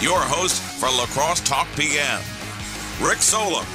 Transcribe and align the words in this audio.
your 0.00 0.20
host 0.20 0.62
for 0.62 0.86
La 0.86 1.04
Crosse 1.06 1.40
Talk 1.40 1.68
PM, 1.76 2.20
Rick 3.02 3.18
Solem. 3.18 3.66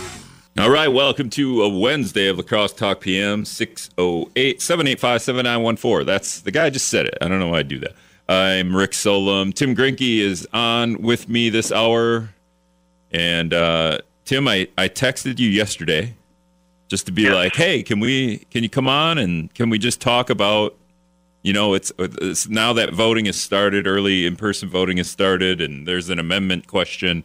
All 0.57 0.71
right, 0.71 0.87
welcome 0.87 1.29
to 1.31 1.61
a 1.61 1.69
Wednesday 1.69 2.27
of 2.29 2.37
La 2.37 2.43
Crosse 2.43 2.73
Talk 2.73 2.99
PM, 2.99 3.45
608 3.45 4.59
785 4.59 5.21
7914. 5.21 6.05
That's 6.05 6.41
the 6.41 6.49
guy 6.49 6.71
just 6.71 6.87
said 6.87 7.05
it. 7.05 7.15
I 7.21 7.27
don't 7.27 7.39
know 7.39 7.49
why 7.49 7.59
I 7.59 7.63
do 7.63 7.77
that. 7.79 7.93
I'm 8.27 8.75
Rick 8.75 8.95
Solem. 8.95 9.53
Tim 9.53 9.75
Gruenke 9.75 10.17
is 10.17 10.47
on 10.51 10.99
with 10.99 11.29
me 11.29 11.49
this 11.51 11.71
hour. 11.71 12.29
And 13.11 13.53
uh, 13.53 13.99
Tim, 14.25 14.47
I, 14.47 14.67
I 14.79 14.89
texted 14.89 15.37
you 15.37 15.47
yesterday 15.47 16.15
just 16.87 17.05
to 17.05 17.11
be 17.11 17.29
like, 17.29 17.55
hey, 17.55 17.83
can 17.83 17.99
we 17.99 18.39
can 18.49 18.63
you 18.63 18.69
come 18.69 18.87
on 18.87 19.19
and 19.19 19.53
can 19.53 19.69
we 19.69 19.77
just 19.77 20.01
talk 20.01 20.31
about 20.31 20.75
you 21.45 21.53
know, 21.53 21.75
it's, 21.75 21.91
it's 21.99 22.49
now 22.49 22.73
that 22.73 22.91
voting 22.91 23.25
has 23.25 23.39
started, 23.39 23.85
early 23.85 24.25
in 24.25 24.35
person 24.35 24.67
voting 24.67 24.97
has 24.97 25.07
started, 25.07 25.61
and 25.61 25.87
there's 25.87 26.09
an 26.09 26.17
amendment 26.17 26.65
question 26.65 27.23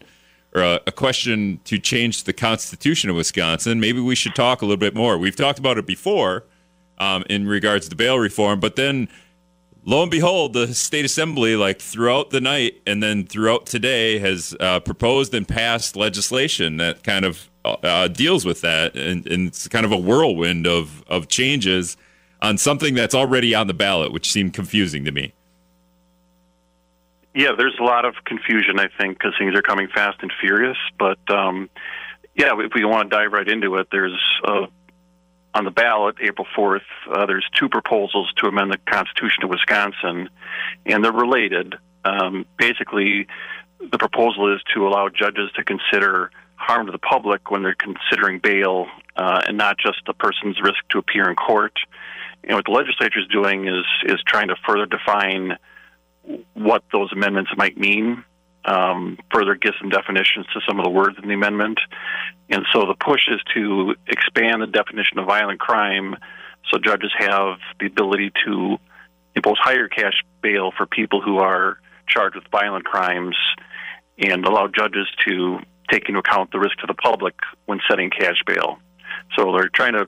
or 0.54 0.60
a, 0.60 0.80
a, 0.86 0.92
question 0.92 1.58
to 1.64 1.78
change 1.78 2.24
the 2.24 2.34
Constitution 2.34 3.08
of 3.08 3.16
Wisconsin. 3.16 3.80
Maybe 3.80 3.98
we 3.98 4.14
should 4.14 4.34
talk 4.34 4.60
a 4.60 4.66
little 4.66 4.76
bit 4.76 4.94
more. 4.94 5.16
We've 5.16 5.34
talked 5.34 5.58
about 5.58 5.78
it 5.78 5.86
before 5.86 6.44
um, 6.98 7.24
in 7.30 7.48
regards 7.48 7.88
to 7.88 7.96
bail 7.96 8.18
reform, 8.18 8.60
but 8.60 8.76
then 8.76 9.08
lo 9.86 10.02
and 10.02 10.10
behold, 10.10 10.52
the 10.52 10.74
state 10.74 11.06
assembly, 11.06 11.56
like 11.56 11.80
throughout 11.80 12.28
the 12.28 12.42
night 12.42 12.82
and 12.86 13.02
then 13.02 13.24
throughout 13.24 13.64
today, 13.64 14.18
has 14.18 14.54
uh, 14.60 14.80
proposed 14.80 15.32
and 15.32 15.48
passed 15.48 15.96
legislation 15.96 16.76
that 16.76 17.04
kind 17.04 17.24
of 17.24 17.48
uh, 17.64 18.06
deals 18.08 18.44
with 18.44 18.60
that, 18.60 18.94
and, 18.96 19.26
and, 19.26 19.48
it's 19.48 19.66
kind 19.66 19.86
of 19.86 19.92
a 19.92 19.98
whirlwind 19.98 20.66
of 20.66 21.02
of 21.06 21.28
changes 21.28 21.96
on 22.42 22.58
something 22.58 22.94
that's 22.94 23.14
already 23.14 23.54
on 23.54 23.66
the 23.66 23.74
ballot, 23.74 24.12
which 24.12 24.30
seemed 24.30 24.54
confusing 24.54 25.04
to 25.04 25.12
me. 25.12 25.32
Yeah, 27.34 27.50
there's 27.56 27.76
a 27.78 27.84
lot 27.84 28.04
of 28.04 28.14
confusion, 28.24 28.80
I 28.80 28.88
think, 28.98 29.18
because 29.18 29.34
things 29.38 29.54
are 29.54 29.62
coming 29.62 29.88
fast 29.88 30.18
and 30.20 30.32
furious. 30.40 30.76
But 30.98 31.18
um, 31.30 31.70
yeah, 32.34 32.52
if 32.58 32.72
we 32.74 32.84
want 32.84 33.10
to 33.10 33.16
dive 33.16 33.32
right 33.32 33.48
into 33.48 33.76
it, 33.76 33.88
there's 33.92 34.18
uh, 34.44 34.66
on 35.54 35.64
the 35.64 35.70
ballot 35.70 36.16
April 36.20 36.46
4th. 36.56 36.80
Uh, 37.10 37.26
there's 37.26 37.46
two 37.54 37.68
proposals 37.68 38.32
to 38.38 38.46
amend 38.46 38.72
the 38.72 38.78
Constitution 38.78 39.44
of 39.44 39.50
Wisconsin, 39.50 40.28
and 40.86 41.04
they're 41.04 41.12
related. 41.12 41.74
Um, 42.04 42.46
basically, 42.58 43.26
the 43.78 43.98
proposal 43.98 44.52
is 44.54 44.60
to 44.74 44.88
allow 44.88 45.08
judges 45.08 45.50
to 45.56 45.64
consider 45.64 46.30
harm 46.56 46.86
to 46.86 46.92
the 46.92 46.98
public 46.98 47.50
when 47.50 47.62
they're 47.62 47.74
considering 47.74 48.38
bail, 48.38 48.86
uh, 49.16 49.42
and 49.46 49.56
not 49.56 49.78
just 49.78 49.98
the 50.06 50.14
person's 50.14 50.60
risk 50.60 50.78
to 50.90 50.98
appear 50.98 51.28
in 51.28 51.36
court 51.36 51.78
know, 52.48 52.56
what 52.56 52.64
the 52.64 52.72
legislature 52.72 53.20
is 53.20 53.26
doing 53.28 53.68
is 53.68 53.84
is 54.04 54.20
trying 54.26 54.48
to 54.48 54.56
further 54.66 54.86
define 54.86 55.56
what 56.54 56.82
those 56.92 57.12
amendments 57.12 57.50
might 57.56 57.76
mean, 57.76 58.24
um, 58.64 59.18
further 59.32 59.54
give 59.54 59.74
some 59.80 59.90
definitions 59.90 60.46
to 60.52 60.60
some 60.66 60.78
of 60.78 60.84
the 60.84 60.90
words 60.90 61.16
in 61.22 61.28
the 61.28 61.34
amendment, 61.34 61.78
and 62.48 62.64
so 62.72 62.86
the 62.86 62.94
push 62.94 63.28
is 63.28 63.40
to 63.54 63.94
expand 64.06 64.62
the 64.62 64.66
definition 64.66 65.18
of 65.18 65.26
violent 65.26 65.60
crime, 65.60 66.16
so 66.70 66.78
judges 66.78 67.10
have 67.18 67.58
the 67.78 67.86
ability 67.86 68.32
to 68.44 68.76
impose 69.34 69.56
higher 69.58 69.88
cash 69.88 70.24
bail 70.42 70.72
for 70.76 70.86
people 70.86 71.20
who 71.20 71.38
are 71.38 71.78
charged 72.06 72.36
with 72.36 72.44
violent 72.50 72.84
crimes, 72.84 73.36
and 74.18 74.44
allow 74.44 74.66
judges 74.66 75.06
to 75.26 75.58
take 75.90 76.08
into 76.08 76.20
account 76.20 76.50
the 76.52 76.58
risk 76.58 76.76
to 76.78 76.86
the 76.86 76.94
public 76.94 77.34
when 77.66 77.80
setting 77.88 78.10
cash 78.10 78.42
bail. 78.46 78.78
So 79.36 79.52
they're 79.52 79.68
trying 79.68 79.94
to 79.94 80.06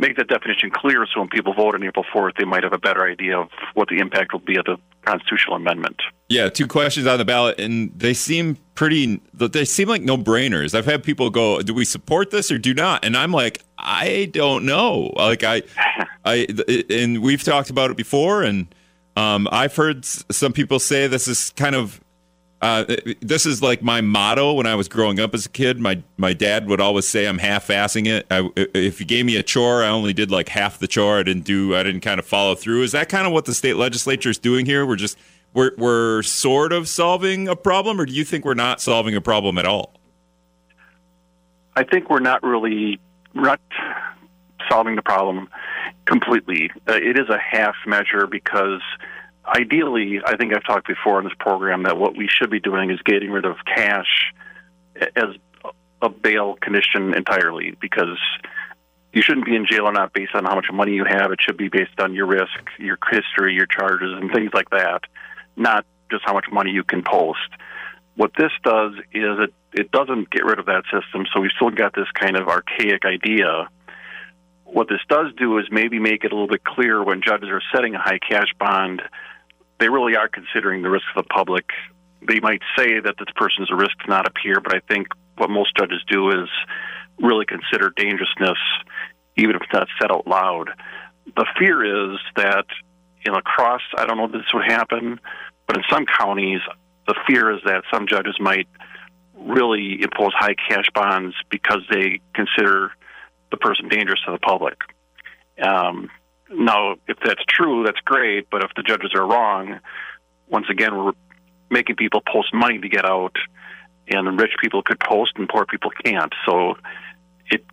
make 0.00 0.16
that 0.16 0.28
definition 0.28 0.70
clear 0.70 1.06
so 1.12 1.20
when 1.20 1.28
people 1.28 1.52
vote 1.52 1.74
on 1.74 1.84
April 1.84 2.04
4th, 2.12 2.36
they 2.38 2.44
might 2.44 2.64
have 2.64 2.72
a 2.72 2.78
better 2.78 3.06
idea 3.06 3.38
of 3.38 3.48
what 3.74 3.88
the 3.88 3.98
impact 3.98 4.32
will 4.32 4.40
be 4.40 4.56
of 4.56 4.64
the 4.64 4.76
constitutional 5.04 5.56
amendment. 5.56 6.00
Yeah, 6.28 6.48
two 6.48 6.66
questions 6.66 7.06
on 7.06 7.18
the 7.18 7.24
ballot, 7.24 7.60
and 7.60 7.92
they 7.96 8.14
seem 8.14 8.56
pretty, 8.74 9.20
they 9.34 9.64
seem 9.64 9.88
like 9.88 10.02
no 10.02 10.16
brainers. 10.16 10.74
I've 10.74 10.86
had 10.86 11.02
people 11.02 11.30
go, 11.30 11.60
do 11.60 11.74
we 11.74 11.84
support 11.84 12.30
this 12.30 12.50
or 12.50 12.58
do 12.58 12.72
not? 12.72 13.04
And 13.04 13.16
I'm 13.16 13.32
like, 13.32 13.62
I 13.78 14.30
don't 14.32 14.64
know. 14.64 15.12
Like, 15.16 15.44
I, 15.44 15.62
I, 16.24 16.46
and 16.88 17.22
we've 17.22 17.42
talked 17.42 17.70
about 17.70 17.90
it 17.90 17.96
before, 17.96 18.42
and 18.42 18.74
um, 19.16 19.48
I've 19.52 19.76
heard 19.76 20.04
some 20.04 20.52
people 20.52 20.78
say 20.78 21.06
this 21.06 21.28
is 21.28 21.50
kind 21.50 21.74
of 21.74 22.00
uh, 22.60 22.84
this 23.20 23.46
is 23.46 23.62
like 23.62 23.82
my 23.82 24.00
motto 24.00 24.52
when 24.52 24.66
I 24.66 24.74
was 24.74 24.86
growing 24.86 25.18
up 25.18 25.34
as 25.34 25.46
a 25.46 25.48
kid. 25.48 25.80
My 25.80 26.02
my 26.18 26.34
dad 26.34 26.66
would 26.66 26.80
always 26.80 27.08
say 27.08 27.26
I'm 27.26 27.38
half-assing 27.38 28.06
it. 28.06 28.26
I, 28.30 28.50
if 28.74 29.00
you 29.00 29.06
gave 29.06 29.24
me 29.24 29.36
a 29.36 29.42
chore, 29.42 29.82
I 29.82 29.88
only 29.88 30.12
did 30.12 30.30
like 30.30 30.50
half 30.50 30.78
the 30.78 30.86
chore. 30.86 31.18
I 31.18 31.22
didn't 31.22 31.44
do. 31.44 31.74
I 31.74 31.82
didn't 31.82 32.02
kind 32.02 32.18
of 32.18 32.26
follow 32.26 32.54
through. 32.54 32.82
Is 32.82 32.92
that 32.92 33.08
kind 33.08 33.26
of 33.26 33.32
what 33.32 33.46
the 33.46 33.54
state 33.54 33.76
legislature 33.76 34.28
is 34.28 34.38
doing 34.38 34.66
here? 34.66 34.84
We're 34.84 34.96
just 34.96 35.16
we're 35.54 35.72
we're 35.78 36.22
sort 36.22 36.72
of 36.72 36.86
solving 36.86 37.48
a 37.48 37.56
problem, 37.56 37.98
or 37.98 38.04
do 38.04 38.12
you 38.12 38.24
think 38.24 38.44
we're 38.44 38.54
not 38.54 38.80
solving 38.80 39.14
a 39.14 39.20
problem 39.22 39.56
at 39.56 39.64
all? 39.64 39.94
I 41.76 41.84
think 41.84 42.10
we're 42.10 42.20
not 42.20 42.42
really 42.42 43.00
not 43.32 43.60
solving 44.68 44.96
the 44.96 45.02
problem 45.02 45.48
completely. 46.04 46.70
Uh, 46.86 46.92
it 46.92 47.18
is 47.18 47.28
a 47.30 47.38
half 47.38 47.74
measure 47.86 48.26
because 48.26 48.82
ideally, 49.54 50.20
I 50.24 50.36
think 50.36 50.54
I've 50.54 50.64
talked 50.64 50.86
before 50.86 51.18
in 51.18 51.24
this 51.24 51.34
program 51.38 51.84
that 51.84 51.98
what 51.98 52.16
we 52.16 52.28
should 52.28 52.50
be 52.50 52.60
doing 52.60 52.90
is 52.90 53.00
getting 53.04 53.30
rid 53.30 53.44
of 53.44 53.56
cash 53.64 54.32
as 55.16 55.36
a 56.02 56.08
bail 56.08 56.56
condition 56.60 57.14
entirely 57.14 57.76
because 57.80 58.18
you 59.12 59.22
shouldn't 59.22 59.46
be 59.46 59.56
in 59.56 59.66
jail 59.68 59.86
or 59.86 59.92
not 59.92 60.12
based 60.12 60.34
on 60.34 60.44
how 60.44 60.54
much 60.54 60.66
money 60.72 60.92
you 60.92 61.04
have. 61.04 61.32
It 61.32 61.40
should 61.40 61.56
be 61.56 61.68
based 61.68 61.98
on 61.98 62.14
your 62.14 62.26
risk, 62.26 62.58
your 62.78 62.98
history, 63.10 63.54
your 63.54 63.66
charges, 63.66 64.12
and 64.12 64.30
things 64.32 64.50
like 64.54 64.70
that, 64.70 65.00
not 65.56 65.84
just 66.10 66.22
how 66.24 66.32
much 66.32 66.46
money 66.50 66.70
you 66.70 66.84
can 66.84 67.02
post. 67.02 67.48
What 68.16 68.32
this 68.36 68.52
does 68.62 68.94
is 69.12 69.38
it, 69.40 69.54
it 69.72 69.90
doesn't 69.90 70.30
get 70.30 70.44
rid 70.44 70.58
of 70.58 70.66
that 70.66 70.84
system, 70.84 71.26
so 71.32 71.40
we've 71.40 71.50
still 71.56 71.70
got 71.70 71.94
this 71.94 72.10
kind 72.14 72.36
of 72.36 72.48
archaic 72.48 73.04
idea. 73.04 73.68
What 74.64 74.88
this 74.88 75.00
does 75.08 75.32
do 75.36 75.58
is 75.58 75.66
maybe 75.70 75.98
make 75.98 76.24
it 76.24 76.32
a 76.32 76.34
little 76.34 76.48
bit 76.48 76.64
clearer 76.64 77.02
when 77.02 77.22
judges 77.22 77.48
are 77.48 77.62
setting 77.74 77.94
a 77.94 77.98
high 78.00 78.18
cash 78.18 78.48
bond 78.58 79.02
they 79.80 79.88
really 79.88 80.14
are 80.14 80.28
considering 80.28 80.82
the 80.82 80.90
risk 80.90 81.04
of 81.16 81.24
the 81.24 81.28
public. 81.28 81.64
They 82.28 82.38
might 82.40 82.60
say 82.76 83.00
that 83.00 83.14
this 83.18 83.32
person 83.34 83.64
is 83.64 83.70
a 83.72 83.76
risk 83.76 83.98
to 84.04 84.08
not 84.08 84.28
appear, 84.28 84.60
but 84.60 84.74
I 84.76 84.80
think 84.86 85.08
what 85.38 85.50
most 85.50 85.74
judges 85.76 86.02
do 86.08 86.28
is 86.28 86.48
really 87.18 87.46
consider 87.46 87.92
dangerousness, 87.96 88.58
even 89.36 89.56
if 89.56 89.62
it's 89.62 89.72
not 89.72 89.88
said 90.00 90.12
out 90.12 90.26
loud. 90.26 90.68
The 91.34 91.46
fear 91.58 92.12
is 92.12 92.18
that 92.36 92.66
in 93.24 93.32
La 93.32 93.40
Crosse, 93.40 93.80
I 93.96 94.06
don't 94.06 94.18
know 94.18 94.26
if 94.26 94.32
this 94.32 94.42
would 94.52 94.70
happen, 94.70 95.18
but 95.66 95.76
in 95.76 95.82
some 95.90 96.04
counties, 96.06 96.60
the 97.06 97.14
fear 97.26 97.50
is 97.52 97.60
that 97.64 97.82
some 97.92 98.06
judges 98.06 98.36
might 98.38 98.68
really 99.34 100.02
impose 100.02 100.32
high 100.34 100.54
cash 100.68 100.86
bonds 100.94 101.34
because 101.48 101.80
they 101.90 102.20
consider 102.34 102.92
the 103.50 103.56
person 103.56 103.88
dangerous 103.88 104.20
to 104.26 104.32
the 104.32 104.38
public. 104.38 104.78
Um, 105.62 106.10
now, 106.50 106.96
if 107.06 107.18
that's 107.24 107.42
true, 107.48 107.84
that's 107.84 108.00
great. 108.04 108.48
But 108.50 108.64
if 108.64 108.70
the 108.76 108.82
judges 108.82 109.12
are 109.14 109.26
wrong, 109.26 109.80
once 110.48 110.66
again, 110.70 110.96
we're 110.96 111.12
making 111.70 111.96
people 111.96 112.20
post 112.20 112.52
money 112.52 112.78
to 112.78 112.88
get 112.88 113.04
out, 113.04 113.36
and 114.08 114.40
rich 114.40 114.52
people 114.60 114.82
could 114.82 114.98
post 115.00 115.32
and 115.36 115.48
poor 115.48 115.64
people 115.64 115.90
can't. 116.04 116.32
So 116.44 116.74
it 117.50 117.64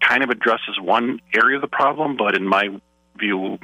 kind 0.00 0.22
of 0.22 0.30
addresses 0.30 0.80
one 0.80 1.20
area 1.32 1.56
of 1.56 1.62
the 1.62 1.68
problem, 1.68 2.16
but 2.16 2.34
in 2.34 2.46
my 2.46 2.68
view, 3.18 3.58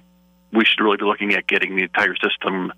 we 0.52 0.64
should 0.64 0.82
really 0.82 0.98
be 0.98 1.04
looking 1.04 1.34
at 1.34 1.46
getting 1.46 1.76
the 1.76 1.82
entire 1.82 2.14
system 2.16 2.72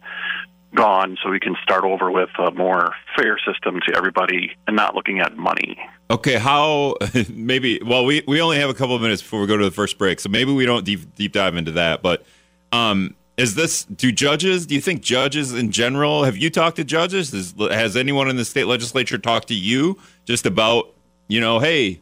gone 0.74 1.16
so 1.22 1.30
we 1.30 1.40
can 1.40 1.56
start 1.62 1.84
over 1.84 2.10
with 2.10 2.30
a 2.38 2.50
more 2.52 2.94
fair 3.16 3.38
system 3.38 3.80
to 3.86 3.96
everybody 3.96 4.56
and 4.66 4.76
not 4.76 4.94
looking 4.94 5.20
at 5.20 5.36
money. 5.36 5.78
Okay, 6.10 6.36
how 6.36 6.96
maybe 7.28 7.80
well 7.84 8.04
we, 8.04 8.22
we 8.26 8.40
only 8.40 8.58
have 8.58 8.70
a 8.70 8.74
couple 8.74 8.94
of 8.94 9.02
minutes 9.02 9.22
before 9.22 9.40
we 9.40 9.46
go 9.46 9.56
to 9.56 9.64
the 9.64 9.70
first 9.70 9.98
break, 9.98 10.20
so 10.20 10.28
maybe 10.28 10.52
we 10.52 10.66
don't 10.66 10.84
deep 10.84 11.14
deep 11.14 11.32
dive 11.32 11.56
into 11.56 11.72
that, 11.72 12.02
but 12.02 12.24
um 12.72 13.14
is 13.36 13.56
this 13.56 13.84
do 13.84 14.12
judges 14.12 14.64
do 14.64 14.76
you 14.76 14.80
think 14.80 15.02
judges 15.02 15.52
in 15.52 15.72
general 15.72 16.22
have 16.22 16.36
you 16.36 16.48
talked 16.50 16.76
to 16.76 16.84
judges 16.84 17.34
is, 17.34 17.52
has 17.58 17.96
anyone 17.96 18.28
in 18.28 18.36
the 18.36 18.44
state 18.44 18.68
legislature 18.68 19.18
talked 19.18 19.48
to 19.48 19.54
you 19.54 19.98
just 20.24 20.46
about 20.46 20.94
you 21.26 21.40
know 21.40 21.58
hey 21.58 22.00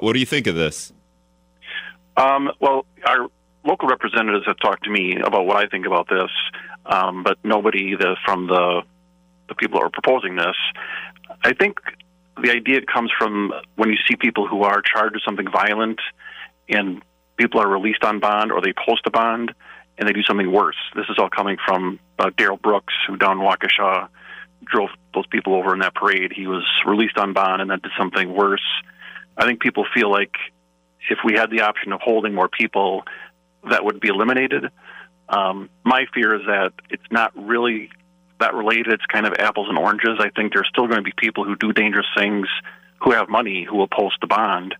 what 0.00 0.14
do 0.14 0.18
you 0.18 0.24
think 0.24 0.46
of 0.46 0.54
this 0.54 0.90
um, 2.16 2.50
well 2.60 2.86
our 3.06 3.28
local 3.62 3.88
representatives 3.88 4.46
have 4.46 4.58
talked 4.58 4.84
to 4.84 4.90
me 4.90 5.20
about 5.20 5.44
what 5.44 5.58
i 5.58 5.66
think 5.66 5.84
about 5.84 6.08
this 6.08 6.30
um, 6.86 7.22
but 7.22 7.36
nobody 7.44 7.94
the, 7.94 8.16
from 8.24 8.46
the 8.46 8.80
the 9.50 9.54
people 9.56 9.78
who 9.78 9.84
are 9.84 9.90
proposing 9.90 10.36
this. 10.36 10.56
I 11.44 11.52
think 11.52 11.78
the 12.42 12.50
idea 12.50 12.80
comes 12.82 13.10
from 13.18 13.52
when 13.76 13.90
you 13.90 13.96
see 14.08 14.16
people 14.16 14.46
who 14.46 14.62
are 14.62 14.82
charged 14.82 15.14
with 15.14 15.22
something 15.24 15.50
violent, 15.50 16.00
and 16.68 17.02
people 17.36 17.60
are 17.60 17.68
released 17.68 18.04
on 18.04 18.20
bond 18.20 18.52
or 18.52 18.60
they 18.60 18.72
post 18.72 19.02
a 19.06 19.10
bond 19.10 19.52
and 19.98 20.08
they 20.08 20.12
do 20.12 20.22
something 20.22 20.50
worse. 20.50 20.76
This 20.94 21.06
is 21.08 21.16
all 21.18 21.28
coming 21.28 21.56
from 21.66 21.98
uh, 22.18 22.30
Darrell 22.36 22.56
Brooks, 22.56 22.94
who 23.06 23.16
down 23.16 23.38
Waukesha 23.38 24.08
drove 24.64 24.90
those 25.14 25.26
people 25.26 25.54
over 25.54 25.72
in 25.72 25.80
that 25.80 25.94
parade. 25.94 26.32
He 26.34 26.46
was 26.46 26.64
released 26.86 27.18
on 27.18 27.32
bond 27.32 27.60
and 27.60 27.70
then 27.70 27.80
did 27.82 27.92
something 27.98 28.32
worse. 28.32 28.64
I 29.36 29.46
think 29.46 29.60
people 29.60 29.86
feel 29.94 30.10
like 30.10 30.34
if 31.10 31.18
we 31.24 31.34
had 31.34 31.50
the 31.50 31.62
option 31.62 31.92
of 31.92 32.00
holding 32.00 32.34
more 32.34 32.48
people, 32.48 33.02
that 33.68 33.84
would 33.84 34.00
be 34.00 34.08
eliminated. 34.08 34.66
Um, 35.28 35.70
my 35.84 36.06
fear 36.14 36.34
is 36.34 36.46
that 36.46 36.72
it's 36.90 37.10
not 37.10 37.32
really 37.36 37.90
that 38.40 38.54
related. 38.54 38.92
It's 38.92 39.06
kind 39.06 39.26
of 39.26 39.34
apples 39.38 39.68
and 39.68 39.78
oranges. 39.78 40.18
I 40.18 40.30
think 40.30 40.52
there's 40.52 40.68
still 40.68 40.86
going 40.86 40.98
to 40.98 41.02
be 41.02 41.12
people 41.16 41.44
who 41.44 41.56
do 41.56 41.72
dangerous 41.72 42.06
things 42.16 42.48
who 43.00 43.12
have 43.12 43.28
money 43.28 43.66
who 43.68 43.76
will 43.76 43.88
post 43.88 44.16
a 44.22 44.26
bond, 44.26 44.74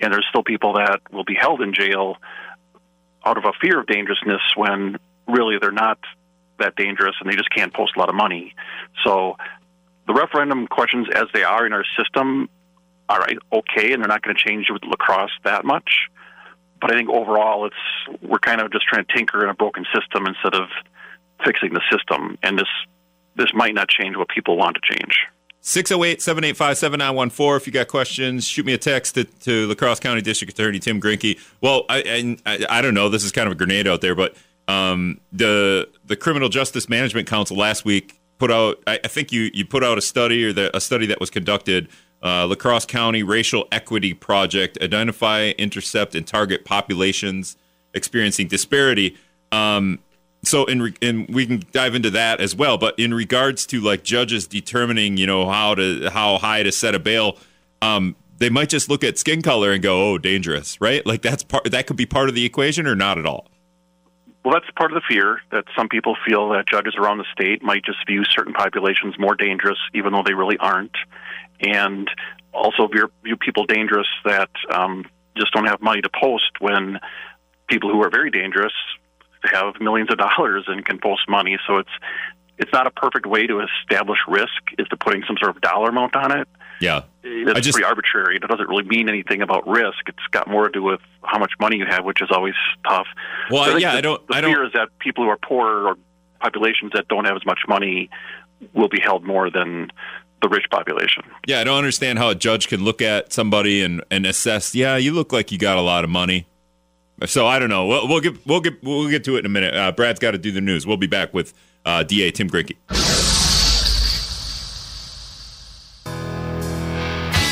and 0.00 0.12
there's 0.12 0.26
still 0.30 0.42
people 0.42 0.74
that 0.74 1.00
will 1.12 1.24
be 1.24 1.34
held 1.34 1.60
in 1.60 1.74
jail 1.74 2.16
out 3.24 3.36
of 3.36 3.44
a 3.44 3.52
fear 3.60 3.80
of 3.80 3.86
dangerousness 3.86 4.40
when 4.56 4.96
really 5.26 5.58
they're 5.60 5.72
not 5.72 5.98
that 6.58 6.76
dangerous 6.76 7.14
and 7.20 7.30
they 7.30 7.36
just 7.36 7.50
can't 7.50 7.72
post 7.74 7.92
a 7.96 7.98
lot 7.98 8.08
of 8.08 8.14
money. 8.14 8.54
So 9.04 9.36
the 10.06 10.14
referendum 10.14 10.66
questions 10.66 11.08
as 11.14 11.24
they 11.34 11.42
are 11.42 11.66
in 11.66 11.72
our 11.72 11.84
system 11.98 12.48
are 13.08 13.26
okay, 13.52 13.92
and 13.92 14.02
they're 14.02 14.08
not 14.08 14.22
going 14.22 14.34
to 14.34 14.42
change 14.42 14.66
with 14.70 14.82
La 14.84 14.96
Crosse 14.96 15.30
that 15.44 15.64
much. 15.64 16.08
But 16.80 16.92
I 16.92 16.96
think 16.96 17.10
overall, 17.10 17.66
it's 17.66 18.22
we're 18.22 18.38
kind 18.38 18.60
of 18.60 18.72
just 18.72 18.86
trying 18.86 19.04
to 19.04 19.12
tinker 19.14 19.42
in 19.44 19.50
a 19.50 19.54
broken 19.54 19.84
system 19.94 20.26
instead 20.26 20.54
of 20.54 20.68
fixing 21.44 21.74
the 21.74 21.82
system, 21.90 22.38
and 22.42 22.58
this 22.58 22.68
this 23.36 23.52
might 23.54 23.74
not 23.74 23.88
change 23.88 24.16
what 24.16 24.28
people 24.28 24.56
want 24.56 24.76
to 24.76 24.94
change. 24.94 25.26
608 25.62 26.22
785 26.22 26.78
7914. 26.78 27.56
If 27.56 27.66
you 27.66 27.72
got 27.72 27.88
questions, 27.88 28.46
shoot 28.46 28.64
me 28.64 28.72
a 28.72 28.78
text 28.78 29.14
to, 29.14 29.24
to 29.24 29.66
La 29.66 29.74
Crosse 29.74 30.00
County 30.00 30.22
District 30.22 30.52
Attorney 30.52 30.78
Tim 30.78 31.00
Gruenke. 31.00 31.38
Well, 31.60 31.84
I, 31.88 32.36
I, 32.46 32.66
I 32.68 32.82
don't 32.82 32.94
know. 32.94 33.08
This 33.08 33.24
is 33.24 33.32
kind 33.32 33.46
of 33.46 33.52
a 33.52 33.54
grenade 33.54 33.86
out 33.86 34.00
there, 34.00 34.14
but 34.14 34.34
um, 34.68 35.20
the 35.32 35.88
the 36.06 36.16
Criminal 36.16 36.48
Justice 36.48 36.88
Management 36.88 37.28
Council 37.28 37.56
last 37.56 37.84
week 37.84 38.20
put 38.40 38.50
out, 38.50 38.82
I, 38.86 38.98
I 39.04 39.08
think 39.08 39.30
you, 39.30 39.50
you 39.52 39.64
put 39.64 39.84
out 39.84 39.98
a 39.98 40.00
study 40.00 40.44
or 40.46 40.52
the, 40.52 40.74
a 40.76 40.80
study 40.80 41.06
that 41.06 41.20
was 41.20 41.30
conducted, 41.30 41.88
uh, 42.22 42.46
La 42.46 42.56
Crosse 42.56 42.86
County 42.86 43.22
Racial 43.22 43.68
Equity 43.70 44.14
Project, 44.14 44.78
identify, 44.82 45.50
intercept, 45.58 46.14
and 46.16 46.26
target 46.26 46.64
populations 46.64 47.56
experiencing 47.94 48.48
disparity. 48.48 49.16
Um, 49.52 49.98
so 50.42 50.64
in 50.64 50.82
re- 50.82 50.94
and 51.02 51.28
we 51.28 51.46
can 51.46 51.62
dive 51.72 51.94
into 51.94 52.10
that 52.10 52.40
as 52.40 52.54
well 52.54 52.78
but 52.78 52.98
in 52.98 53.12
regards 53.12 53.66
to 53.66 53.80
like 53.80 54.02
judges 54.02 54.46
determining 54.46 55.16
you 55.16 55.26
know 55.26 55.48
how 55.48 55.74
to 55.74 56.08
how 56.10 56.38
high 56.38 56.62
to 56.62 56.72
set 56.72 56.94
a 56.94 56.98
bail 56.98 57.36
um 57.82 58.16
they 58.40 58.50
might 58.50 58.70
just 58.70 58.88
look 58.88 59.04
at 59.04 59.18
skin 59.18 59.42
color 59.42 59.70
and 59.70 59.82
go 59.82 60.10
oh 60.10 60.18
dangerous 60.18 60.80
right? 60.80 61.06
Like 61.06 61.22
that's 61.22 61.44
part 61.44 61.70
that 61.70 61.86
could 61.86 61.96
be 61.96 62.06
part 62.06 62.28
of 62.28 62.34
the 62.34 62.44
equation 62.44 62.86
or 62.86 62.96
not 62.96 63.18
at 63.18 63.26
all? 63.26 63.46
Well 64.44 64.54
that's 64.54 64.70
part 64.76 64.90
of 64.90 64.96
the 64.96 65.06
fear 65.08 65.40
that 65.52 65.64
some 65.76 65.88
people 65.88 66.16
feel 66.26 66.48
that 66.50 66.66
judges 66.66 66.96
around 66.98 67.18
the 67.18 67.26
state 67.32 67.62
might 67.62 67.84
just 67.84 67.98
view 68.06 68.24
certain 68.24 68.54
populations 68.54 69.14
more 69.18 69.36
dangerous 69.36 69.78
even 69.94 70.12
though 70.12 70.24
they 70.24 70.34
really 70.34 70.56
aren't. 70.58 70.96
And 71.60 72.10
also 72.52 72.88
view, 72.88 73.12
view 73.22 73.36
people 73.36 73.66
dangerous 73.66 74.08
that 74.24 74.50
um, 74.74 75.04
just 75.36 75.52
don't 75.52 75.66
have 75.66 75.82
money 75.82 76.00
to 76.00 76.08
post 76.08 76.50
when 76.58 76.98
people 77.68 77.90
who 77.90 78.02
are 78.02 78.10
very 78.10 78.30
dangerous 78.30 78.72
have 79.44 79.74
millions 79.80 80.10
of 80.10 80.18
dollars 80.18 80.64
and 80.66 80.84
can 80.84 80.98
post 80.98 81.28
money. 81.28 81.58
So 81.66 81.76
it's 81.78 81.90
it's 82.58 82.72
not 82.72 82.86
a 82.86 82.90
perfect 82.90 83.26
way 83.26 83.46
to 83.46 83.60
establish 83.60 84.18
risk 84.28 84.62
is 84.78 84.86
to 84.88 84.96
putting 84.96 85.22
some 85.26 85.36
sort 85.40 85.56
of 85.56 85.62
dollar 85.62 85.88
amount 85.88 86.14
on 86.14 86.38
it. 86.38 86.46
Yeah, 86.80 87.04
it's 87.22 87.60
just, 87.60 87.74
pretty 87.74 87.86
arbitrary. 87.86 88.36
It 88.36 88.42
doesn't 88.42 88.68
really 88.68 88.84
mean 88.84 89.08
anything 89.08 89.42
about 89.42 89.66
risk. 89.68 90.08
It's 90.08 90.26
got 90.30 90.48
more 90.48 90.66
to 90.66 90.72
do 90.72 90.82
with 90.82 91.00
how 91.22 91.38
much 91.38 91.52
money 91.60 91.76
you 91.76 91.86
have, 91.86 92.04
which 92.04 92.22
is 92.22 92.28
always 92.30 92.54
tough. 92.86 93.06
Well, 93.50 93.64
so 93.64 93.76
I 93.76 93.78
yeah, 93.78 93.92
the, 93.92 93.98
I 93.98 94.00
don't. 94.00 94.26
The 94.28 94.34
I 94.36 94.40
fear 94.40 94.54
don't, 94.56 94.66
is 94.66 94.72
that 94.74 94.88
people 94.98 95.24
who 95.24 95.30
are 95.30 95.38
poor 95.38 95.88
or 95.88 95.96
populations 96.40 96.92
that 96.94 97.08
don't 97.08 97.26
have 97.26 97.36
as 97.36 97.44
much 97.44 97.60
money 97.68 98.08
will 98.72 98.88
be 98.88 99.00
held 99.00 99.24
more 99.24 99.50
than 99.50 99.90
the 100.42 100.48
rich 100.48 100.64
population. 100.70 101.22
Yeah, 101.46 101.60
I 101.60 101.64
don't 101.64 101.76
understand 101.76 102.18
how 102.18 102.30
a 102.30 102.34
judge 102.34 102.68
can 102.68 102.82
look 102.82 103.02
at 103.02 103.32
somebody 103.32 103.82
and, 103.82 104.02
and 104.10 104.26
assess. 104.26 104.74
Yeah, 104.74 104.96
you 104.96 105.12
look 105.12 105.32
like 105.32 105.52
you 105.52 105.58
got 105.58 105.76
a 105.76 105.82
lot 105.82 106.04
of 106.04 106.10
money. 106.10 106.46
So 107.26 107.46
I 107.46 107.58
don't 107.58 107.68
know. 107.68 107.86
We'll, 107.86 108.08
we'll 108.08 108.20
get 108.20 108.46
we'll 108.46 108.60
get 108.60 108.82
we'll 108.82 109.08
get 109.08 109.24
to 109.24 109.36
it 109.36 109.40
in 109.40 109.46
a 109.46 109.50
minute. 109.50 109.74
Uh, 109.74 109.92
Brad's 109.92 110.18
got 110.18 110.30
to 110.30 110.38
do 110.38 110.52
the 110.52 110.60
news. 110.60 110.86
We'll 110.86 110.96
be 110.96 111.06
back 111.06 111.34
with 111.34 111.52
uh, 111.84 112.02
DA 112.02 112.30
Tim 112.30 112.48
Gruenke. 112.48 112.76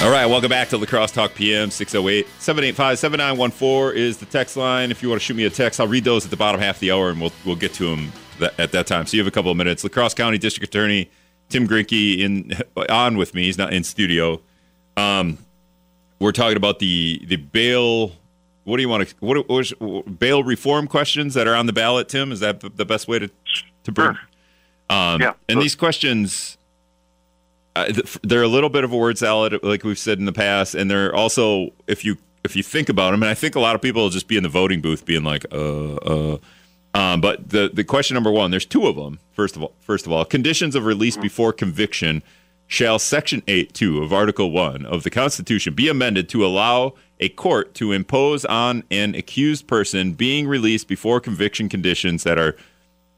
All 0.01 0.13
right, 0.13 0.27
welcome 0.27 0.49
back 0.49 0.69
to 0.69 0.79
La 0.79 0.87
Crosse 0.87 1.11
Talk 1.11 1.35
PM 1.35 1.73
608 1.73 2.25
785 2.39 2.99
7914 3.01 4.01
is 4.01 4.19
the 4.19 4.27
text 4.27 4.57
line. 4.57 4.93
If 4.93 5.03
you 5.03 5.09
want 5.09 5.21
to 5.21 5.25
shoot 5.25 5.35
me 5.35 5.45
a 5.45 5.51
text, 5.51 5.81
I'll 5.81 5.89
read 5.89 6.05
those 6.05 6.25
at 6.25 6.31
the 6.31 6.37
bottom 6.37 6.61
half 6.61 6.77
of 6.77 6.81
the 6.81 6.93
hour 6.93 7.11
and 7.11 7.21
we'll 7.21 7.33
we'll 7.45 7.57
get 7.57 7.75
to 7.75 7.91
them 7.91 8.13
that, 8.39 8.59
at 8.61 8.73
that 8.73 8.87
time. 8.87 9.07
So 9.07 9.17
you 9.17 9.23
have 9.23 9.27
a 9.27 9.33
couple 9.33 9.51
of 9.51 9.57
minutes. 9.57 9.83
La 9.83 9.91
Crosse 9.91 10.15
County 10.15 10.39
District 10.39 10.73
Attorney 10.73 11.11
Tim 11.49 11.67
Gruenke 11.67 12.21
in 12.21 12.53
on 12.89 13.19
with 13.19 13.35
me. 13.35 13.45
He's 13.45 13.59
not 13.59 13.73
in 13.73 13.83
studio. 13.83 14.41
Um, 14.97 15.37
we're 16.21 16.33
talking 16.33 16.57
about 16.57 16.79
the 16.79 17.21
the 17.27 17.37
bail 17.37 18.13
what 18.69 18.77
do 18.77 18.83
you 18.83 18.89
want 18.89 19.09
to 19.09 19.15
what, 19.21 19.49
what 19.49 20.19
bail 20.19 20.45
reform 20.45 20.87
questions 20.87 21.35
that 21.35 21.49
are 21.49 21.55
on 21.55 21.67
the 21.67 21.73
ballot 21.73 22.09
tim 22.09 22.31
is 22.31 22.41
that 22.41 22.61
the 22.61 22.85
best 22.85 23.09
way 23.09 23.19
to 23.19 23.31
to 23.83 23.93
bring 23.93 24.15
sure. 24.15 24.97
um, 24.97 25.21
yeah. 25.21 25.33
and 25.49 25.61
these 25.61 25.75
questions 25.75 26.59
uh, 27.77 27.93
they're 28.23 28.43
a 28.43 28.49
little 28.49 28.69
bit 28.69 28.85
of 28.85 28.93
a 28.93 28.97
word 28.97 29.17
salad 29.17 29.59
like 29.63 29.85
we've 29.85 29.99
said 29.99 30.19
in 30.19 30.27
the 30.27 30.33
past 30.33 30.75
and 30.75 30.91
they're 30.91 31.15
also 31.15 31.71
if 31.87 32.05
you 32.05 32.17
if 32.45 32.55
you 32.55 32.63
think 32.63 32.89
about 32.89 33.13
them 33.13 33.23
and 33.23 33.31
i 33.31 33.35
think 33.35 33.55
a 33.55 33.61
lot 33.61 33.75
of 33.75 33.81
people 33.81 34.03
will 34.03 34.11
just 34.11 34.29
be 34.29 34.37
in 34.37 34.43
the 34.43 34.49
voting 34.49 34.81
booth 34.81 35.05
being 35.05 35.25
like 35.25 35.45
uh 35.53 35.95
uh 35.95 36.39
um, 36.95 37.21
but 37.21 37.51
the 37.51 37.71
the 37.73 37.85
question 37.85 38.15
number 38.15 38.31
one 38.31 38.51
there's 38.51 38.67
two 38.67 38.87
of 38.87 38.97
them 38.97 39.19
first 39.33 39.57
of 39.57 39.63
all 39.63 39.73
first 39.81 40.07
of 40.07 40.13
all 40.13 40.25
conditions 40.25 40.75
of 40.75 40.85
release 40.85 41.15
mm-hmm. 41.15 41.23
before 41.23 41.53
conviction 41.53 42.23
shall 42.67 42.99
section 42.99 43.43
8 43.49 43.73
2 43.73 44.03
of 44.03 44.13
article 44.13 44.51
1 44.51 44.85
of 44.87 45.03
the 45.03 45.11
constitution 45.11 45.75
be 45.75 45.89
amended 45.89 46.29
to 46.31 46.45
allow 46.45 46.95
a 47.21 47.29
court 47.31 47.75
to 47.75 47.93
impose 47.93 48.45
on 48.45 48.85
an 48.91 49.15
accused 49.15 49.67
person 49.67 50.13
being 50.13 50.47
released 50.47 50.89
before 50.89 51.21
conviction 51.21 51.69
conditions 51.69 52.23
that 52.25 52.39
are 52.39 52.57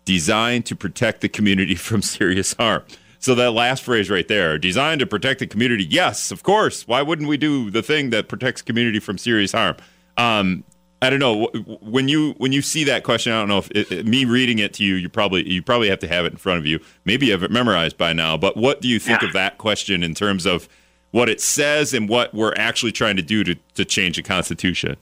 designed 0.04 0.66
to 0.66 0.76
protect 0.76 1.20
the 1.20 1.28
community 1.28 1.74
from 1.86 2.02
serious 2.02 2.54
harm. 2.54 2.82
So 3.18 3.34
that 3.34 3.50
last 3.52 3.82
phrase 3.82 4.08
right 4.08 4.26
there, 4.26 4.58
designed 4.58 5.00
to 5.00 5.06
protect 5.06 5.40
the 5.40 5.46
community. 5.46 5.84
Yes, 5.84 6.30
of 6.30 6.42
course. 6.42 6.88
Why 6.88 7.02
wouldn't 7.02 7.28
we 7.28 7.36
do 7.36 7.70
the 7.70 7.82
thing 7.82 8.10
that 8.10 8.28
protects 8.28 8.62
community 8.62 8.98
from 8.98 9.18
serious 9.18 9.52
harm? 9.52 9.76
Um, 10.16 10.64
I 11.02 11.10
don't 11.10 11.18
know 11.18 11.46
when 11.80 12.08
you 12.08 12.32
when 12.38 12.52
you 12.52 12.62
see 12.62 12.84
that 12.84 13.04
question. 13.04 13.32
I 13.32 13.40
don't 13.40 13.48
know 13.48 13.58
if 13.58 13.70
it, 13.70 13.92
it, 13.92 14.06
me 14.06 14.24
reading 14.24 14.58
it 14.58 14.74
to 14.74 14.84
you, 14.84 14.94
you 14.94 15.08
probably 15.08 15.48
you 15.48 15.62
probably 15.62 15.88
have 15.88 15.98
to 16.00 16.08
have 16.08 16.24
it 16.24 16.32
in 16.32 16.38
front 16.38 16.58
of 16.58 16.66
you. 16.66 16.80
Maybe 17.04 17.26
you 17.26 17.32
have 17.32 17.42
it 17.42 17.50
memorized 17.50 17.96
by 17.96 18.12
now. 18.12 18.36
But 18.36 18.56
what 18.56 18.80
do 18.80 18.88
you 18.88 18.98
think 18.98 19.22
yeah. 19.22 19.28
of 19.28 19.34
that 19.34 19.58
question 19.58 20.02
in 20.02 20.14
terms 20.14 20.46
of 20.46 20.68
what 21.10 21.28
it 21.28 21.40
says 21.40 21.92
and 21.92 22.08
what 22.08 22.32
we're 22.32 22.54
actually 22.56 22.92
trying 22.92 23.16
to 23.16 23.22
do 23.22 23.44
to, 23.44 23.54
to 23.74 23.84
change 23.84 24.16
the 24.16 24.22
Constitution? 24.22 24.96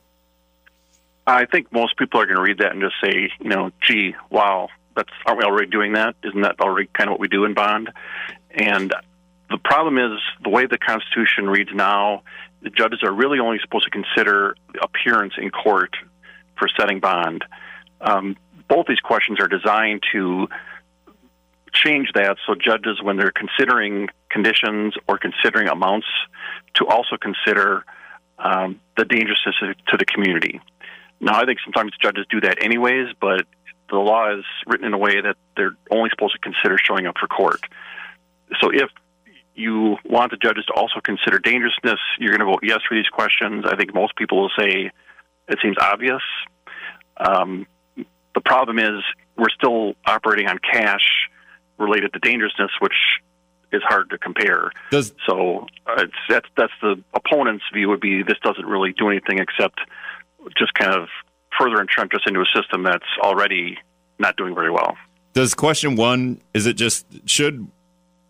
I 1.26 1.44
think 1.44 1.70
most 1.72 1.96
people 1.98 2.20
are 2.20 2.26
going 2.26 2.36
to 2.36 2.42
read 2.42 2.58
that 2.58 2.72
and 2.72 2.80
just 2.80 2.94
say, 3.02 3.30
you 3.40 3.50
know, 3.50 3.70
gee, 3.86 4.14
wow, 4.30 4.68
that's 4.96 5.10
aren't 5.26 5.38
we 5.38 5.44
already 5.44 5.70
doing 5.70 5.92
that? 5.92 6.16
Isn't 6.24 6.40
that 6.40 6.58
already 6.60 6.88
kind 6.92 7.08
of 7.08 7.12
what 7.12 7.20
we 7.20 7.28
do 7.28 7.44
in 7.44 7.52
bond? 7.54 7.90
And 8.50 8.94
the 9.50 9.58
problem 9.58 9.98
is 9.98 10.18
the 10.42 10.48
way 10.48 10.66
the 10.66 10.78
Constitution 10.78 11.48
reads 11.48 11.70
now, 11.74 12.22
the 12.62 12.70
judges 12.70 13.02
are 13.02 13.12
really 13.12 13.38
only 13.38 13.58
supposed 13.62 13.84
to 13.84 13.90
consider 13.90 14.56
appearance 14.82 15.34
in 15.36 15.50
court 15.50 15.94
for 16.58 16.68
setting 16.78 16.98
bond. 16.98 17.44
Um, 18.00 18.36
both 18.68 18.86
these 18.86 19.00
questions 19.00 19.38
are 19.40 19.48
designed 19.48 20.02
to 20.12 20.48
change 21.72 22.08
that 22.14 22.36
so 22.46 22.54
judges, 22.54 23.00
when 23.02 23.16
they're 23.16 23.32
considering 23.32 24.08
conditions 24.30 24.94
or 25.08 25.18
considering 25.18 25.68
amounts, 25.68 26.06
to 26.74 26.86
also 26.86 27.16
consider 27.20 27.84
um, 28.38 28.80
the 28.96 29.04
dangerousness 29.04 29.56
to 29.88 29.96
the 29.96 30.04
community. 30.04 30.60
Now, 31.20 31.40
I 31.40 31.44
think 31.44 31.58
sometimes 31.64 31.92
judges 32.00 32.26
do 32.30 32.40
that 32.42 32.62
anyways, 32.62 33.08
but 33.20 33.46
the 33.90 33.96
law 33.96 34.36
is 34.36 34.44
written 34.66 34.86
in 34.86 34.94
a 34.94 34.98
way 34.98 35.20
that 35.20 35.36
they're 35.56 35.76
only 35.90 36.10
supposed 36.10 36.34
to 36.34 36.38
consider 36.40 36.76
showing 36.78 37.06
up 37.06 37.16
for 37.18 37.26
court. 37.26 37.60
So 38.60 38.70
if 38.72 38.90
you 39.54 39.96
want 40.04 40.30
the 40.30 40.36
judges 40.36 40.64
to 40.66 40.72
also 40.74 41.00
consider 41.02 41.38
dangerousness, 41.38 41.98
you're 42.18 42.30
going 42.30 42.40
to 42.40 42.46
vote 42.46 42.60
yes 42.62 42.78
for 42.88 42.94
these 42.94 43.08
questions. 43.08 43.64
I 43.66 43.76
think 43.76 43.92
most 43.94 44.14
people 44.16 44.40
will 44.42 44.52
say 44.58 44.90
it 45.48 45.58
seems 45.60 45.76
obvious. 45.80 46.22
Um, 47.16 47.66
the 48.34 48.40
problem 48.44 48.78
is 48.78 49.02
we're 49.36 49.50
still 49.50 49.94
operating 50.06 50.46
on 50.46 50.58
cash 50.58 51.28
related 51.78 52.12
to 52.12 52.20
dangerousness, 52.20 52.70
which 52.80 52.94
is 53.72 53.82
hard 53.84 54.10
to 54.10 54.18
compare. 54.18 54.70
Does, 54.90 55.12
so 55.26 55.66
uh, 55.86 55.96
it's, 55.98 56.12
that's 56.28 56.48
that's 56.56 56.72
the 56.80 57.02
opponent's 57.14 57.64
view 57.72 57.88
would 57.88 58.00
be 58.00 58.22
this 58.22 58.38
doesn't 58.42 58.66
really 58.66 58.92
do 58.92 59.08
anything 59.08 59.38
except 59.38 59.80
just 60.56 60.74
kind 60.74 60.94
of 60.94 61.08
further 61.58 61.80
entrench 61.80 62.12
us 62.14 62.20
into 62.26 62.40
a 62.40 62.46
system 62.54 62.82
that's 62.82 63.04
already 63.22 63.78
not 64.18 64.36
doing 64.36 64.54
very 64.54 64.70
well. 64.70 64.96
Does 65.32 65.54
question 65.54 65.96
one 65.96 66.40
is 66.54 66.66
it 66.66 66.74
just 66.74 67.06
should 67.28 67.68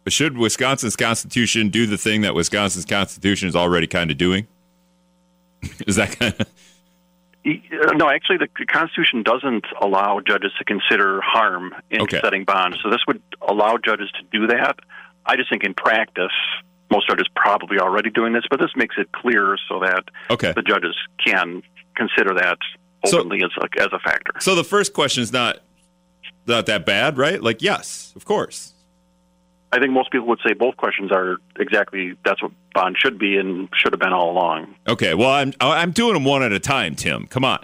should 0.09 0.39
Wisconsin's 0.39 0.97
constitution 0.97 1.69
do 1.69 1.87
the 1.87 1.99
thing 1.99 2.23
that 2.23 2.35
Wisconsin's 2.35 2.85
constitution 2.85 3.49
is 3.49 3.55
already 3.55 3.87
kind 3.87 4.11
of 4.11 4.17
doing? 4.17 4.47
is 5.87 5.97
that 5.97 6.19
kind 6.19 6.35
of 6.39 6.47
no, 7.95 8.11
actually, 8.11 8.39
the 8.39 8.49
Constitution 8.67 9.23
doesn't 9.23 9.65
allow 9.81 10.21
judges 10.21 10.53
to 10.59 10.65
consider 10.65 11.21
harm 11.21 11.75
in 11.91 12.03
okay. 12.03 12.21
setting 12.23 12.45
bonds. 12.45 12.79
So 12.83 12.91
this 12.91 13.01
would 13.07 13.23
allow 13.41 13.77
judges 13.79 14.11
to 14.13 14.39
do 14.39 14.49
that. 14.49 14.79
I 15.29 15.37
just 15.37 15.51
think 15.51 15.63
in 15.63 15.75
practice, 15.75 16.33
most 16.91 17.07
judges 17.09 17.27
probably 17.37 17.79
already 17.79 18.11
doing 18.11 18.33
this, 18.33 18.45
but 18.51 18.59
this 18.59 18.71
makes 18.75 18.97
it 18.99 19.13
clear 19.13 19.57
so 19.69 19.79
that 19.81 20.05
okay. 20.31 20.53
the 20.57 20.63
judges 20.63 20.97
can 21.25 21.63
consider 21.95 22.35
that 22.35 22.59
openly 23.05 23.41
so, 23.41 23.47
as 23.47 23.53
a, 23.63 23.83
as 23.83 23.89
a 23.93 23.99
factor. 23.99 24.33
So 24.41 24.55
the 24.55 24.65
first 24.65 24.95
question 24.95 25.23
is 25.23 25.33
not 25.33 25.59
not 26.47 26.65
that 26.67 26.87
bad, 26.87 27.19
right? 27.19 27.43
Like, 27.43 27.61
yes, 27.61 28.13
of 28.17 28.25
course. 28.25 28.73
I 29.71 29.79
think 29.79 29.93
most 29.93 30.11
people 30.11 30.27
would 30.29 30.41
say 30.47 30.55
both 30.55 30.79
questions 30.79 31.13
are 31.13 31.37
exactly 31.59 32.15
that's 32.25 32.43
what 32.43 32.53
bond 32.73 32.97
should 32.99 33.19
be 33.19 33.37
and 33.37 33.69
should 33.77 33.93
have 33.93 34.01
been 34.01 34.15
all 34.15 34.31
along. 34.31 34.75
Okay, 34.87 35.13
well, 35.13 35.31
I'm 35.31 35.53
I'm 35.61 35.91
doing 35.91 36.15
them 36.15 36.25
one 36.25 36.43
at 36.43 36.53
a 36.53 36.59
time, 36.59 36.95
Tim. 36.95 37.27
Come 37.27 37.45
on. 37.45 37.59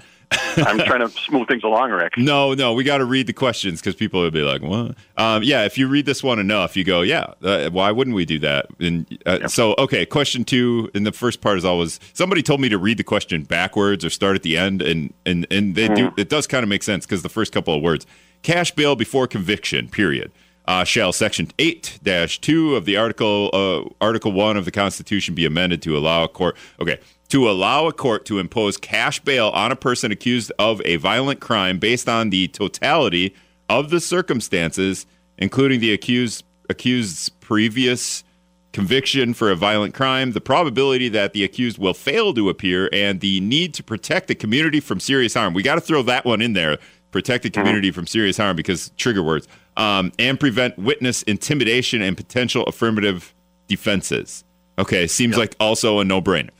I'm 0.56 0.78
trying 0.78 1.00
to 1.00 1.08
smooth 1.08 1.48
things 1.48 1.62
along, 1.62 1.90
Rick. 1.90 2.14
No, 2.24 2.54
no, 2.54 2.72
we 2.72 2.84
got 2.84 2.98
to 2.98 3.04
read 3.04 3.26
the 3.26 3.32
questions 3.32 3.80
because 3.80 3.94
people 3.94 4.20
would 4.22 4.32
be 4.32 4.40
like, 4.40 4.62
"What?" 4.62 4.94
Um, 5.18 5.42
yeah, 5.42 5.64
if 5.64 5.76
you 5.76 5.88
read 5.88 6.06
this 6.06 6.22
one 6.22 6.38
enough, 6.38 6.76
you 6.76 6.84
go, 6.84 7.02
"Yeah, 7.02 7.34
uh, 7.42 7.68
why 7.70 7.90
wouldn't 7.90 8.16
we 8.16 8.24
do 8.24 8.38
that?" 8.38 8.66
And 8.80 9.06
uh, 9.26 9.38
yep. 9.42 9.50
so, 9.50 9.74
okay, 9.78 10.06
question 10.06 10.44
two. 10.44 10.90
And 10.94 11.06
the 11.06 11.12
first 11.12 11.40
part 11.40 11.58
is 11.58 11.64
always 11.64 12.00
somebody 12.14 12.42
told 12.42 12.60
me 12.60 12.68
to 12.70 12.78
read 12.78 12.96
the 12.96 13.04
question 13.04 13.42
backwards 13.42 14.04
or 14.04 14.10
start 14.10 14.36
at 14.36 14.42
the 14.42 14.56
end, 14.56 14.80
and 14.80 15.12
and 15.26 15.46
and 15.50 15.74
they 15.74 15.88
mm. 15.88 15.96
do. 15.96 16.12
It 16.16 16.28
does 16.28 16.46
kind 16.46 16.62
of 16.62 16.68
make 16.68 16.82
sense 16.82 17.04
because 17.04 17.22
the 17.22 17.28
first 17.28 17.52
couple 17.52 17.74
of 17.74 17.82
words, 17.82 18.06
cash 18.42 18.70
bail 18.70 18.96
before 18.96 19.26
conviction. 19.26 19.88
Period 19.88 20.32
uh, 20.66 20.84
shall 20.84 21.12
Section 21.12 21.48
8 21.58 22.00
2 22.04 22.76
of 22.76 22.84
the 22.84 22.96
Article 22.96 23.50
uh, 23.52 24.04
Article 24.04 24.32
1 24.32 24.56
of 24.56 24.64
the 24.64 24.70
Constitution 24.70 25.34
be 25.34 25.44
amended 25.44 25.82
to 25.82 25.96
allow 25.96 26.24
a 26.24 26.28
court. 26.28 26.56
Okay. 26.80 26.98
To 27.28 27.50
allow 27.50 27.86
a 27.86 27.92
court 27.92 28.24
to 28.26 28.38
impose 28.38 28.76
cash 28.76 29.20
bail 29.20 29.48
on 29.48 29.72
a 29.72 29.76
person 29.76 30.12
accused 30.12 30.52
of 30.58 30.80
a 30.84 30.96
violent 30.96 31.40
crime 31.40 31.78
based 31.78 32.08
on 32.08 32.30
the 32.30 32.48
totality 32.48 33.34
of 33.68 33.90
the 33.90 34.00
circumstances, 34.00 35.06
including 35.38 35.80
the 35.80 35.92
accused 35.92 36.44
accused's 36.70 37.28
previous 37.28 38.24
conviction 38.72 39.34
for 39.34 39.50
a 39.50 39.56
violent 39.56 39.94
crime, 39.94 40.32
the 40.32 40.40
probability 40.40 41.08
that 41.08 41.32
the 41.32 41.44
accused 41.44 41.78
will 41.78 41.94
fail 41.94 42.34
to 42.34 42.48
appear, 42.48 42.88
and 42.92 43.20
the 43.20 43.40
need 43.40 43.72
to 43.74 43.82
protect 43.82 44.28
the 44.28 44.34
community 44.34 44.80
from 44.80 44.98
serious 45.00 45.34
harm. 45.34 45.54
We 45.54 45.62
got 45.62 45.76
to 45.76 45.80
throw 45.80 46.02
that 46.02 46.24
one 46.24 46.40
in 46.40 46.54
there. 46.54 46.78
Protect 47.10 47.44
the 47.44 47.50
community 47.50 47.88
mm-hmm. 47.88 47.94
from 47.94 48.06
serious 48.08 48.36
harm 48.36 48.56
because 48.56 48.90
trigger 48.96 49.22
words 49.22 49.46
um, 49.76 50.12
and 50.18 50.38
prevent 50.38 50.78
witness 50.78 51.22
intimidation 51.22 52.02
and 52.02 52.16
potential 52.16 52.64
affirmative 52.64 53.34
defenses. 53.68 54.44
Okay, 54.78 55.06
seems 55.06 55.32
yep. 55.32 55.38
like 55.38 55.56
also 55.60 56.00
a 56.00 56.04
no-brainer. 56.04 56.50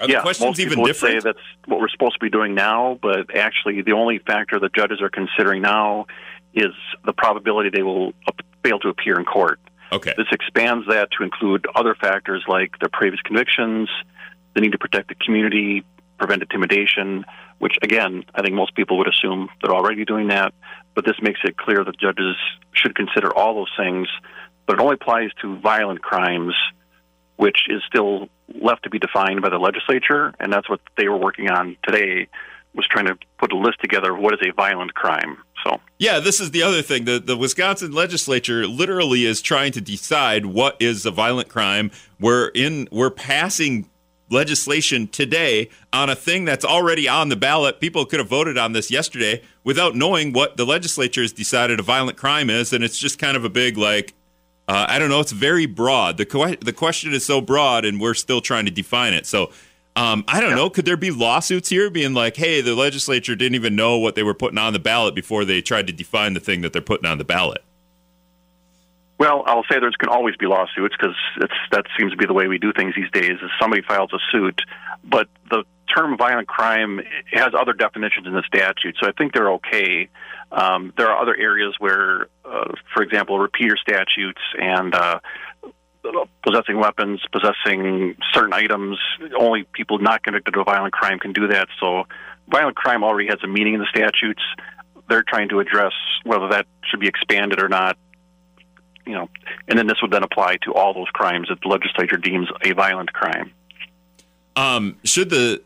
Are 0.00 0.08
yeah, 0.08 0.20
questions 0.20 0.50
most 0.50 0.60
even 0.60 0.84
different? 0.84 1.14
Would 1.16 1.22
say 1.22 1.28
that's 1.28 1.46
what 1.66 1.80
we're 1.80 1.88
supposed 1.88 2.14
to 2.14 2.20
be 2.20 2.30
doing 2.30 2.54
now, 2.54 2.98
but 3.02 3.34
actually, 3.34 3.82
the 3.82 3.92
only 3.92 4.18
factor 4.18 4.60
that 4.60 4.72
judges 4.72 5.00
are 5.00 5.10
considering 5.10 5.62
now 5.62 6.06
is 6.54 6.72
the 7.04 7.12
probability 7.12 7.70
they 7.70 7.82
will 7.82 8.12
fail 8.64 8.78
to 8.80 8.88
appear 8.88 9.18
in 9.18 9.24
court. 9.24 9.60
Okay. 9.90 10.12
This 10.16 10.26
expands 10.30 10.86
that 10.88 11.08
to 11.16 11.24
include 11.24 11.66
other 11.74 11.94
factors 11.94 12.44
like 12.46 12.78
their 12.78 12.90
previous 12.92 13.20
convictions, 13.22 13.88
the 14.54 14.60
need 14.60 14.72
to 14.72 14.78
protect 14.78 15.08
the 15.08 15.14
community, 15.14 15.84
prevent 16.18 16.42
intimidation, 16.42 17.24
which 17.58 17.78
again, 17.82 18.24
I 18.34 18.42
think 18.42 18.54
most 18.54 18.74
people 18.74 18.98
would 18.98 19.08
assume 19.08 19.48
they're 19.62 19.74
already 19.74 20.04
doing 20.04 20.28
that, 20.28 20.52
but 20.98 21.04
this 21.04 21.22
makes 21.22 21.38
it 21.44 21.56
clear 21.56 21.84
that 21.84 21.96
judges 21.96 22.34
should 22.74 22.96
consider 22.96 23.32
all 23.32 23.54
those 23.54 23.70
things, 23.78 24.08
but 24.66 24.72
it 24.72 24.80
only 24.80 24.94
applies 24.94 25.30
to 25.40 25.56
violent 25.60 26.02
crimes, 26.02 26.56
which 27.36 27.68
is 27.68 27.80
still 27.86 28.28
left 28.60 28.82
to 28.82 28.90
be 28.90 28.98
defined 28.98 29.40
by 29.40 29.48
the 29.48 29.58
legislature, 29.58 30.34
and 30.40 30.52
that's 30.52 30.68
what 30.68 30.80
they 30.96 31.06
were 31.08 31.16
working 31.16 31.50
on 31.50 31.76
today 31.84 32.26
was 32.74 32.84
trying 32.90 33.06
to 33.06 33.16
put 33.38 33.52
a 33.52 33.56
list 33.56 33.80
together 33.80 34.12
of 34.12 34.20
what 34.20 34.34
is 34.34 34.40
a 34.44 34.52
violent 34.52 34.92
crime. 34.94 35.38
So 35.64 35.80
yeah, 36.00 36.18
this 36.18 36.40
is 36.40 36.50
the 36.50 36.64
other 36.64 36.82
thing. 36.82 37.04
The 37.04 37.20
the 37.20 37.36
Wisconsin 37.36 37.92
legislature 37.92 38.66
literally 38.66 39.24
is 39.24 39.40
trying 39.40 39.70
to 39.72 39.80
decide 39.80 40.46
what 40.46 40.76
is 40.80 41.06
a 41.06 41.12
violent 41.12 41.48
crime. 41.48 41.92
We're 42.18 42.48
in 42.48 42.88
we're 42.90 43.10
passing 43.10 43.88
legislation 44.30 45.08
today 45.08 45.70
on 45.92 46.10
a 46.10 46.16
thing 46.16 46.44
that's 46.44 46.64
already 46.64 47.08
on 47.08 47.28
the 47.28 47.36
ballot. 47.36 47.80
People 47.80 48.04
could 48.04 48.18
have 48.18 48.28
voted 48.28 48.58
on 48.58 48.72
this 48.72 48.90
yesterday 48.90 49.42
without 49.68 49.94
knowing 49.94 50.32
what 50.32 50.56
the 50.56 50.64
legislature 50.64 51.20
has 51.20 51.30
decided 51.30 51.78
a 51.78 51.82
violent 51.82 52.16
crime 52.16 52.48
is, 52.48 52.72
and 52.72 52.82
it's 52.82 52.98
just 52.98 53.18
kind 53.18 53.36
of 53.36 53.44
a 53.44 53.50
big 53.50 53.76
like. 53.76 54.14
Uh, 54.66 54.86
I 54.88 54.98
don't 54.98 55.10
know. 55.10 55.20
It's 55.20 55.32
very 55.32 55.66
broad. 55.66 56.16
the 56.16 56.58
The 56.62 56.72
question 56.72 57.12
is 57.12 57.24
so 57.26 57.42
broad, 57.42 57.84
and 57.84 58.00
we're 58.00 58.14
still 58.14 58.40
trying 58.40 58.64
to 58.64 58.70
define 58.70 59.12
it. 59.12 59.26
So, 59.26 59.50
um, 59.94 60.24
I 60.26 60.40
don't 60.40 60.54
know. 60.54 60.70
Could 60.70 60.86
there 60.86 60.96
be 60.96 61.10
lawsuits 61.10 61.68
here, 61.68 61.90
being 61.90 62.14
like, 62.14 62.36
"Hey, 62.36 62.62
the 62.62 62.74
legislature 62.74 63.36
didn't 63.36 63.56
even 63.56 63.76
know 63.76 63.98
what 63.98 64.14
they 64.14 64.22
were 64.22 64.32
putting 64.32 64.56
on 64.56 64.72
the 64.72 64.78
ballot 64.78 65.14
before 65.14 65.44
they 65.44 65.60
tried 65.60 65.86
to 65.88 65.92
define 65.92 66.32
the 66.32 66.40
thing 66.40 66.62
that 66.62 66.72
they're 66.72 66.80
putting 66.80 67.06
on 67.06 67.18
the 67.18 67.24
ballot"? 67.24 67.62
Well, 69.18 69.42
I'll 69.46 69.64
say 69.70 69.80
there 69.80 69.90
can 69.98 70.08
always 70.08 70.36
be 70.36 70.46
lawsuits 70.46 70.96
because 70.98 71.16
that 71.72 71.84
seems 71.98 72.12
to 72.12 72.16
be 72.16 72.24
the 72.24 72.32
way 72.32 72.46
we 72.46 72.56
do 72.56 72.72
things 72.72 72.94
these 72.94 73.10
days. 73.10 73.32
Is 73.42 73.50
somebody 73.60 73.82
files 73.82 74.14
a 74.14 74.18
suit, 74.32 74.62
but 75.04 75.28
the 75.50 75.64
term 75.94 76.16
violent 76.16 76.48
crime 76.48 77.00
has 77.32 77.52
other 77.58 77.72
definitions 77.72 78.26
in 78.26 78.32
the 78.32 78.42
statute, 78.46 78.96
so 79.00 79.08
I 79.08 79.12
think 79.12 79.32
they're 79.32 79.52
okay. 79.52 80.08
Um, 80.50 80.92
there 80.96 81.08
are 81.08 81.20
other 81.20 81.36
areas 81.36 81.74
where, 81.78 82.28
uh, 82.44 82.72
for 82.94 83.02
example, 83.02 83.38
repeater 83.38 83.76
statutes 83.76 84.40
and 84.58 84.94
uh, 84.94 85.20
possessing 86.42 86.78
weapons, 86.78 87.20
possessing 87.32 88.16
certain 88.32 88.52
items, 88.52 88.98
only 89.38 89.64
people 89.72 89.98
not 89.98 90.22
convicted 90.22 90.54
of 90.56 90.62
a 90.62 90.64
violent 90.64 90.92
crime 90.92 91.18
can 91.18 91.32
do 91.32 91.48
that. 91.48 91.68
So, 91.80 92.04
violent 92.48 92.76
crime 92.76 93.04
already 93.04 93.28
has 93.28 93.38
a 93.42 93.48
meaning 93.48 93.74
in 93.74 93.80
the 93.80 93.88
statutes. 93.90 94.42
They're 95.08 95.24
trying 95.26 95.48
to 95.50 95.60
address 95.60 95.92
whether 96.24 96.48
that 96.48 96.66
should 96.84 97.00
be 97.00 97.08
expanded 97.08 97.62
or 97.62 97.68
not 97.68 97.96
you 99.08 99.14
know, 99.14 99.30
and 99.66 99.78
then 99.78 99.86
this 99.86 99.96
would 100.02 100.10
then 100.10 100.22
apply 100.22 100.58
to 100.64 100.74
all 100.74 100.92
those 100.92 101.08
crimes 101.14 101.48
that 101.48 101.62
the 101.62 101.68
legislature 101.68 102.18
deems 102.18 102.46
a 102.62 102.72
violent 102.72 103.10
crime. 103.10 103.52
Um, 104.54 104.96
should 105.02 105.30
the 105.30 105.62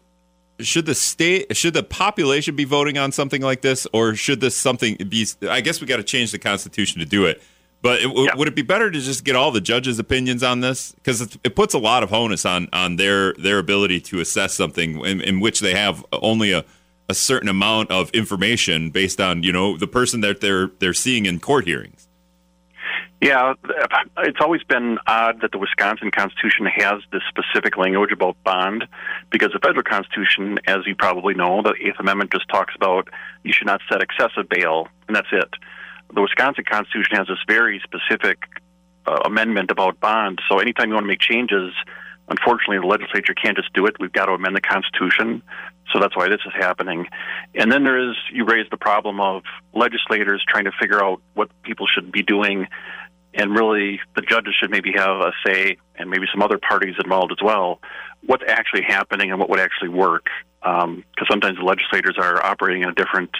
should 0.67 0.87
the 0.87 0.95
state 0.95 1.57
should 1.57 1.75
the 1.75 1.83
population 1.83 2.57
be 2.57 2.65
voting 2.65 2.99
on 2.99 3.13
something 3.13 3.43
like 3.43 3.63
this, 3.63 3.87
or 3.93 4.15
should 4.15 4.41
this 4.41 4.57
something 4.57 4.97
be? 5.09 5.27
I 5.49 5.61
guess 5.61 5.81
we 5.81 5.87
got 5.87 5.97
to 5.99 6.03
change 6.03 6.33
the 6.33 6.39
constitution 6.39 7.01
to 7.01 7.07
do 7.07 7.27
it. 7.27 7.43
But 7.83 8.01
it, 8.01 8.11
yeah. 8.15 8.37
would 8.37 8.47
it 8.47 8.55
be 8.55 8.63
better 8.63 8.91
to 8.91 9.01
just 9.01 9.25
get 9.25 9.35
all 9.35 9.51
the 9.51 9.61
judges' 9.61 9.99
opinions 9.99 10.45
on 10.45 10.61
this 10.61 10.93
because 10.93 11.21
it, 11.21 11.57
puts 11.57 11.75
a 11.75 11.79
lot 11.79 12.05
of 12.05 12.13
onus 12.13 12.47
on 12.47 12.69
on 12.73 12.97
their 12.97 13.35
their 13.35 13.59
ability 13.59 14.01
to 14.03 14.21
assess 14.21 14.55
something 14.55 15.05
in, 15.05 15.21
in 15.21 15.41
which 15.41 15.61
they 15.61 15.75
have 15.75 16.05
only 16.13 16.53
a, 16.53 16.65
a 17.09 17.15
certain 17.15 17.49
amount 17.49 17.91
of 17.91 18.09
information 18.11 18.91
based 18.91 19.21
on 19.21 19.43
you 19.43 19.53
know 19.53 19.77
the 19.77 19.89
person 19.89 20.21
that 20.21 20.41
they're 20.41 20.69
they're 20.79 20.95
seeing 20.95 21.27
in 21.27 21.41
court 21.41 21.65
hearings. 21.67 22.02
Yeah, 23.23 23.55
it's 24.19 24.41
always 24.41 24.65
been 24.65 24.99
odd 25.07 25.43
that 25.43 25.53
the 25.53 25.59
Wisconsin 25.59 26.11
Constitution 26.11 26.67
has 26.67 27.03
this 27.13 27.23
specific 27.29 27.77
language 27.77 28.11
about 28.11 28.37
bond, 28.43 28.85
because 29.31 29.53
the 29.53 29.61
federal 29.61 29.85
Constitution, 29.85 30.59
as 30.67 30.79
you 30.87 30.97
probably 30.97 31.33
know, 31.33 31.63
the 31.63 31.73
Eighth 31.81 32.01
Amendment 32.01 32.33
just 32.33 32.49
talks 32.49 32.75
about 32.75 33.07
you 33.45 33.53
should 33.53 33.69
not 33.69 33.81
set 33.89 34.03
excessive 34.03 34.49
bail, 34.49 34.89
and 35.07 35.15
that's 35.15 35.29
it. 35.31 35.49
The 36.13 36.21
Wisconsin 36.21 36.65
Constitution 36.69 37.17
has 37.17 37.29
this 37.29 37.39
very 37.47 37.81
specific 37.85 38.43
uh, 39.07 39.21
amendment 39.25 39.71
about 39.71 40.01
bond. 40.01 40.43
So 40.49 40.59
anytime 40.59 40.89
you 40.89 40.95
want 40.95 41.05
to 41.05 41.09
make 41.09 41.21
changes, 41.21 41.73
unfortunately, 42.29 42.81
the 42.81 42.87
legislature 42.87 43.35
can't 43.35 43.57
just 43.57 43.73
do 43.73 43.87
it. 43.87 43.95
We've 44.01 44.13
got 44.13 44.27
to 44.27 44.33
amend 44.33 44.57
the 44.57 44.61
Constitution. 44.61 45.43
So 45.93 46.01
that's 46.01 46.17
why 46.17 46.29
this 46.29 46.41
is 46.45 46.53
happening. 46.59 47.07
And 47.55 47.71
then 47.71 47.85
there 47.85 48.11
is, 48.11 48.17
you 48.33 48.45
raise 48.45 48.69
the 48.71 48.77
problem 48.77 49.21
of 49.21 49.43
legislators 49.75 50.43
trying 50.49 50.65
to 50.65 50.73
figure 50.81 51.05
out 51.05 51.21
what 51.35 51.51
people 51.63 51.87
should 51.87 52.11
be 52.11 52.23
doing 52.23 52.67
and 53.35 53.55
really 53.55 54.01
the 54.15 54.23
judges 54.23 54.55
should 54.59 54.71
maybe 54.71 54.93
have 54.93 55.21
a 55.21 55.33
say, 55.45 55.77
and 55.97 56.11
maybe 56.11 56.27
some 56.33 56.43
other 56.43 56.59
parties 56.59 56.95
involved 57.03 57.33
as 57.33 57.43
well, 57.43 57.81
what's 58.27 58.45
actually 58.47 58.83
happening 58.83 59.31
and 59.31 59.39
what 59.39 59.49
would 59.49 59.61
actually 59.61 59.89
work. 59.89 60.27
Because 60.61 60.85
um, 60.85 61.05
sometimes 61.29 61.59
the 61.59 61.65
legislators 61.65 62.17
are 62.19 62.45
operating 62.45 62.85
at 62.85 62.91
a 62.91 62.95
different 62.95 63.31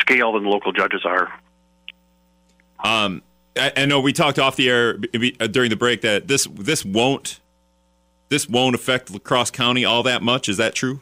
scale 0.00 0.32
than 0.32 0.44
the 0.44 0.48
local 0.48 0.72
judges 0.72 1.02
are. 1.04 1.32
Um, 2.84 3.22
I, 3.56 3.72
I 3.76 3.86
know 3.86 4.00
we 4.00 4.12
talked 4.12 4.38
off 4.38 4.56
the 4.56 4.68
air 4.68 4.98
uh, 5.40 5.46
during 5.46 5.70
the 5.70 5.76
break 5.76 6.00
that 6.00 6.26
this 6.26 6.48
this 6.50 6.84
won't 6.84 7.40
this 8.28 8.48
won't 8.48 8.74
affect 8.74 9.10
La 9.10 9.18
Crosse 9.18 9.50
County 9.50 9.84
all 9.84 10.02
that 10.02 10.22
much. 10.22 10.48
Is 10.48 10.56
that 10.56 10.74
true? 10.74 11.00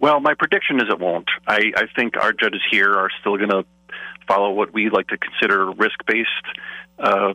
Well, 0.00 0.20
my 0.20 0.34
prediction 0.34 0.76
is 0.80 0.88
it 0.90 1.00
won't. 1.00 1.28
I, 1.46 1.72
I 1.76 1.86
think 1.96 2.16
our 2.16 2.32
judges 2.32 2.60
here 2.70 2.94
are 2.94 3.08
still 3.20 3.36
going 3.36 3.50
to 3.50 3.64
follow 4.28 4.50
what 4.50 4.72
we 4.72 4.90
like 4.90 5.08
to 5.08 5.18
consider 5.18 5.70
risk 5.72 5.98
based 6.06 6.28
uh, 6.98 7.34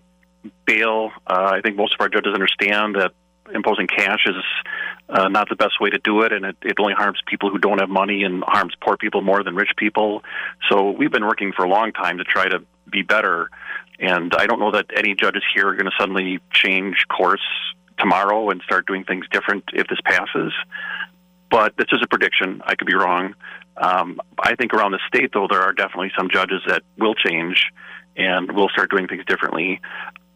bail. 0.66 1.12
Uh, 1.28 1.52
I 1.56 1.62
think 1.62 1.76
most 1.76 1.96
of 1.96 2.02
our 2.02 2.10
judges 2.10 2.34
understand 2.34 2.96
that 2.96 3.14
imposing 3.54 3.88
cash 3.88 4.26
is 4.26 4.36
uh, 5.10 5.28
not 5.28 5.50
the 5.50 5.56
best 5.56 5.80
way 5.82 5.90
to 5.90 5.98
do 6.00 6.22
it, 6.22 6.32
and 6.32 6.46
it, 6.46 6.56
it 6.62 6.80
only 6.80 6.94
harms 6.94 7.20
people 7.26 7.50
who 7.50 7.58
don't 7.58 7.80
have 7.80 7.90
money 7.90 8.24
and 8.24 8.44
harms 8.46 8.74
poor 8.82 8.96
people 8.98 9.22
more 9.22 9.44
than 9.44 9.56
rich 9.56 9.72
people. 9.78 10.24
So 10.70 10.92
we've 10.92 11.12
been 11.12 11.26
working 11.26 11.52
for 11.52 11.66
a 11.66 11.70
long 11.70 11.92
time 11.92 12.20
to 12.20 12.24
try 12.24 12.48
to 12.48 12.64
be 12.90 13.02
better. 13.02 13.50
And 14.00 14.34
I 14.36 14.46
don't 14.48 14.60
know 14.60 14.72
that 14.72 14.88
any 14.96 15.16
judges 15.16 15.44
here 15.54 15.68
are 15.68 15.74
going 15.74 15.86
to 15.86 15.92
suddenly 16.00 16.40
change 16.52 17.06
course 17.10 17.42
tomorrow 17.98 18.50
and 18.50 18.62
start 18.64 18.88
doing 18.88 19.04
things 19.04 19.26
different 19.32 19.64
if 19.74 19.88
this 19.88 20.00
passes. 20.04 20.54
But 21.50 21.78
this 21.78 21.88
is 21.92 22.00
a 22.04 22.08
prediction. 22.08 22.62
I 22.66 22.76
could 22.76 22.88
be 22.88 22.96
wrong. 22.96 23.36
Um, 23.78 24.20
I 24.40 24.56
think 24.56 24.74
around 24.74 24.92
the 24.92 25.00
state, 25.08 25.32
though, 25.34 25.48
there 25.50 25.62
are 25.62 25.74
definitely 25.74 26.12
some 26.18 26.30
judges 26.32 26.62
that 26.68 26.84
will 26.98 27.16
change 27.16 27.66
and 28.16 28.52
we'll 28.52 28.70
start 28.70 28.92
doing 28.92 29.08
things 29.08 29.26
differently. 29.26 29.82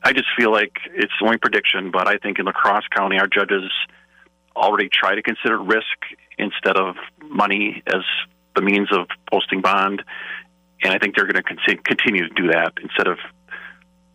I 0.03 0.13
just 0.13 0.27
feel 0.37 0.51
like 0.51 0.73
it's 0.93 1.13
only 1.21 1.37
prediction, 1.37 1.91
but 1.91 2.07
I 2.07 2.17
think 2.17 2.39
in 2.39 2.45
La 2.45 2.51
Crosse 2.51 2.87
County, 2.95 3.19
our 3.19 3.27
judges 3.27 3.71
already 4.55 4.89
try 4.91 5.15
to 5.15 5.21
consider 5.21 5.57
risk 5.57 5.97
instead 6.37 6.77
of 6.77 6.95
money 7.21 7.83
as 7.87 8.01
the 8.55 8.61
means 8.61 8.89
of 8.91 9.07
posting 9.31 9.61
bond, 9.61 10.03
and 10.83 10.93
I 10.93 10.97
think 10.97 11.15
they're 11.15 11.27
going 11.27 11.43
to 11.43 11.77
continue 11.77 12.27
to 12.27 12.33
do 12.33 12.47
that 12.51 12.73
instead 12.81 13.07
of 13.07 13.17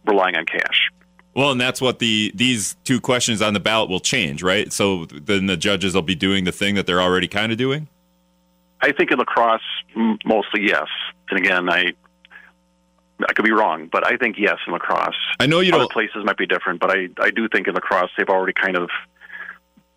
relying 0.07 0.37
on 0.37 0.47
cash. 0.47 0.91
Well, 1.35 1.53
and 1.53 1.61
that's 1.61 1.81
what 1.81 1.99
the 1.99 2.31
these 2.35 2.77
two 2.85 3.01
questions 3.01 3.41
on 3.41 3.55
the 3.55 3.61
ballot 3.61 3.89
will 3.89 4.01
change, 4.01 4.43
right? 4.43 4.71
So 4.73 5.07
then 5.07 5.47
the 5.47 5.57
judges 5.57 5.95
will 5.95 6.03
be 6.03 6.15
doing 6.15 6.45
the 6.45 6.53
thing 6.53 6.75
that 6.75 6.87
they're 6.87 7.01
already 7.01 7.29
kind 7.29 7.53
of 7.53 7.59
doing. 7.59 7.89
I 8.83 8.93
think 8.93 9.11
in 9.11 9.19
La 9.19 9.25
Crosse, 9.25 9.61
mostly 10.25 10.67
yes. 10.67 10.89
And 11.31 11.39
again, 11.39 11.71
I 11.71 11.93
I 13.29 13.33
could 13.35 13.45
be 13.45 13.53
wrong, 13.53 13.89
but 13.91 14.07
I 14.07 14.17
think 14.17 14.37
yes 14.39 14.57
in 14.67 14.73
La 14.73 14.79
Crosse. 14.79 15.15
I 15.39 15.47
know 15.47 15.61
you 15.61 15.73
Other 15.73 15.83
don't. 15.83 15.93
places 15.93 16.25
might 16.25 16.37
be 16.37 16.47
different, 16.47 16.81
but 16.81 16.91
I 16.91 17.09
I 17.21 17.31
do 17.31 17.49
think 17.49 17.69
in 17.69 17.75
La 17.75 17.81
Crosse 17.81 18.11
they've 18.17 18.29
already 18.29 18.53
kind 18.53 18.77
of 18.77 18.91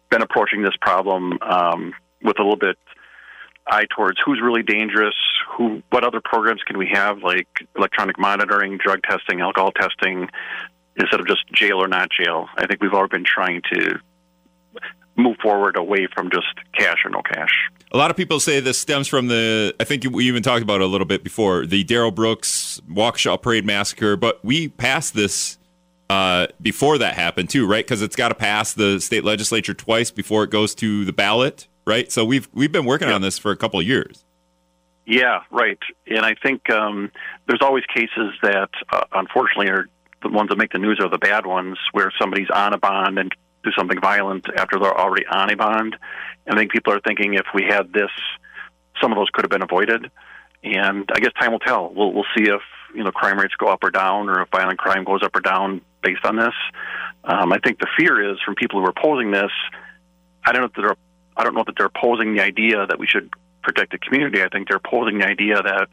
been 0.09 0.21
approaching 0.21 0.61
this 0.61 0.75
problem 0.81 1.37
um, 1.41 1.93
with 2.21 2.39
a 2.39 2.43
little 2.43 2.57
bit 2.57 2.77
eye 3.67 3.85
towards 3.95 4.19
who's 4.23 4.39
really 4.41 4.61
dangerous, 4.61 5.15
who, 5.57 5.81
what 5.89 6.03
other 6.03 6.21
programs 6.23 6.61
can 6.63 6.77
we 6.77 6.87
have, 6.93 7.23
like 7.23 7.47
electronic 7.75 8.19
monitoring, 8.19 8.77
drug 8.77 9.01
testing, 9.03 9.41
alcohol 9.41 9.71
testing, 9.71 10.29
instead 10.97 11.19
of 11.19 11.27
just 11.27 11.41
jail 11.51 11.83
or 11.83 11.87
not 11.87 12.09
jail. 12.11 12.47
I 12.57 12.67
think 12.67 12.81
we've 12.81 12.93
already 12.93 13.17
been 13.17 13.25
trying 13.25 13.61
to 13.73 13.99
move 15.17 15.37
forward 15.41 15.77
away 15.77 16.07
from 16.13 16.29
just 16.29 16.47
cash 16.77 16.97
or 17.03 17.09
no 17.09 17.21
cash. 17.21 17.69
A 17.91 17.97
lot 17.97 18.11
of 18.11 18.17
people 18.17 18.39
say 18.39 18.59
this 18.59 18.77
stems 18.77 19.07
from 19.07 19.27
the. 19.27 19.73
I 19.79 19.83
think 19.83 20.03
we 20.11 20.27
even 20.27 20.43
talked 20.43 20.63
about 20.63 20.81
it 20.81 20.83
a 20.83 20.87
little 20.87 21.05
bit 21.05 21.23
before 21.23 21.65
the 21.65 21.83
Darrell 21.83 22.11
Brooks 22.11 22.81
Waukesha 22.89 23.41
Parade 23.41 23.65
massacre, 23.65 24.17
but 24.17 24.43
we 24.43 24.67
passed 24.67 25.13
this 25.13 25.57
uh, 26.09 26.47
before 26.61 26.97
that 26.97 27.13
happened 27.13 27.49
too, 27.49 27.67
right? 27.67 27.85
Because 27.85 28.01
it's 28.01 28.15
got 28.15 28.29
to 28.29 28.35
pass 28.35 28.73
the 28.73 28.99
state 28.99 29.23
legislature 29.23 29.73
twice 29.73 30.11
before 30.11 30.43
it 30.43 30.49
goes 30.49 30.75
to 30.75 31.05
the 31.05 31.13
ballot, 31.13 31.67
right? 31.85 32.11
So 32.11 32.25
we've 32.25 32.49
we've 32.53 32.71
been 32.71 32.85
working 32.85 33.09
on 33.09 33.21
this 33.21 33.37
for 33.37 33.51
a 33.51 33.57
couple 33.57 33.79
of 33.79 33.87
years. 33.87 34.25
Yeah, 35.05 35.41
right. 35.51 35.79
And 36.07 36.25
I 36.25 36.35
think 36.35 36.69
um, 36.71 37.11
there's 37.47 37.61
always 37.61 37.83
cases 37.93 38.33
that, 38.41 38.69
uh, 38.91 39.03
unfortunately, 39.11 39.69
are 39.69 39.87
the 40.23 40.29
ones 40.29 40.49
that 40.49 40.57
make 40.57 40.71
the 40.71 40.79
news 40.79 40.99
are 40.99 41.09
the 41.09 41.19
bad 41.19 41.45
ones, 41.45 41.77
where 41.91 42.11
somebody's 42.19 42.49
on 42.49 42.73
a 42.73 42.77
bond 42.79 43.19
and 43.19 43.31
do 43.65 43.71
something 43.77 43.99
violent 43.99 44.45
after 44.57 44.79
they're 44.79 44.97
already 44.97 45.25
on 45.27 45.51
a 45.51 45.55
bond. 45.55 45.97
I 46.47 46.55
think 46.55 46.71
people 46.71 46.93
are 46.93 46.99
thinking 46.99 47.33
if 47.33 47.47
we 47.53 47.63
had 47.63 47.91
this, 47.91 48.11
some 49.01 49.11
of 49.11 49.17
those 49.17 49.29
could 49.33 49.43
have 49.43 49.49
been 49.49 49.63
avoided. 49.63 50.11
And 50.63 51.09
I 51.13 51.19
guess 51.19 51.31
time 51.39 51.51
will 51.51 51.59
tell. 51.59 51.91
We'll 51.93 52.13
we'll 52.13 52.25
see 52.35 52.43
if 52.43 52.61
you 52.93 53.03
know 53.03 53.11
crime 53.11 53.37
rates 53.37 53.53
go 53.57 53.67
up 53.67 53.83
or 53.83 53.91
down, 53.91 54.29
or 54.29 54.41
if 54.41 54.49
violent 54.49 54.79
crime 54.79 55.03
goes 55.03 55.21
up 55.23 55.35
or 55.35 55.41
down 55.41 55.81
based 56.01 56.25
on 56.25 56.37
this. 56.37 56.53
Um, 57.23 57.51
I 57.51 57.59
think 57.59 57.79
the 57.79 57.87
fear 57.97 58.31
is 58.31 58.37
from 58.43 58.55
people 58.55 58.79
who 58.79 58.85
are 58.85 58.93
opposing 58.95 59.31
this. 59.31 59.51
I 60.45 60.51
don't 60.51 60.61
know 60.61 60.67
if 60.67 60.73
they're 60.73 60.95
I 61.37 61.43
don't 61.43 61.53
know 61.53 61.63
that 61.65 61.75
they're 61.77 61.87
opposing 61.87 62.35
the 62.35 62.41
idea 62.41 62.85
that 62.87 62.97
we 62.97 63.07
should 63.07 63.29
protect 63.61 63.91
the 63.91 63.97
community. 63.97 64.41
I 64.41 64.49
think 64.49 64.67
they're 64.67 64.77
opposing 64.77 65.19
the 65.19 65.25
idea 65.25 65.61
that 65.61 65.89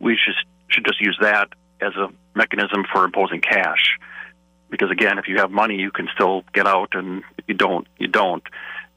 we 0.00 0.16
should 0.16 0.34
should 0.68 0.84
just 0.84 1.00
use 1.00 1.16
that 1.20 1.48
as 1.80 1.94
a 1.94 2.08
mechanism 2.34 2.84
for 2.92 3.04
imposing 3.04 3.40
cash. 3.40 3.98
Because 4.70 4.90
again, 4.90 5.18
if 5.18 5.28
you 5.28 5.38
have 5.38 5.50
money, 5.50 5.76
you 5.76 5.90
can 5.90 6.08
still 6.14 6.42
get 6.52 6.66
out, 6.66 6.90
and 6.92 7.22
if 7.38 7.44
you 7.46 7.54
don't, 7.54 7.86
you 7.98 8.08
don't. 8.08 8.42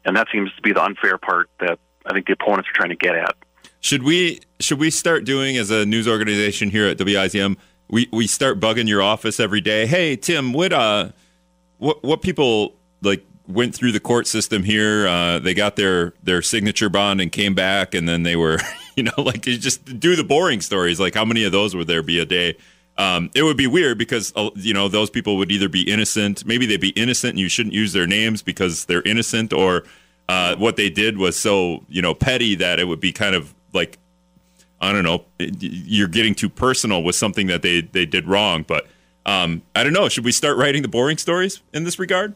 And 0.06 0.16
that 0.16 0.28
seems 0.32 0.54
to 0.56 0.62
be 0.62 0.74
the 0.74 0.84
unfair 0.84 1.18
part 1.18 1.50
that 1.60 1.80
I 2.06 2.14
think 2.14 2.28
the 2.28 2.34
opponents 2.34 2.70
are 2.70 2.74
trying 2.74 2.90
to 2.90 2.96
get 2.96 3.16
at. 3.16 3.36
Should 3.82 4.04
we 4.04 4.42
should 4.60 4.80
we 4.80 4.90
start 4.90 5.24
doing 5.26 5.58
as 5.58 5.72
a 5.72 5.86
news 5.86 6.08
organization 6.08 6.70
here 6.70 6.88
at 6.88 6.98
WIZM? 6.98 7.58
We 7.90 8.10
we 8.12 8.28
start 8.28 8.60
bugging 8.60 8.88
your 8.88 9.02
office 9.02 9.40
every 9.40 9.62
day. 9.62 9.86
Hey 9.86 10.16
Tim, 10.16 10.54
what 10.54 10.74
uh 10.74 11.12
what 11.78 12.04
what 12.04 12.22
people 12.22 12.76
like 13.02 13.26
went 13.48 13.74
through 13.74 13.94
the 13.94 14.00
court 14.00 14.28
system 14.28 14.64
here? 14.64 15.08
Uh, 15.08 15.40
they 15.40 15.54
got 15.54 15.76
their 15.76 16.14
their 16.22 16.42
signature 16.42 16.90
bond 16.90 17.22
and 17.22 17.32
came 17.32 17.56
back, 17.56 17.96
and 17.96 18.08
then 18.08 18.24
they 18.24 18.36
were 18.36 18.60
you 18.96 19.04
know 19.04 19.14
like 19.18 19.42
just 19.42 20.00
do 20.00 20.16
the 20.16 20.24
boring 20.24 20.62
stories. 20.62 21.00
Like 21.00 21.16
how 21.16 21.26
many 21.26 21.44
of 21.44 21.52
those 21.52 21.76
would 21.76 21.88
there 21.88 22.04
be 22.04 22.20
a 22.20 22.26
day? 22.26 22.58
Um, 23.00 23.32
it 23.34 23.44
would 23.44 23.56
be 23.56 23.66
weird 23.66 23.98
because 23.98 24.34
uh, 24.36 24.50
you 24.56 24.74
know 24.74 24.90
those 24.90 25.10
people 25.10 25.38
would 25.38 25.52
either 25.52 25.70
be 25.70 25.90
innocent, 25.90 26.46
maybe 26.46 26.66
they'd 26.66 26.82
be 26.82 26.90
innocent, 26.90 27.32
and 27.32 27.40
you 27.40 27.48
shouldn't 27.48 27.74
use 27.74 27.94
their 27.94 28.06
names 28.06 28.42
because 28.42 28.86
they're 28.86 29.02
innocent, 29.04 29.54
or 29.54 29.86
uh, 30.28 30.58
what 30.58 30.76
they 30.76 30.90
did 30.90 31.18
was 31.18 31.40
so 31.40 31.86
you 31.88 32.02
know 32.02 32.14
petty 32.14 32.56
that 32.56 32.78
it 32.78 32.84
would 32.90 33.00
be 33.00 33.14
kind 33.14 33.36
of 33.36 33.54
like 33.72 33.98
I 34.82 34.92
don't 34.92 35.04
know, 35.04 35.24
you're 35.40 36.10
getting 36.10 36.36
too 36.36 36.50
personal 36.50 37.02
with 37.02 37.16
something 37.16 37.48
that 37.48 37.62
they 37.62 37.82
they 37.82 38.06
did 38.06 38.28
wrong. 38.28 38.64
But 38.68 38.88
um, 39.26 39.62
I 39.76 39.86
don't 39.86 39.94
know. 39.94 40.10
Should 40.10 40.26
we 40.26 40.34
start 40.34 40.58
writing 40.58 40.82
the 40.82 40.90
boring 40.90 41.18
stories 41.18 41.62
in 41.74 41.86
this 41.86 42.00
regard? 42.00 42.36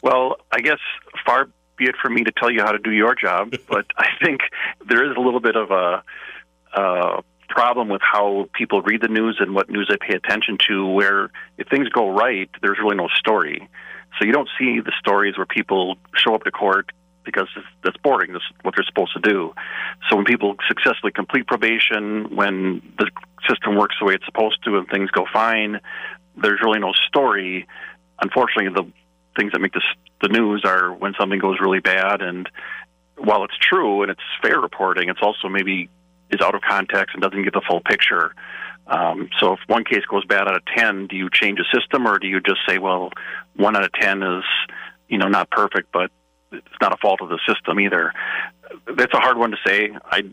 Well, 0.00 0.36
I 0.52 0.60
guess 0.60 0.78
far 1.26 1.48
be 1.76 1.86
it 1.86 1.96
from 2.00 2.14
me 2.14 2.22
to 2.22 2.30
tell 2.30 2.52
you 2.52 2.60
how 2.60 2.70
to 2.70 2.78
do 2.78 2.92
your 2.92 3.16
job, 3.16 3.54
but 3.68 3.86
I 3.96 4.06
think 4.22 4.42
there 4.86 5.10
is 5.10 5.16
a 5.16 5.20
little 5.20 5.40
bit 5.40 5.56
of 5.56 5.72
a, 5.72 6.04
a 6.80 7.22
problem 7.52 7.88
with 7.88 8.00
how 8.02 8.48
people 8.54 8.80
read 8.82 9.02
the 9.02 9.08
news 9.08 9.36
and 9.38 9.54
what 9.54 9.68
news 9.68 9.86
they 9.88 9.96
pay 9.96 10.16
attention 10.16 10.56
to. 10.68 10.86
Where 10.86 11.30
if 11.58 11.68
things 11.68 11.88
go 11.90 12.10
right, 12.10 12.50
there's 12.62 12.78
really 12.82 12.96
no 12.96 13.08
story. 13.18 13.68
So 14.18 14.24
you 14.26 14.32
don't 14.32 14.48
see 14.58 14.80
the 14.80 14.92
stories 14.98 15.36
where 15.36 15.46
people 15.46 15.96
show 16.16 16.34
up 16.34 16.44
to 16.44 16.50
court 16.50 16.90
because 17.24 17.48
that's 17.84 17.96
boring. 17.98 18.32
That's 18.32 18.44
what 18.62 18.74
they're 18.76 18.84
supposed 18.84 19.12
to 19.14 19.20
do. 19.20 19.54
So 20.08 20.16
when 20.16 20.24
people 20.24 20.56
successfully 20.66 21.12
complete 21.12 21.46
probation, 21.46 22.34
when 22.34 22.82
the 22.98 23.10
system 23.48 23.76
works 23.76 23.96
the 24.00 24.06
way 24.06 24.14
it's 24.14 24.24
supposed 24.24 24.62
to, 24.64 24.78
and 24.78 24.88
things 24.88 25.10
go 25.10 25.24
fine, 25.32 25.80
there's 26.36 26.60
really 26.62 26.80
no 26.80 26.92
story. 27.06 27.66
Unfortunately, 28.20 28.72
the 28.74 28.90
things 29.38 29.52
that 29.52 29.60
make 29.60 29.72
this, 29.72 29.84
the 30.20 30.28
news 30.28 30.62
are 30.64 30.92
when 30.92 31.14
something 31.18 31.38
goes 31.38 31.58
really 31.60 31.80
bad. 31.80 32.22
And 32.22 32.48
while 33.16 33.44
it's 33.44 33.56
true 33.60 34.02
and 34.02 34.10
it's 34.10 34.20
fair 34.42 34.60
reporting, 34.60 35.08
it's 35.08 35.22
also 35.22 35.48
maybe 35.48 35.88
is 36.32 36.40
out 36.40 36.54
of 36.54 36.62
context 36.62 37.14
and 37.14 37.22
doesn't 37.22 37.42
get 37.44 37.52
the 37.52 37.62
full 37.68 37.80
picture. 37.80 38.34
Um, 38.86 39.28
so 39.38 39.54
if 39.54 39.60
one 39.68 39.84
case 39.84 40.04
goes 40.08 40.24
bad 40.24 40.48
out 40.48 40.56
of 40.56 40.64
ten, 40.76 41.06
do 41.06 41.16
you 41.16 41.28
change 41.32 41.58
the 41.58 41.78
system 41.78 42.06
or 42.06 42.18
do 42.18 42.26
you 42.26 42.40
just 42.40 42.60
say, 42.68 42.78
well, 42.78 43.12
one 43.56 43.76
out 43.76 43.84
of 43.84 43.92
ten 43.92 44.22
is 44.22 44.44
you 45.08 45.18
know 45.18 45.28
not 45.28 45.50
perfect, 45.50 45.92
but 45.92 46.10
it's 46.50 46.66
not 46.80 46.92
a 46.92 46.96
fault 46.96 47.20
of 47.20 47.28
the 47.28 47.38
system 47.46 47.78
either. 47.80 48.12
That's 48.86 49.12
a 49.14 49.18
hard 49.18 49.38
one 49.38 49.50
to 49.52 49.56
say. 49.66 49.90
I. 50.04 50.24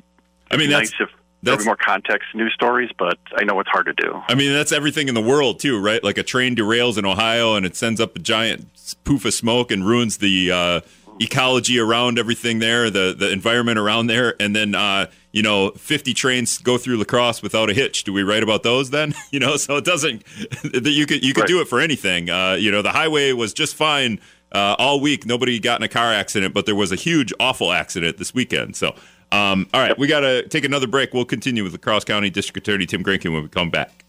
I 0.51 0.57
mean, 0.57 0.71
nice 0.71 0.91
if 0.99 1.09
be 1.43 1.65
more 1.65 1.77
context 1.77 2.29
news 2.33 2.53
stories, 2.53 2.89
but 2.97 3.17
I 3.35 3.43
know 3.43 3.59
it's 3.59 3.69
hard 3.69 3.85
to 3.85 3.93
do. 3.93 4.21
I 4.27 4.35
mean, 4.35 4.51
that's 4.51 4.71
everything 4.71 5.07
in 5.07 5.15
the 5.15 5.21
world 5.21 5.59
too, 5.59 5.79
right? 5.79 6.03
Like 6.03 6.17
a 6.17 6.23
train 6.23 6.55
derails 6.55 6.97
in 6.97 7.05
Ohio 7.05 7.55
and 7.55 7.65
it 7.65 7.75
sends 7.75 8.01
up 8.01 8.15
a 8.15 8.19
giant 8.19 8.67
poof 9.03 9.25
of 9.25 9.33
smoke 9.33 9.71
and 9.71 9.85
ruins 9.85 10.17
the 10.17 10.51
uh, 10.51 10.81
ecology 11.19 11.79
around 11.79 12.19
everything 12.19 12.59
there, 12.59 12.89
the 12.89 13.15
the 13.17 13.31
environment 13.31 13.77
around 13.77 14.07
there, 14.07 14.35
and 14.39 14.55
then 14.55 14.75
uh, 14.75 15.07
you 15.31 15.43
know, 15.43 15.71
50 15.71 16.13
trains 16.13 16.57
go 16.57 16.77
through 16.77 16.97
La 16.97 17.03
Crosse 17.03 17.41
without 17.41 17.69
a 17.69 17.73
hitch. 17.73 18.03
Do 18.03 18.13
we 18.13 18.23
write 18.23 18.43
about 18.43 18.63
those 18.63 18.89
then? 18.89 19.13
you 19.31 19.39
know, 19.39 19.57
so 19.57 19.77
it 19.77 19.85
doesn't. 19.85 20.23
You 20.63 21.05
could 21.05 21.23
you 21.23 21.33
could 21.33 21.41
right. 21.41 21.47
do 21.47 21.61
it 21.61 21.67
for 21.67 21.79
anything. 21.79 22.29
Uh, 22.29 22.53
you 22.59 22.71
know, 22.71 22.81
the 22.81 22.91
highway 22.91 23.31
was 23.33 23.53
just 23.53 23.75
fine 23.75 24.19
uh, 24.51 24.75
all 24.79 24.99
week. 24.99 25.25
Nobody 25.25 25.59
got 25.59 25.79
in 25.79 25.83
a 25.83 25.87
car 25.87 26.13
accident, 26.13 26.53
but 26.53 26.65
there 26.65 26.75
was 26.75 26.91
a 26.91 26.95
huge, 26.95 27.33
awful 27.39 27.71
accident 27.71 28.17
this 28.17 28.33
weekend. 28.33 28.75
So, 28.75 28.95
um, 29.31 29.67
all 29.73 29.81
right, 29.81 29.97
we 29.97 30.07
got 30.07 30.21
to 30.21 30.47
take 30.47 30.63
another 30.63 30.87
break. 30.87 31.13
We'll 31.13 31.25
continue 31.25 31.63
with 31.63 31.73
La 31.73 31.79
Crosse 31.79 32.05
County 32.05 32.29
District 32.29 32.57
Attorney 32.57 32.85
Tim 32.85 33.03
Gruenke 33.03 33.31
when 33.31 33.43
we 33.43 33.49
come 33.49 33.69
back. 33.69 34.05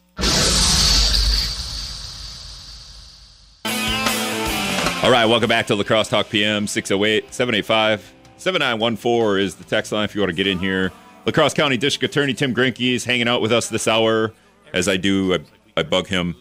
All 5.02 5.10
right, 5.10 5.24
welcome 5.24 5.48
back 5.48 5.66
to 5.68 5.74
La 5.74 5.82
Crosse 5.82 6.08
Talk 6.08 6.28
PM 6.28 6.66
608 6.66 7.32
785 7.32 8.14
7914 8.36 9.44
is 9.44 9.54
the 9.56 9.64
text 9.64 9.92
line 9.92 10.04
if 10.04 10.14
you 10.14 10.20
want 10.20 10.30
to 10.30 10.36
get 10.36 10.46
in 10.46 10.58
here. 10.58 10.92
La 11.26 11.32
Crosse 11.32 11.54
County 11.54 11.76
District 11.76 12.12
Attorney 12.12 12.32
Tim 12.32 12.54
Gruenke 12.54 12.94
is 12.94 13.04
hanging 13.04 13.28
out 13.28 13.42
with 13.42 13.52
us 13.52 13.68
this 13.68 13.86
hour. 13.86 14.32
As 14.72 14.88
I 14.88 14.96
do, 14.96 15.34
I, 15.34 15.38
I 15.76 15.82
bug 15.82 16.06
him. 16.06 16.36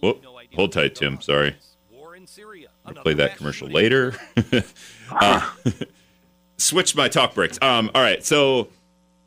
Whoop, 0.00 0.22
hold 0.54 0.72
tight, 0.72 0.94
Tim. 0.94 1.20
Sorry. 1.20 1.56
I'll 2.84 2.94
play 2.94 3.14
that 3.14 3.36
commercial 3.36 3.68
later. 3.68 4.14
uh, 5.10 5.50
switch 6.56 6.94
my 6.94 7.08
talk 7.08 7.34
breaks. 7.34 7.58
Um, 7.62 7.90
all 7.94 8.02
right, 8.02 8.24
so 8.24 8.68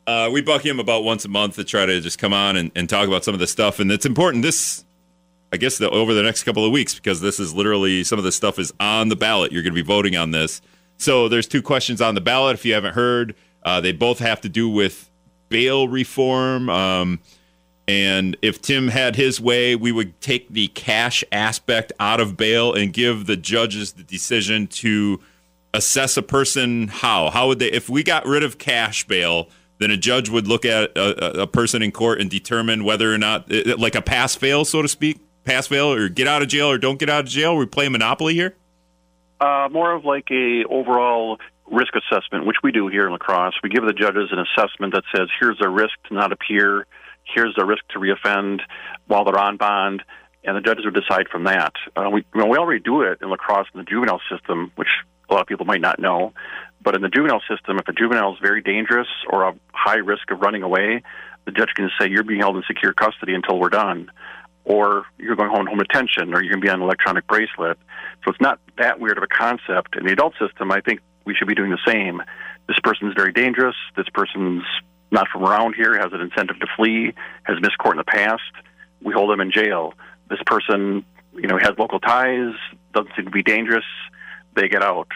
uh, 0.06 0.30
we 0.32 0.40
bug 0.40 0.62
him 0.62 0.80
about 0.80 1.04
once 1.04 1.24
a 1.24 1.28
month 1.28 1.56
to 1.56 1.64
try 1.64 1.86
to 1.86 2.00
just 2.00 2.18
come 2.18 2.32
on 2.32 2.56
and, 2.56 2.70
and 2.74 2.88
talk 2.88 3.08
about 3.08 3.24
some 3.24 3.34
of 3.34 3.40
this 3.40 3.52
stuff, 3.52 3.80
and 3.80 3.90
it's 3.90 4.06
important. 4.06 4.42
This, 4.42 4.84
I 5.52 5.56
guess, 5.56 5.78
the, 5.78 5.90
over 5.90 6.14
the 6.14 6.22
next 6.22 6.44
couple 6.44 6.64
of 6.64 6.72
weeks 6.72 6.94
because 6.94 7.20
this 7.20 7.38
is 7.38 7.54
literally 7.54 8.04
some 8.04 8.18
of 8.18 8.24
this 8.24 8.36
stuff 8.36 8.58
is 8.58 8.72
on 8.80 9.08
the 9.08 9.16
ballot. 9.16 9.52
You're 9.52 9.62
going 9.62 9.74
to 9.74 9.82
be 9.82 9.86
voting 9.86 10.16
on 10.16 10.30
this. 10.30 10.62
So 10.96 11.28
there's 11.28 11.46
two 11.46 11.62
questions 11.62 12.00
on 12.00 12.14
the 12.14 12.20
ballot. 12.20 12.54
If 12.54 12.64
you 12.64 12.74
haven't 12.74 12.94
heard, 12.94 13.34
uh, 13.64 13.80
they 13.80 13.92
both 13.92 14.18
have 14.18 14.40
to 14.42 14.48
do 14.48 14.68
with 14.68 15.10
bail 15.48 15.88
reform. 15.88 16.68
Um, 16.68 17.20
and 17.88 18.36
if 18.42 18.62
Tim 18.62 18.88
had 18.88 19.16
his 19.16 19.40
way, 19.40 19.76
we 19.76 19.92
would 19.92 20.20
take 20.20 20.48
the 20.50 20.68
cash 20.68 21.24
aspect 21.32 21.92
out 21.98 22.20
of 22.20 22.36
bail 22.36 22.72
and 22.72 22.92
give 22.92 23.26
the 23.26 23.36
judges 23.36 23.92
the 23.92 24.02
decision 24.02 24.66
to 24.68 25.20
assess 25.74 26.16
a 26.16 26.22
person 26.22 26.88
how? 26.88 27.30
How 27.30 27.48
would 27.48 27.58
they, 27.58 27.70
if 27.70 27.88
we 27.88 28.02
got 28.02 28.26
rid 28.26 28.42
of 28.42 28.58
cash 28.58 29.06
bail, 29.06 29.48
then 29.78 29.90
a 29.90 29.96
judge 29.96 30.28
would 30.28 30.46
look 30.46 30.64
at 30.64 30.96
a, 30.96 31.42
a 31.42 31.46
person 31.46 31.82
in 31.82 31.90
court 31.90 32.20
and 32.20 32.30
determine 32.30 32.84
whether 32.84 33.12
or 33.12 33.18
not, 33.18 33.50
like 33.50 33.94
a 33.94 34.02
pass 34.02 34.36
fail, 34.36 34.64
so 34.64 34.82
to 34.82 34.88
speak, 34.88 35.18
pass 35.44 35.66
fail, 35.66 35.92
or 35.92 36.08
get 36.08 36.28
out 36.28 36.40
of 36.42 36.48
jail 36.48 36.70
or 36.70 36.78
don't 36.78 36.98
get 36.98 37.10
out 37.10 37.24
of 37.24 37.30
jail. 37.30 37.56
We 37.56 37.66
play 37.66 37.88
Monopoly 37.88 38.34
here? 38.34 38.54
Uh, 39.40 39.68
more 39.72 39.92
of 39.92 40.04
like 40.04 40.30
a 40.30 40.64
overall 40.70 41.38
risk 41.70 41.94
assessment, 41.94 42.46
which 42.46 42.58
we 42.62 42.72
do 42.72 42.88
here 42.88 43.06
in 43.06 43.12
La 43.12 43.18
Crosse. 43.18 43.54
We 43.62 43.70
give 43.70 43.84
the 43.84 43.92
judges 43.92 44.30
an 44.32 44.38
assessment 44.38 44.94
that 44.94 45.04
says, 45.14 45.28
here's 45.40 45.58
a 45.60 45.68
risk 45.68 45.94
to 46.08 46.14
not 46.14 46.32
appear 46.32 46.86
Here's 47.24 47.54
the 47.54 47.64
risk 47.64 47.82
to 47.90 47.98
reoffend 47.98 48.60
while 49.06 49.24
they're 49.24 49.38
on 49.38 49.56
bond, 49.56 50.02
and 50.44 50.56
the 50.56 50.60
judges 50.60 50.84
would 50.84 50.94
decide 50.94 51.28
from 51.28 51.44
that. 51.44 51.72
Uh, 51.96 52.10
we 52.10 52.24
we 52.34 52.42
already 52.42 52.80
do 52.80 53.02
it 53.02 53.18
in 53.22 53.30
La 53.30 53.36
Crosse 53.36 53.68
in 53.74 53.78
the 53.78 53.84
juvenile 53.84 54.20
system, 54.30 54.72
which 54.76 54.88
a 55.28 55.32
lot 55.32 55.42
of 55.42 55.46
people 55.46 55.66
might 55.66 55.80
not 55.80 55.98
know. 55.98 56.32
But 56.82 56.96
in 56.96 57.02
the 57.02 57.08
juvenile 57.08 57.42
system, 57.48 57.78
if 57.78 57.86
a 57.86 57.92
juvenile 57.92 58.32
is 58.32 58.40
very 58.42 58.60
dangerous 58.60 59.06
or 59.30 59.44
a 59.44 59.54
high 59.72 59.98
risk 59.98 60.30
of 60.30 60.40
running 60.40 60.62
away, 60.62 61.02
the 61.44 61.52
judge 61.52 61.70
can 61.74 61.90
say 61.98 62.08
you're 62.08 62.24
being 62.24 62.40
held 62.40 62.56
in 62.56 62.64
secure 62.66 62.92
custody 62.92 63.34
until 63.34 63.58
we're 63.58 63.68
done, 63.68 64.10
or 64.64 65.04
you're 65.18 65.36
going 65.36 65.50
home 65.50 65.66
home 65.66 65.78
detention, 65.78 66.34
or 66.34 66.42
you're 66.42 66.52
going 66.52 66.60
to 66.60 66.66
be 66.66 66.70
on 66.70 66.80
an 66.80 66.82
electronic 66.82 67.26
bracelet. 67.28 67.78
So 68.24 68.32
it's 68.32 68.40
not 68.40 68.58
that 68.78 68.98
weird 68.98 69.16
of 69.16 69.22
a 69.22 69.28
concept. 69.28 69.96
In 69.96 70.06
the 70.06 70.12
adult 70.12 70.34
system, 70.40 70.72
I 70.72 70.80
think 70.80 71.00
we 71.24 71.34
should 71.34 71.48
be 71.48 71.54
doing 71.54 71.70
the 71.70 71.78
same. 71.86 72.22
This 72.68 72.78
person's 72.82 73.14
very 73.14 73.32
dangerous. 73.32 73.76
This 73.96 74.08
person's 74.12 74.64
not 75.10 75.28
from 75.28 75.44
around 75.44 75.74
here, 75.74 75.98
has 75.98 76.12
an 76.12 76.20
incentive 76.20 76.58
to 76.60 76.66
flee, 76.76 77.12
has 77.44 77.60
missed 77.60 77.78
court 77.78 77.94
in 77.94 77.98
the 77.98 78.04
past. 78.04 78.42
We 79.02 79.12
hold 79.12 79.30
them 79.30 79.40
in 79.40 79.52
jail. 79.52 79.94
This 80.30 80.40
person, 80.46 81.04
you 81.34 81.48
know, 81.48 81.58
has 81.58 81.72
local 81.78 82.00
ties, 82.00 82.54
doesn't 82.94 83.12
seem 83.14 83.26
to 83.26 83.30
be 83.30 83.42
dangerous. 83.42 83.84
They 84.54 84.68
get 84.68 84.82
out. 84.82 85.08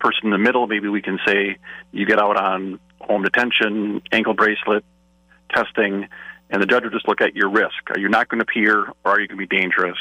Person 0.00 0.26
in 0.26 0.30
the 0.30 0.38
middle, 0.38 0.66
maybe 0.66 0.88
we 0.88 1.02
can 1.02 1.18
say 1.26 1.56
you 1.92 2.06
get 2.06 2.20
out 2.20 2.36
on 2.36 2.78
home 3.00 3.22
detention, 3.22 4.02
ankle 4.12 4.34
bracelet, 4.34 4.84
testing, 5.54 6.08
and 6.50 6.62
the 6.62 6.66
judge 6.66 6.84
will 6.84 6.90
just 6.90 7.08
look 7.08 7.20
at 7.20 7.34
your 7.34 7.48
risk. 7.48 7.90
Are 7.90 7.98
you 7.98 8.08
not 8.08 8.28
going 8.28 8.38
to 8.38 8.44
appear, 8.44 8.86
or 9.04 9.12
are 9.12 9.20
you 9.20 9.28
going 9.28 9.38
to 9.38 9.46
be 9.46 9.56
dangerous? 9.56 9.98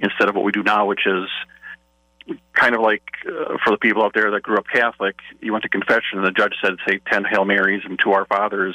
Instead 0.00 0.28
of 0.28 0.34
what 0.34 0.44
we 0.44 0.52
do 0.52 0.62
now, 0.62 0.86
which 0.86 1.06
is 1.06 1.28
kind 2.54 2.74
of 2.74 2.80
like 2.80 3.02
uh, 3.26 3.56
for 3.64 3.70
the 3.70 3.78
people 3.78 4.02
out 4.02 4.12
there 4.14 4.30
that 4.30 4.42
grew 4.42 4.56
up 4.56 4.66
Catholic, 4.72 5.16
you 5.40 5.52
went 5.52 5.62
to 5.62 5.68
confession 5.68 6.18
and 6.18 6.26
the 6.26 6.32
judge 6.32 6.54
said, 6.62 6.74
say, 6.86 7.00
10 7.10 7.24
Hail 7.24 7.44
Marys 7.44 7.82
and 7.84 7.98
two 8.02 8.12
Our 8.12 8.26
Fathers. 8.26 8.74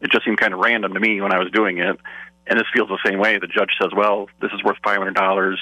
It 0.00 0.10
just 0.10 0.24
seemed 0.24 0.38
kind 0.38 0.52
of 0.52 0.60
random 0.60 0.94
to 0.94 1.00
me 1.00 1.20
when 1.20 1.32
I 1.32 1.38
was 1.38 1.50
doing 1.50 1.78
it. 1.78 1.98
And 2.46 2.58
this 2.58 2.66
feels 2.74 2.88
the 2.88 2.98
same 3.04 3.18
way. 3.18 3.38
The 3.38 3.46
judge 3.46 3.70
says, 3.80 3.90
well, 3.96 4.28
this 4.40 4.50
is 4.52 4.62
worth 4.62 4.76
$500. 4.84 5.56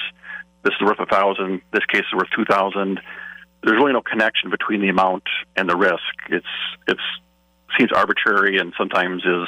This 0.63 0.73
is 0.73 0.85
worth 0.85 0.99
a 0.99 1.05
thousand. 1.05 1.61
This 1.71 1.85
case 1.85 2.01
is 2.01 2.13
worth 2.13 2.29
2000 2.35 2.99
There's 3.63 3.77
really 3.77 3.93
no 3.93 4.01
connection 4.01 4.49
between 4.49 4.81
the 4.81 4.89
amount 4.89 5.23
and 5.55 5.69
the 5.69 5.75
risk. 5.75 6.01
It's, 6.29 6.45
it's, 6.87 7.01
seems 7.77 7.91
arbitrary 7.91 8.57
and 8.59 8.73
sometimes 8.77 9.23
is 9.23 9.47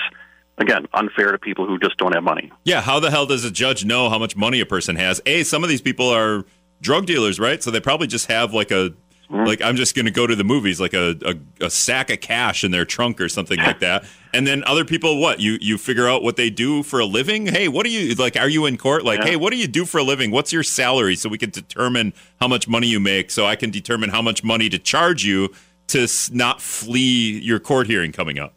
again 0.58 0.88
unfair 0.94 1.32
to 1.32 1.38
people 1.38 1.68
who 1.68 1.78
just 1.80 1.98
don't 1.98 2.14
have 2.14 2.24
money. 2.24 2.52
Yeah, 2.64 2.82
how 2.82 3.00
the 3.00 3.12
hell 3.12 3.26
does 3.26 3.44
a 3.44 3.52
judge 3.52 3.86
know 3.86 4.10
how 4.10 4.18
much 4.18 4.36
money 4.36 4.60
a 4.62 4.66
person 4.66 4.96
has? 4.96 5.22
A, 5.26 5.44
some 5.44 5.64
of 5.64 5.70
these 5.70 5.82
people 5.82 6.10
are 6.10 6.46
drug 6.82 7.06
dealers, 7.06 7.40
right? 7.40 7.62
So 7.62 7.72
they 7.72 7.80
probably 7.80 8.08
just 8.08 8.28
have 8.28 8.54
like 8.54 8.72
a 8.72 8.92
mm-hmm. 9.30 9.46
like 9.46 9.62
I'm 9.62 9.76
just 9.76 9.96
going 9.96 10.06
to 10.06 10.12
go 10.12 10.28
to 10.28 10.36
the 10.36 10.44
movies, 10.44 10.80
like 10.80 10.94
a, 10.94 11.16
a, 11.26 11.66
a 11.66 11.70
sack 11.70 12.10
of 12.10 12.22
cash 12.22 12.64
in 12.64 12.72
their 12.72 12.86
trunk 12.86 13.20
or 13.22 13.30
something 13.30 13.60
like 13.60 13.80
that. 13.80 14.06
And 14.34 14.46
then 14.46 14.64
other 14.66 14.86
people, 14.86 15.20
what 15.20 15.40
you 15.40 15.58
you 15.62 15.78
figure 15.78 16.08
out 16.08 16.24
what 16.24 16.36
they 16.36 16.50
do 16.50 16.84
for 16.84 17.00
a 17.00 17.06
living. 17.06 17.48
Hey, 17.48 17.68
what 17.68 17.86
do 17.86 17.92
you 17.92 18.16
like? 18.16 18.36
Are 18.36 18.50
you 18.50 18.66
in 18.66 18.78
court? 18.78 19.06
Like, 19.06 19.20
yeah. 19.20 19.26
hey, 19.26 19.36
what 19.36 19.52
do 19.52 19.58
you 19.58 19.68
do 19.68 19.86
for 19.86 20.00
a 20.00 20.04
living? 20.04 20.32
What's 20.32 20.52
your 20.52 20.64
salary? 20.64 21.16
So 21.16 21.30
we 21.30 21.38
can 21.38 21.50
determine 21.50 22.14
how 22.40 22.48
much 22.48 22.68
money 22.68 22.88
you 22.88 23.00
make. 23.00 23.32
So 23.32 23.46
I 23.46 23.56
can 23.56 23.72
determine 23.72 24.10
how 24.10 24.22
much 24.22 24.44
money 24.44 24.70
to 24.70 24.80
charge 24.80 25.24
you 25.24 25.54
to 25.88 26.08
not 26.32 26.62
flee 26.62 27.40
your 27.40 27.60
court 27.60 27.88
hearing 27.88 28.12
coming 28.12 28.40
up. 28.40 28.54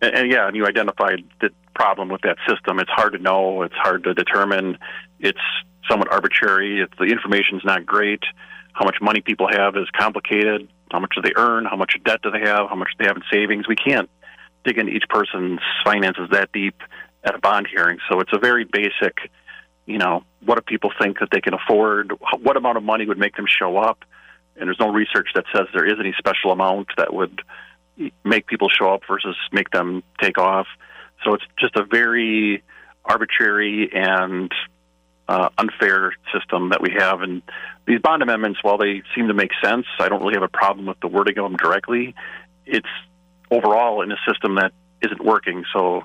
And, 0.00 0.14
and 0.14 0.32
yeah, 0.32 0.46
and 0.46 0.56
you 0.56 0.66
identified 0.66 1.24
the 1.40 1.50
problem 1.74 2.08
with 2.08 2.20
that 2.22 2.36
system. 2.48 2.78
It's 2.78 2.90
hard 2.90 3.12
to 3.12 3.18
know. 3.18 3.62
It's 3.62 3.74
hard 3.76 4.04
to 4.04 4.14
determine. 4.14 4.76
It's 5.20 5.38
somewhat 5.88 6.10
arbitrary. 6.12 6.80
If 6.80 6.90
the 6.98 7.04
information 7.04 7.58
is 7.58 7.64
not 7.64 7.84
great, 7.86 8.22
how 8.72 8.84
much 8.84 8.96
money 9.00 9.20
people 9.20 9.48
have 9.50 9.76
is 9.76 9.88
complicated. 9.96 10.68
How 10.90 11.00
much 11.00 11.12
do 11.14 11.22
they 11.22 11.32
earn? 11.36 11.64
How 11.64 11.76
much 11.76 11.94
debt 12.04 12.20
do 12.22 12.30
they 12.30 12.40
have? 12.40 12.68
How 12.68 12.74
much 12.74 12.88
do 12.96 13.04
they 13.04 13.08
have 13.08 13.16
in 13.16 13.22
savings? 13.32 13.66
We 13.66 13.76
can't 13.76 14.10
dig 14.64 14.78
into 14.78 14.92
each 14.92 15.04
person's 15.08 15.60
finances 15.84 16.28
that 16.30 16.52
deep 16.52 16.76
at 17.24 17.34
a 17.34 17.38
bond 17.38 17.68
hearing. 17.72 17.98
So 18.10 18.20
it's 18.20 18.32
a 18.32 18.38
very 18.38 18.64
basic, 18.64 19.30
you 19.86 19.98
know, 19.98 20.24
what 20.44 20.56
do 20.56 20.62
people 20.62 20.92
think 21.00 21.18
that 21.20 21.28
they 21.32 21.40
can 21.40 21.54
afford? 21.54 22.12
What 22.42 22.56
amount 22.56 22.76
of 22.76 22.82
money 22.82 23.06
would 23.06 23.18
make 23.18 23.36
them 23.36 23.46
show 23.46 23.76
up? 23.76 24.04
And 24.56 24.68
there's 24.68 24.80
no 24.80 24.92
research 24.92 25.28
that 25.34 25.44
says 25.54 25.66
there 25.72 25.86
is 25.86 25.98
any 25.98 26.14
special 26.18 26.52
amount 26.52 26.88
that 26.98 27.14
would 27.14 27.42
make 28.24 28.46
people 28.46 28.68
show 28.68 28.92
up 28.92 29.02
versus 29.08 29.36
make 29.50 29.70
them 29.70 30.02
take 30.20 30.38
off. 30.38 30.66
So 31.24 31.34
it's 31.34 31.44
just 31.58 31.76
a 31.76 31.84
very 31.84 32.62
arbitrary 33.04 33.90
and 33.92 34.52
uh, 35.32 35.48
unfair 35.56 36.12
system 36.34 36.68
that 36.68 36.82
we 36.82 36.90
have. 36.98 37.22
And 37.22 37.40
these 37.86 38.00
bond 38.00 38.22
amendments, 38.22 38.58
while 38.62 38.76
they 38.76 39.02
seem 39.14 39.28
to 39.28 39.34
make 39.34 39.50
sense, 39.64 39.86
I 39.98 40.10
don't 40.10 40.20
really 40.20 40.34
have 40.34 40.42
a 40.42 40.48
problem 40.48 40.84
with 40.84 41.00
the 41.00 41.08
wording 41.08 41.38
of 41.38 41.44
them 41.44 41.56
directly. 41.56 42.14
It's 42.66 42.86
overall 43.50 44.02
in 44.02 44.12
a 44.12 44.18
system 44.28 44.56
that 44.56 44.72
isn't 45.02 45.24
working. 45.24 45.64
So 45.72 46.02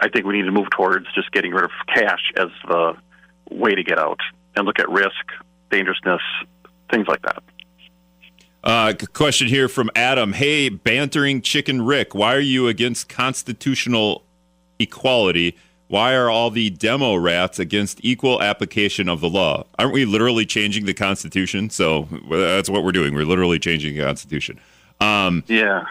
I 0.00 0.08
think 0.08 0.24
we 0.24 0.38
need 0.38 0.46
to 0.46 0.50
move 0.50 0.70
towards 0.70 1.04
just 1.14 1.30
getting 1.30 1.52
rid 1.52 1.64
of 1.64 1.70
cash 1.94 2.32
as 2.38 2.48
the 2.66 2.94
way 3.50 3.74
to 3.74 3.82
get 3.82 3.98
out 3.98 4.20
and 4.56 4.64
look 4.64 4.78
at 4.78 4.88
risk, 4.88 5.12
dangerousness, 5.70 6.22
things 6.90 7.06
like 7.06 7.20
that. 7.22 7.42
Uh, 8.64 8.94
question 9.12 9.46
here 9.46 9.68
from 9.68 9.90
Adam. 9.94 10.32
Hey, 10.32 10.70
bantering 10.70 11.42
Chicken 11.42 11.82
Rick, 11.82 12.14
why 12.14 12.34
are 12.34 12.40
you 12.40 12.66
against 12.66 13.10
constitutional 13.10 14.24
equality? 14.78 15.54
Why 15.88 16.14
are 16.14 16.30
all 16.30 16.50
the 16.50 16.70
demo 16.70 17.16
rats 17.16 17.58
against 17.58 17.98
equal 18.04 18.42
application 18.42 19.08
of 19.08 19.20
the 19.20 19.28
law? 19.28 19.64
Aren't 19.78 19.94
we 19.94 20.04
literally 20.04 20.44
changing 20.44 20.84
the 20.84 20.94
Constitution? 20.94 21.70
So 21.70 22.08
that's 22.30 22.68
what 22.68 22.84
we're 22.84 22.92
doing. 22.92 23.14
We're 23.14 23.24
literally 23.24 23.58
changing 23.58 23.96
the 23.96 24.04
Constitution. 24.04 24.60
Um, 25.00 25.44
yeah. 25.46 25.86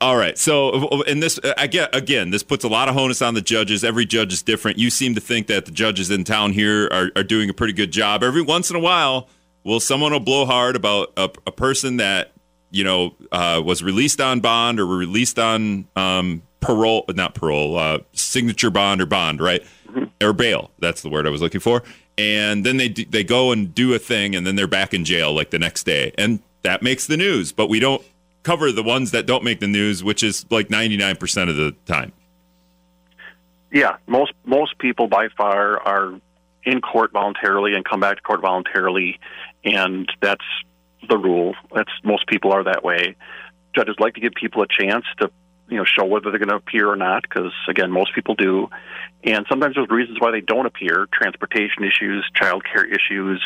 All 0.00 0.16
right. 0.16 0.36
So, 0.36 1.00
in 1.02 1.20
this, 1.20 1.38
again, 1.56 1.88
again, 1.92 2.30
this 2.30 2.42
puts 2.42 2.64
a 2.64 2.68
lot 2.68 2.88
of 2.88 2.96
onus 2.96 3.22
on 3.22 3.34
the 3.34 3.40
judges. 3.40 3.84
Every 3.84 4.04
judge 4.04 4.32
is 4.32 4.42
different. 4.42 4.76
You 4.76 4.90
seem 4.90 5.14
to 5.14 5.20
think 5.20 5.46
that 5.46 5.64
the 5.64 5.70
judges 5.70 6.10
in 6.10 6.24
town 6.24 6.52
here 6.52 6.88
are, 6.90 7.12
are 7.14 7.22
doing 7.22 7.48
a 7.48 7.54
pretty 7.54 7.72
good 7.72 7.92
job. 7.92 8.24
Every 8.24 8.42
once 8.42 8.68
in 8.68 8.74
a 8.74 8.80
while, 8.80 9.28
will 9.62 9.78
someone 9.78 10.10
will 10.10 10.18
blow 10.18 10.44
hard 10.44 10.74
about 10.74 11.12
a, 11.16 11.30
a 11.46 11.52
person 11.52 11.98
that 11.98 12.32
you 12.72 12.82
know 12.82 13.14
uh, 13.30 13.62
was 13.64 13.82
released 13.82 14.20
on 14.20 14.40
bond 14.40 14.80
or 14.80 14.86
released 14.86 15.38
on 15.38 15.86
um, 15.94 16.42
parole, 16.62 17.04
not 17.08 17.34
parole, 17.34 17.76
uh, 17.76 17.98
signature 18.12 18.70
bond 18.70 19.02
or 19.02 19.06
bond, 19.06 19.40
right? 19.40 19.62
Mm-hmm. 19.88 20.04
Or 20.22 20.32
bail. 20.32 20.70
That's 20.78 21.02
the 21.02 21.10
word 21.10 21.26
I 21.26 21.30
was 21.30 21.42
looking 21.42 21.60
for. 21.60 21.82
And 22.16 22.64
then 22.64 22.78
they 22.78 22.88
do, 22.88 23.04
they 23.04 23.24
go 23.24 23.52
and 23.52 23.74
do 23.74 23.92
a 23.94 23.98
thing, 23.98 24.34
and 24.34 24.46
then 24.46 24.56
they're 24.56 24.66
back 24.66 24.94
in 24.94 25.04
jail 25.04 25.34
like 25.34 25.50
the 25.50 25.58
next 25.58 25.84
day, 25.84 26.12
and 26.16 26.40
that 26.62 26.82
makes 26.82 27.06
the 27.06 27.16
news. 27.16 27.52
But 27.52 27.68
we 27.68 27.80
don't 27.80 28.02
cover 28.42 28.70
the 28.72 28.82
ones 28.82 29.10
that 29.10 29.26
don't 29.26 29.44
make 29.44 29.60
the 29.60 29.66
news, 29.66 30.04
which 30.04 30.22
is 30.22 30.46
like 30.50 30.70
ninety 30.70 30.96
nine 30.96 31.16
percent 31.16 31.50
of 31.50 31.56
the 31.56 31.72
time. 31.86 32.12
Yeah, 33.72 33.96
most 34.06 34.32
most 34.44 34.78
people 34.78 35.08
by 35.08 35.28
far 35.36 35.80
are 35.80 36.20
in 36.64 36.80
court 36.80 37.12
voluntarily 37.12 37.74
and 37.74 37.84
come 37.84 38.00
back 38.00 38.16
to 38.16 38.22
court 38.22 38.42
voluntarily, 38.42 39.18
and 39.64 40.10
that's 40.20 40.44
the 41.08 41.16
rule. 41.16 41.54
That's 41.74 41.90
most 42.04 42.26
people 42.26 42.52
are 42.52 42.64
that 42.64 42.84
way. 42.84 43.16
Judges 43.74 43.96
like 43.98 44.14
to 44.14 44.20
give 44.20 44.34
people 44.34 44.62
a 44.62 44.66
chance 44.66 45.06
to 45.20 45.30
you 45.72 45.78
know 45.78 45.84
show 45.84 46.04
whether 46.04 46.30
they're 46.30 46.38
going 46.38 46.50
to 46.50 46.56
appear 46.56 46.88
or 46.88 46.96
not 46.96 47.22
because 47.22 47.52
again 47.68 47.90
most 47.90 48.14
people 48.14 48.34
do. 48.34 48.68
And 49.24 49.46
sometimes 49.48 49.74
there's 49.74 49.88
reasons 49.88 50.18
why 50.20 50.30
they 50.30 50.40
don't 50.40 50.66
appear 50.66 51.08
transportation 51.12 51.82
issues 51.82 52.28
child 52.34 52.62
care 52.64 52.84
issues 52.84 53.42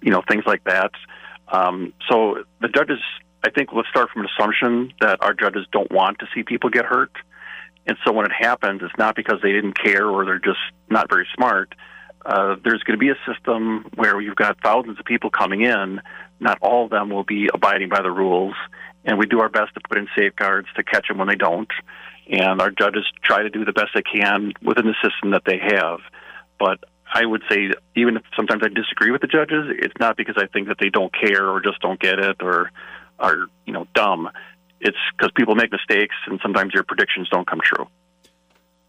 you 0.00 0.10
know 0.10 0.22
things 0.28 0.44
like 0.46 0.62
that. 0.64 0.92
Um, 1.48 1.92
so 2.08 2.44
the 2.60 2.68
judges 2.68 2.98
i 3.44 3.50
think 3.50 3.72
let's 3.72 3.88
start 3.88 4.08
from 4.10 4.22
an 4.22 4.28
assumption 4.38 4.92
that 5.00 5.22
our 5.22 5.34
judges 5.34 5.66
don't 5.72 5.90
want 5.90 6.20
to 6.20 6.26
see 6.34 6.44
people 6.44 6.70
get 6.70 6.84
hurt. 6.84 7.12
And 7.86 7.98
so 8.04 8.12
when 8.12 8.24
it 8.24 8.32
happens 8.32 8.80
it's 8.82 8.96
not 8.96 9.16
because 9.16 9.40
they 9.42 9.52
didn't 9.52 9.74
care 9.74 10.06
or 10.06 10.24
they're 10.24 10.38
just 10.38 10.60
not 10.88 11.10
very 11.10 11.26
smart. 11.34 11.74
Uh, 12.24 12.56
there's 12.64 12.82
going 12.84 12.98
to 12.98 13.04
be 13.06 13.10
a 13.10 13.18
system 13.30 13.84
where 13.96 14.18
you've 14.18 14.36
got 14.36 14.56
thousands 14.62 14.98
of 14.98 15.04
people 15.04 15.28
coming 15.28 15.60
in. 15.60 16.00
Not 16.40 16.58
all 16.62 16.84
of 16.84 16.90
them 16.90 17.10
will 17.10 17.24
be 17.24 17.50
abiding 17.52 17.90
by 17.90 18.00
the 18.00 18.10
rules 18.10 18.54
and 19.04 19.18
we 19.18 19.26
do 19.26 19.40
our 19.40 19.48
best 19.48 19.74
to 19.74 19.80
put 19.88 19.98
in 19.98 20.08
safeguards 20.16 20.68
to 20.76 20.82
catch 20.82 21.08
them 21.08 21.18
when 21.18 21.28
they 21.28 21.36
don't. 21.36 21.70
And 22.28 22.60
our 22.60 22.70
judges 22.70 23.04
try 23.22 23.42
to 23.42 23.50
do 23.50 23.64
the 23.64 23.72
best 23.72 23.88
they 23.94 24.02
can 24.02 24.52
within 24.62 24.86
the 24.86 24.94
system 25.02 25.32
that 25.32 25.42
they 25.44 25.58
have. 25.58 26.00
But 26.58 26.78
I 27.12 27.26
would 27.26 27.42
say, 27.50 27.70
even 27.94 28.16
if 28.16 28.22
sometimes 28.34 28.62
I 28.64 28.68
disagree 28.68 29.10
with 29.10 29.20
the 29.20 29.26
judges, 29.26 29.66
it's 29.78 29.94
not 30.00 30.16
because 30.16 30.36
I 30.38 30.46
think 30.46 30.68
that 30.68 30.78
they 30.80 30.88
don't 30.88 31.12
care 31.12 31.48
or 31.48 31.60
just 31.60 31.80
don't 31.80 32.00
get 32.00 32.18
it 32.18 32.42
or 32.42 32.70
are 33.18 33.46
you 33.66 33.72
know 33.72 33.86
dumb. 33.94 34.30
It's 34.80 34.96
because 35.16 35.30
people 35.36 35.54
make 35.54 35.70
mistakes, 35.72 36.14
and 36.26 36.40
sometimes 36.42 36.74
your 36.74 36.82
predictions 36.82 37.28
don't 37.30 37.46
come 37.46 37.60
true. 37.62 37.86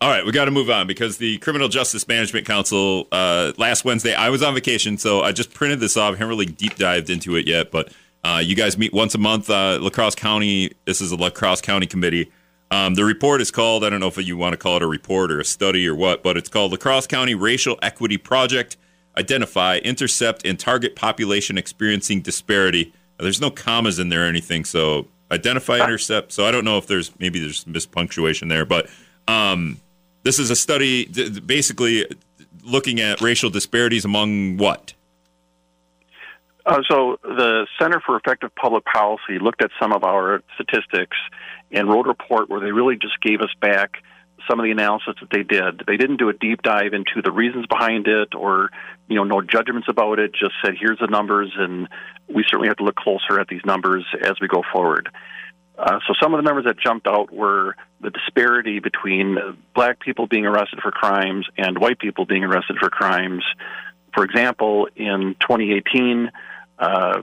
All 0.02 0.10
right, 0.10 0.26
we 0.26 0.32
got 0.32 0.46
to 0.46 0.52
move 0.52 0.70
on 0.70 0.88
because 0.88 1.18
the 1.18 1.38
Criminal 1.38 1.70
Justice 1.70 2.08
Management 2.08 2.46
Council 2.46 3.08
uh, 3.12 3.54
last 3.58 3.86
Wednesday, 3.86 4.14
I 4.14 4.30
was 4.30 4.44
on 4.44 4.54
vacation, 4.54 4.98
so 4.98 5.22
I 5.22 5.32
just 5.32 5.54
printed 5.54 5.80
this 5.80 5.96
off. 5.96 6.10
I 6.10 6.18
haven't 6.18 6.28
really 6.28 6.46
deep 6.46 6.76
dived 6.76 7.10
into 7.10 7.38
it 7.38 7.48
yet, 7.48 7.72
but 7.72 7.94
uh, 8.26 8.40
you 8.40 8.56
guys 8.56 8.76
meet 8.76 8.92
once 8.92 9.14
a 9.14 9.20
month. 9.20 9.50
Uh, 9.52 9.78
La 9.80 9.92
Crosse 9.92 10.16
County. 10.16 10.72
This 10.86 11.00
is 11.00 11.12
a 11.12 11.16
La 11.16 11.30
Crosse 11.30 11.62
County 11.62 11.86
committee. 11.86 12.32
Um, 12.72 12.96
the 12.96 13.06
report 13.06 13.40
is 13.40 13.52
called. 13.52 13.86
I 13.86 13.92
don't 13.92 14.00
know 14.00 14.08
if 14.08 14.18
you 14.18 14.36
want 14.36 14.54
to 14.54 14.58
call 14.58 14.78
it 14.78 14.82
a 14.82 14.88
report 14.88 15.32
or 15.32 15.40
a 15.40 15.46
study 15.46 15.88
or 15.88 15.94
what, 15.94 16.24
but 16.24 16.36
it's 16.36 16.50
called 16.50 16.72
La 16.72 16.78
Crosse 16.78 17.06
County 17.06 17.36
Racial 17.36 17.78
Equity 17.84 18.18
Project. 18.18 18.78
Identify, 19.16 19.78
intercept, 19.78 20.44
and 20.44 20.60
target 20.60 20.96
population 20.96 21.56
experiencing 21.56 22.22
disparity. 22.22 22.92
There's 23.20 23.40
no 23.40 23.52
commas 23.52 24.00
in 24.00 24.10
there 24.10 24.24
or 24.24 24.28
anything, 24.28 24.66
so 24.66 25.08
identify, 25.32 25.84
intercept. 25.84 26.32
So 26.32 26.46
I 26.48 26.52
don't 26.52 26.66
know 26.66 26.80
if 26.80 26.88
there's 26.88 27.12
maybe 27.20 27.40
there's 27.40 27.64
mispunctuation 27.66 28.50
there, 28.50 28.66
but 28.66 28.90
um, 29.28 29.80
This 30.24 30.40
is 30.40 30.50
a 30.50 30.56
study 30.56 31.06
basically 31.42 32.08
looking 32.64 33.00
at 33.00 33.22
racial 33.22 33.52
disparities 33.52 34.04
among 34.04 34.58
what? 34.58 34.95
Uh, 36.66 36.82
so 36.90 37.18
the 37.22 37.68
Center 37.80 38.02
for 38.06 38.18
Effective 38.18 38.50
Public 38.56 38.86
Policy 38.86 39.38
looked 39.40 39.64
at 39.64 39.70
some 39.80 39.94
of 39.94 40.04
our 40.04 40.42
statistics 40.56 41.18
and 41.72 41.88
wrote 41.88 42.08
a 42.08 42.10
report 42.10 42.50
where 42.50 42.60
they 42.60 42.72
really 42.72 42.96
just 42.96 43.22
gave 43.22 43.42
us 43.42 43.52
back 43.62 43.98
some 44.50 44.60
of 44.60 44.64
the 44.64 44.72
analysis 44.72 45.16
that 45.22 45.30
they 45.32 45.44
did. 45.44 45.84
They 45.88 45.98
didn't 45.98 46.18
do 46.18 46.30
a 46.30 46.34
deep 46.34 46.62
dive 46.62 46.94
into 46.94 47.22
the 47.24 47.32
reasons 47.32 47.66
behind 47.68 48.08
it 48.08 48.36
or, 48.36 48.70
you 49.08 49.16
know, 49.16 49.24
no 49.24 49.42
judgments 49.42 49.88
about 49.90 50.20
it, 50.20 50.34
just 50.34 50.54
said, 50.64 50.76
here's 50.80 51.00
the 51.00 51.08
numbers, 51.08 51.52
and 51.56 51.88
we 52.28 52.44
certainly 52.44 52.68
have 52.68 52.78
to 52.78 52.84
look 52.84 52.96
closer 52.96 53.40
at 53.40 53.48
these 53.48 53.62
numbers 53.66 54.06
as 54.22 54.34
we 54.42 54.48
go 54.48 54.64
forward. 54.74 55.10
Uh, 55.78 56.00
so 56.08 56.14
some 56.22 56.34
of 56.34 56.38
the 56.38 56.44
numbers 56.44 56.66
that 56.66 56.80
jumped 56.80 57.08
out 57.08 57.32
were 57.34 57.76
the 58.02 58.10
disparity 58.10 58.80
between 58.80 59.38
black 59.74 60.00
people 60.00 60.28
being 60.28 60.46
arrested 60.46 60.80
for 60.82 60.92
crimes 60.92 61.48
and 61.58 61.78
white 61.78 62.00
people 62.00 62.26
being 62.26 62.44
arrested 62.44 62.78
for 62.80 62.90
crimes. 62.90 63.44
For 64.14 64.24
example, 64.24 64.88
in 64.96 65.36
2018, 65.42 66.32
uh, 66.80 67.22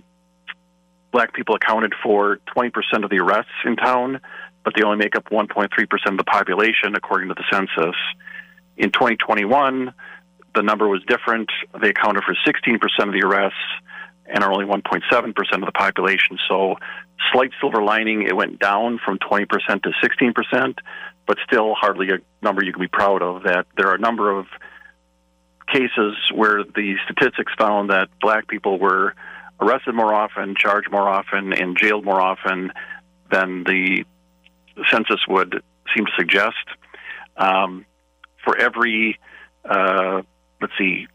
black 1.13 1.35
people 1.35 1.55
accounted 1.55 1.95
for 2.03 2.39
20% 2.57 2.73
of 3.05 3.11
the 3.11 3.19
arrests 3.19 3.53
in 3.65 3.77
town, 3.77 4.21
but 4.65 4.75
they 4.75 4.83
only 4.83 4.97
make 4.97 5.17
up 5.17 5.29
1.3% 5.31 5.69
of 6.07 6.17
the 6.17 6.25
population, 6.25 6.95
according 6.95 7.29
to 7.29 7.35
the 7.35 7.45
census. 7.51 7.97
In 8.77 8.91
2021, 8.91 9.93
the 10.55 10.63
number 10.63 10.89
was 10.89 11.03
different. 11.07 11.51
They 11.81 11.91
accounted 11.91 12.25
for 12.25 12.35
16% 12.47 12.79
of 13.07 13.13
the 13.13 13.23
arrests 13.25 13.59
and 14.27 14.43
are 14.43 14.53
only 14.53 14.65
1.7% 14.65 15.35
of 15.55 15.61
the 15.61 15.73
population. 15.73 16.39
So, 16.49 16.77
slight 17.33 17.51
silver 17.61 17.83
lining, 17.83 18.23
it 18.23 18.35
went 18.35 18.59
down 18.59 18.99
from 19.05 19.19
20% 19.19 19.49
to 19.83 19.93
16%, 20.03 20.79
but 21.27 21.39
still 21.47 21.75
hardly 21.75 22.11
a 22.11 22.19
number 22.41 22.65
you 22.65 22.73
can 22.73 22.81
be 22.81 22.89
proud 22.89 23.23
of. 23.23 23.43
That 23.43 23.67
there 23.77 23.89
are 23.89 23.95
a 23.95 24.01
number 24.01 24.37
of 24.37 24.47
cases 25.73 26.17
where 26.35 26.65
the 26.65 26.97
statistics 27.05 27.53
found 27.59 27.91
that 27.91 28.09
black 28.21 28.49
people 28.49 28.79
were 28.79 29.15
arrested 29.63 29.95
more 29.95 30.13
often, 30.13 30.55
charged 30.57 30.91
more 30.91 31.09
often, 31.09 31.53
and 31.53 31.79
jailed 31.79 32.05
more 32.05 32.21
often 32.21 32.73
than 33.31 33.65
the 33.65 34.05
census 34.91 35.21
would 35.29 35.63
seem 35.95 36.07
to 36.07 36.13
suggest. 36.17 36.67
Um, 37.37 37.87
for 38.45 38.57
every, 38.57 39.19
uh, 39.65 40.23
let's 40.61 40.73
see, 40.77 41.07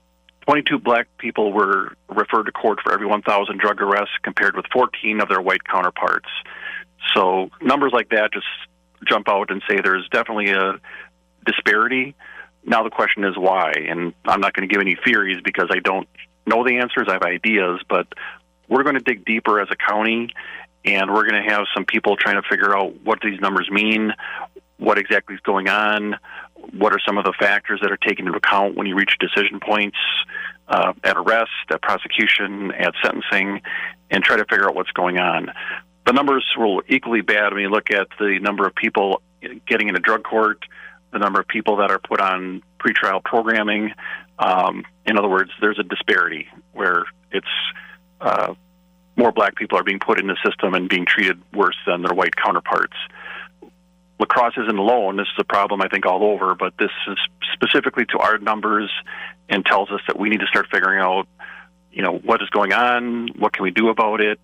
22 0.45 0.79
black 0.79 1.07
people 1.17 1.51
were 1.51 1.93
referred 2.07 2.43
to 2.43 2.51
court 2.51 2.79
for 2.81 2.93
every 2.93 3.05
1,000 3.05 3.59
drug 3.59 3.81
arrests, 3.81 4.15
compared 4.23 4.55
with 4.55 4.65
14 4.71 5.21
of 5.21 5.27
their 5.27 5.41
white 5.41 5.63
counterparts. 5.65 6.29
So 7.13 7.49
numbers 7.61 7.91
like 7.93 8.09
that 8.09 8.31
just 8.33 8.45
jump 9.05 9.27
out 9.29 9.51
and 9.51 9.61
say 9.69 9.79
there's 9.83 10.07
definitely 10.09 10.51
a 10.51 10.79
disparity. 11.45 12.15
Now 12.65 12.83
the 12.83 12.89
question 12.89 13.23
is 13.23 13.37
why, 13.37 13.71
and 13.71 14.13
I'm 14.25 14.39
not 14.39 14.53
going 14.53 14.67
to 14.67 14.73
give 14.73 14.81
any 14.81 14.95
theories 15.05 15.39
because 15.43 15.67
I 15.69 15.79
don't 15.79 16.07
know 16.47 16.63
the 16.63 16.77
answers. 16.77 17.07
I 17.09 17.13
have 17.13 17.23
ideas, 17.23 17.81
but 17.89 18.07
we're 18.67 18.83
going 18.83 18.95
to 18.95 19.01
dig 19.01 19.25
deeper 19.25 19.59
as 19.59 19.67
a 19.71 19.75
county, 19.75 20.33
and 20.85 21.13
we're 21.13 21.29
going 21.29 21.41
to 21.43 21.49
have 21.49 21.65
some 21.75 21.85
people 21.85 22.15
trying 22.15 22.41
to 22.41 22.47
figure 22.47 22.75
out 22.75 23.01
what 23.01 23.19
these 23.21 23.39
numbers 23.39 23.69
mean, 23.69 24.13
what 24.77 24.97
exactly 24.97 25.35
is 25.35 25.41
going 25.41 25.67
on, 25.69 26.15
what 26.77 26.93
are 26.93 26.99
some 27.05 27.17
of 27.17 27.23
the 27.23 27.33
factors 27.39 27.79
that 27.81 27.91
are 27.91 27.97
taken 27.97 28.27
into 28.27 28.37
account 28.37 28.75
when 28.75 28.87
you 28.87 28.95
reach 28.95 29.11
decision 29.19 29.59
points 29.59 29.97
uh, 30.67 30.93
at 31.03 31.17
arrest, 31.17 31.51
at 31.69 31.81
prosecution, 31.81 32.71
at 32.71 32.93
sentencing, 33.03 33.61
and 34.11 34.23
try 34.23 34.35
to 34.35 34.45
figure 34.45 34.67
out 34.67 34.75
what's 34.75 34.91
going 34.91 35.17
on. 35.17 35.51
The 36.05 36.13
numbers 36.13 36.45
were 36.57 36.83
equally 36.87 37.21
bad 37.21 37.53
when 37.53 37.61
you 37.61 37.69
look 37.69 37.91
at 37.91 38.07
the 38.19 38.39
number 38.39 38.65
of 38.65 38.75
people 38.75 39.21
getting 39.67 39.89
into 39.89 39.99
drug 39.99 40.23
court, 40.23 40.63
the 41.11 41.19
number 41.19 41.39
of 41.39 41.47
people 41.47 41.77
that 41.77 41.91
are 41.91 41.99
put 41.99 42.21
on 42.21 42.61
pretrial 42.79 43.23
programming. 43.23 43.93
Um, 44.39 44.83
in 45.05 45.17
other 45.17 45.29
words, 45.29 45.51
there's 45.61 45.79
a 45.79 45.83
disparity 45.83 46.47
where 46.73 47.05
it's 47.31 47.47
uh, 48.21 48.53
more 49.15 49.31
black 49.31 49.55
people 49.55 49.77
are 49.77 49.83
being 49.83 49.99
put 49.99 50.19
in 50.19 50.27
the 50.27 50.37
system 50.45 50.73
and 50.73 50.87
being 50.87 51.05
treated 51.05 51.41
worse 51.53 51.75
than 51.85 52.03
their 52.03 52.13
white 52.13 52.35
counterparts. 52.35 52.95
La 54.19 54.25
Crosse 54.25 54.57
isn't 54.57 54.77
alone. 54.77 55.17
This 55.17 55.27
is 55.27 55.39
a 55.39 55.43
problem, 55.43 55.81
I 55.81 55.87
think, 55.87 56.05
all 56.05 56.23
over, 56.23 56.55
but 56.55 56.73
this 56.79 56.91
is 57.07 57.17
specifically 57.53 58.05
to 58.05 58.17
our 58.19 58.37
numbers 58.37 58.91
and 59.49 59.65
tells 59.65 59.91
us 59.91 60.01
that 60.07 60.19
we 60.19 60.29
need 60.29 60.39
to 60.39 60.47
start 60.47 60.67
figuring 60.71 60.99
out, 60.99 61.27
you 61.91 62.01
know, 62.01 62.17
what 62.17 62.41
is 62.41 62.49
going 62.49 62.73
on, 62.73 63.29
what 63.39 63.53
can 63.53 63.63
we 63.63 63.71
do 63.71 63.89
about 63.89 64.21
it, 64.21 64.39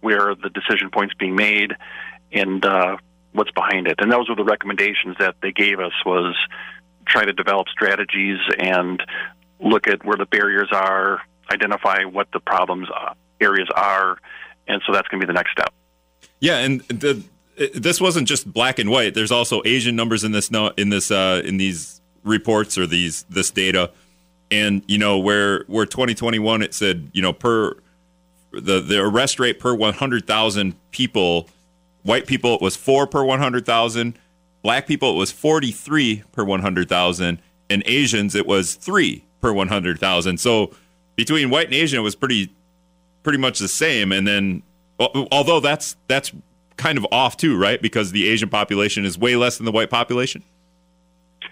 where 0.00 0.30
are 0.30 0.34
the 0.34 0.50
decision 0.50 0.90
points 0.90 1.14
being 1.18 1.36
made, 1.36 1.74
and 2.32 2.64
uh, 2.64 2.96
what's 3.32 3.50
behind 3.50 3.86
it. 3.86 3.96
And 3.98 4.10
those 4.10 4.28
were 4.28 4.34
the 4.34 4.44
recommendations 4.44 5.16
that 5.18 5.36
they 5.42 5.52
gave 5.52 5.78
us 5.78 5.92
was 6.04 6.34
try 7.06 7.24
to 7.24 7.32
develop 7.32 7.68
strategies 7.68 8.38
and 8.58 9.02
look 9.60 9.86
at 9.86 10.04
where 10.04 10.16
the 10.16 10.26
barriers 10.26 10.68
are, 10.72 11.22
identify 11.52 12.04
what 12.04 12.28
the 12.32 12.40
problems 12.40 12.88
uh, 12.94 13.14
areas 13.40 13.68
are, 13.74 14.18
and 14.66 14.82
so 14.86 14.92
that's 14.92 15.08
going 15.08 15.20
to 15.20 15.26
be 15.26 15.30
the 15.30 15.36
next 15.36 15.52
step. 15.52 15.72
Yeah, 16.40 16.58
and 16.58 16.80
the, 16.82 17.22
this 17.74 18.00
wasn't 18.00 18.28
just 18.28 18.50
black 18.52 18.78
and 18.78 18.90
white. 18.90 19.14
There's 19.14 19.32
also 19.32 19.62
Asian 19.64 19.96
numbers 19.96 20.24
in 20.24 20.32
this 20.32 20.50
in 20.76 20.90
this 20.90 21.10
uh, 21.10 21.42
in 21.44 21.56
these 21.56 22.00
reports 22.22 22.78
or 22.78 22.86
these 22.86 23.24
this 23.24 23.50
data, 23.50 23.90
and 24.50 24.82
you 24.86 24.98
know 24.98 25.18
where 25.18 25.64
where 25.66 25.86
2021 25.86 26.62
it 26.62 26.74
said 26.74 27.10
you 27.12 27.22
know 27.22 27.32
per 27.32 27.74
the 28.52 28.80
the 28.80 29.00
arrest 29.00 29.40
rate 29.40 29.58
per 29.58 29.74
100,000 29.74 30.74
people, 30.90 31.48
white 32.02 32.26
people 32.26 32.54
it 32.54 32.60
was 32.60 32.76
four 32.76 33.06
per 33.06 33.24
100,000, 33.24 34.18
black 34.62 34.86
people 34.86 35.12
it 35.12 35.18
was 35.18 35.32
43 35.32 36.22
per 36.32 36.44
100,000, 36.44 37.42
and 37.70 37.82
Asians 37.86 38.34
it 38.34 38.46
was 38.46 38.74
three 38.74 39.24
per 39.40 39.52
100,000. 39.52 40.38
So 40.38 40.72
between 41.16 41.50
white 41.50 41.66
and 41.66 41.74
Asian, 41.74 41.98
it 41.98 42.02
was 42.02 42.14
pretty 42.14 42.52
pretty 43.22 43.38
much 43.38 43.58
the 43.58 43.68
same. 43.68 44.12
And 44.12 44.26
then, 44.26 44.62
although 44.98 45.60
that's 45.60 45.96
that's 46.06 46.32
kind 46.76 46.96
of 46.96 47.06
off 47.10 47.36
too, 47.36 47.58
right? 47.58 47.80
Because 47.80 48.12
the 48.12 48.28
Asian 48.28 48.48
population 48.48 49.04
is 49.04 49.18
way 49.18 49.36
less 49.36 49.58
than 49.58 49.66
the 49.66 49.72
white 49.72 49.90
population. 49.90 50.42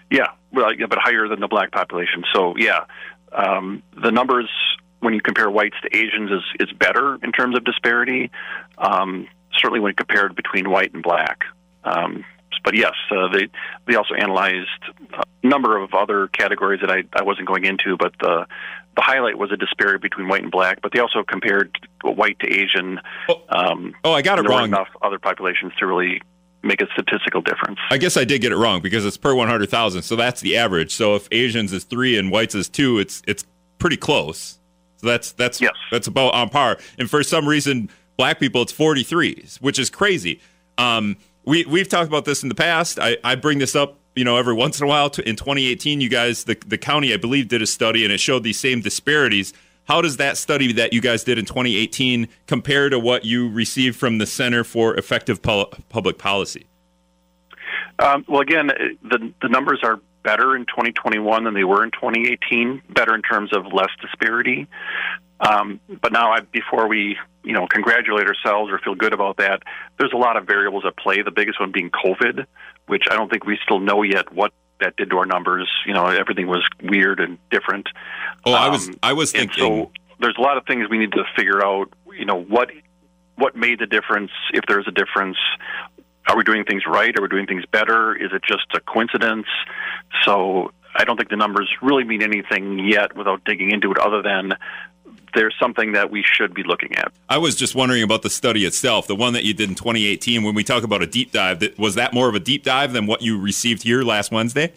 Yeah, 0.09 0.27
well, 0.51 0.73
yeah, 0.73 0.85
but 0.85 0.99
higher 0.99 1.27
than 1.27 1.41
the 1.41 1.47
black 1.47 1.71
population. 1.71 2.23
So 2.33 2.55
yeah, 2.57 2.85
um, 3.31 3.83
the 4.01 4.11
numbers 4.11 4.49
when 4.99 5.13
you 5.13 5.21
compare 5.21 5.49
whites 5.49 5.75
to 5.83 5.95
Asians 5.95 6.31
is 6.31 6.67
is 6.67 6.73
better 6.73 7.19
in 7.23 7.31
terms 7.31 7.57
of 7.57 7.63
disparity. 7.63 8.31
Um, 8.77 9.27
certainly 9.57 9.79
when 9.79 9.93
compared 9.93 10.35
between 10.35 10.69
white 10.69 10.93
and 10.93 11.03
black. 11.03 11.43
Um, 11.83 12.23
but 12.63 12.75
yes, 12.75 12.93
uh, 13.11 13.27
they 13.31 13.47
they 13.87 13.95
also 13.95 14.13
analyzed 14.13 14.67
a 15.13 15.47
number 15.47 15.77
of 15.77 15.93
other 15.93 16.27
categories 16.27 16.81
that 16.81 16.91
I, 16.91 17.03
I 17.13 17.23
wasn't 17.23 17.47
going 17.47 17.65
into, 17.65 17.97
but 17.97 18.13
the 18.19 18.45
the 18.95 19.01
highlight 19.01 19.37
was 19.37 19.51
a 19.51 19.57
disparity 19.57 19.99
between 19.99 20.27
white 20.27 20.43
and 20.43 20.51
black. 20.51 20.81
But 20.81 20.91
they 20.91 20.99
also 20.99 21.23
compared 21.23 21.77
white 22.03 22.39
to 22.39 22.47
Asian. 22.47 22.99
Oh, 23.29 23.41
um, 23.49 23.93
oh 24.03 24.13
I 24.13 24.21
got 24.21 24.39
it 24.39 24.47
wrong. 24.47 24.65
Enough 24.65 24.89
other 25.01 25.19
populations 25.19 25.73
to 25.79 25.85
really 25.85 26.21
make 26.63 26.81
a 26.81 26.87
statistical 26.93 27.41
difference. 27.41 27.79
I 27.89 27.97
guess 27.97 28.17
I 28.17 28.23
did 28.23 28.41
get 28.41 28.51
it 28.51 28.57
wrong 28.57 28.81
because 28.81 29.05
it's 29.05 29.17
per 29.17 29.33
100,000, 29.33 30.01
so 30.01 30.15
that's 30.15 30.41
the 30.41 30.57
average. 30.57 30.93
So 30.93 31.15
if 31.15 31.27
Asians 31.31 31.71
is 31.71 31.83
three 31.83 32.17
and 32.17 32.31
whites 32.31 32.55
is 32.55 32.67
two, 32.69 32.99
it's 32.99 33.21
it's 33.27 33.45
pretty 33.79 33.97
close. 33.97 34.59
So 34.97 35.07
that's 35.07 35.31
that's 35.31 35.61
yes. 35.61 35.73
that's 35.91 36.07
about 36.07 36.33
on 36.33 36.49
par. 36.49 36.77
And 36.97 37.09
for 37.09 37.23
some 37.23 37.47
reason, 37.47 37.89
black 38.17 38.39
people 38.39 38.63
it's 38.63 38.71
43, 38.71 39.45
which 39.61 39.79
is 39.79 39.89
crazy. 39.89 40.41
Um, 40.77 41.17
we 41.47 41.63
we've 41.65 41.87
talked 41.87 42.09
about 42.09 42.25
this 42.25 42.43
in 42.43 42.49
the 42.49 42.55
past. 42.55 42.99
I, 42.99 43.17
I 43.23 43.35
bring 43.35 43.57
this 43.59 43.75
up, 43.75 43.97
you 44.15 44.25
know, 44.25 44.35
every 44.35 44.53
once 44.53 44.79
in 44.79 44.85
a 44.85 44.87
while. 44.87 45.05
In 45.25 45.37
2018, 45.37 46.01
you 46.01 46.09
guys, 46.09 46.43
the 46.43 46.57
the 46.67 46.77
county, 46.77 47.13
I 47.13 47.17
believe, 47.17 47.47
did 47.47 47.61
a 47.61 47.67
study 47.67 48.03
and 48.03 48.13
it 48.13 48.19
showed 48.19 48.43
these 48.43 48.59
same 48.59 48.81
disparities. 48.81 49.53
How 49.85 50.01
does 50.01 50.17
that 50.17 50.35
study 50.35 50.73
that 50.73 50.91
you 50.91 50.99
guys 50.99 51.23
did 51.23 51.39
in 51.39 51.45
2018 51.45 52.27
compare 52.45 52.89
to 52.89 52.99
what 52.99 53.23
you 53.23 53.49
received 53.49 53.95
from 53.95 54.17
the 54.17 54.25
Center 54.25 54.65
for 54.65 54.93
Effective 54.97 55.41
Public 55.41 56.17
Policy? 56.17 56.67
Um, 57.99 58.25
well, 58.27 58.41
again, 58.41 58.67
the 59.01 59.31
the 59.41 59.47
numbers 59.47 59.79
are 59.83 60.01
better 60.23 60.53
in 60.53 60.65
2021 60.65 61.45
than 61.45 61.53
they 61.53 61.63
were 61.63 61.85
in 61.85 61.91
2018. 61.91 62.81
Better 62.89 63.15
in 63.15 63.21
terms 63.21 63.53
of 63.53 63.71
less 63.71 63.91
disparity. 64.01 64.67
Um, 65.39 65.79
but 66.01 66.11
now, 66.11 66.31
I, 66.31 66.41
before 66.41 66.87
we 66.87 67.17
you 67.43 67.53
know 67.53 67.67
congratulate 67.67 68.27
ourselves 68.27 68.71
or 68.71 68.79
feel 68.79 68.95
good 68.95 69.13
about 69.13 69.37
that, 69.37 69.63
there's 69.99 70.13
a 70.13 70.17
lot 70.17 70.37
of 70.37 70.45
variables 70.45 70.83
at 70.85 70.97
play. 70.97 71.21
The 71.21 71.31
biggest 71.31 71.59
one 71.59 71.71
being 71.71 71.91
COVID, 71.91 72.45
which 72.87 73.03
I 73.09 73.15
don't 73.15 73.29
think 73.29 73.45
we 73.45 73.57
still 73.63 73.79
know 73.79 74.03
yet 74.03 74.33
what 74.33 74.51
that 74.79 74.95
did 74.95 75.09
to 75.11 75.17
our 75.17 75.25
numbers. 75.25 75.69
You 75.85 75.93
know, 75.93 76.05
everything 76.07 76.47
was 76.47 76.65
weird 76.81 77.19
and 77.19 77.37
different. 77.49 77.87
Oh, 78.45 78.53
um, 78.53 78.61
I 78.61 78.69
was 78.69 78.89
I 79.03 79.13
was 79.13 79.31
thinking. 79.31 79.57
so 79.57 79.91
there's 80.19 80.37
a 80.37 80.41
lot 80.41 80.57
of 80.57 80.65
things 80.65 80.89
we 80.89 80.97
need 80.97 81.11
to 81.11 81.23
figure 81.35 81.63
out. 81.63 81.93
You 82.17 82.25
know 82.25 82.41
what 82.41 82.71
what 83.35 83.55
made 83.55 83.79
the 83.79 83.85
difference, 83.85 84.31
if 84.53 84.63
there's 84.67 84.87
a 84.87 84.91
difference. 84.91 85.37
Are 86.27 86.35
we 86.35 86.43
doing 86.43 86.65
things 86.65 86.83
right? 86.85 87.17
Are 87.17 87.21
we 87.21 87.29
doing 87.29 87.45
things 87.45 87.63
better? 87.71 88.13
Is 88.13 88.31
it 88.33 88.41
just 88.43 88.65
a 88.73 88.81
coincidence? 88.81 89.45
So 90.25 90.71
I 90.93 91.05
don't 91.05 91.15
think 91.15 91.29
the 91.29 91.37
numbers 91.37 91.69
really 91.81 92.03
mean 92.03 92.21
anything 92.21 92.79
yet 92.79 93.15
without 93.15 93.45
digging 93.45 93.71
into 93.71 93.91
it, 93.91 93.97
other 93.99 94.21
than 94.21 94.53
there's 95.33 95.55
something 95.59 95.91
that 95.93 96.09
we 96.11 96.23
should 96.23 96.53
be 96.53 96.63
looking 96.63 96.95
at. 96.95 97.11
I 97.29 97.37
was 97.37 97.55
just 97.55 97.75
wondering 97.75 98.03
about 98.03 98.21
the 98.21 98.29
study 98.29 98.65
itself, 98.65 99.07
the 99.07 99.15
one 99.15 99.33
that 99.33 99.43
you 99.43 99.53
did 99.53 99.69
in 99.69 99.75
2018. 99.75 100.43
When 100.43 100.55
we 100.55 100.63
talk 100.63 100.83
about 100.83 101.01
a 101.01 101.07
deep 101.07 101.31
dive, 101.31 101.63
was 101.77 101.95
that 101.95 102.13
more 102.13 102.29
of 102.29 102.35
a 102.35 102.39
deep 102.39 102.63
dive 102.63 102.93
than 102.93 103.05
what 103.05 103.21
you 103.21 103.39
received 103.39 103.83
here 103.83 104.01
last 104.03 104.31
Wednesday? 104.31 104.71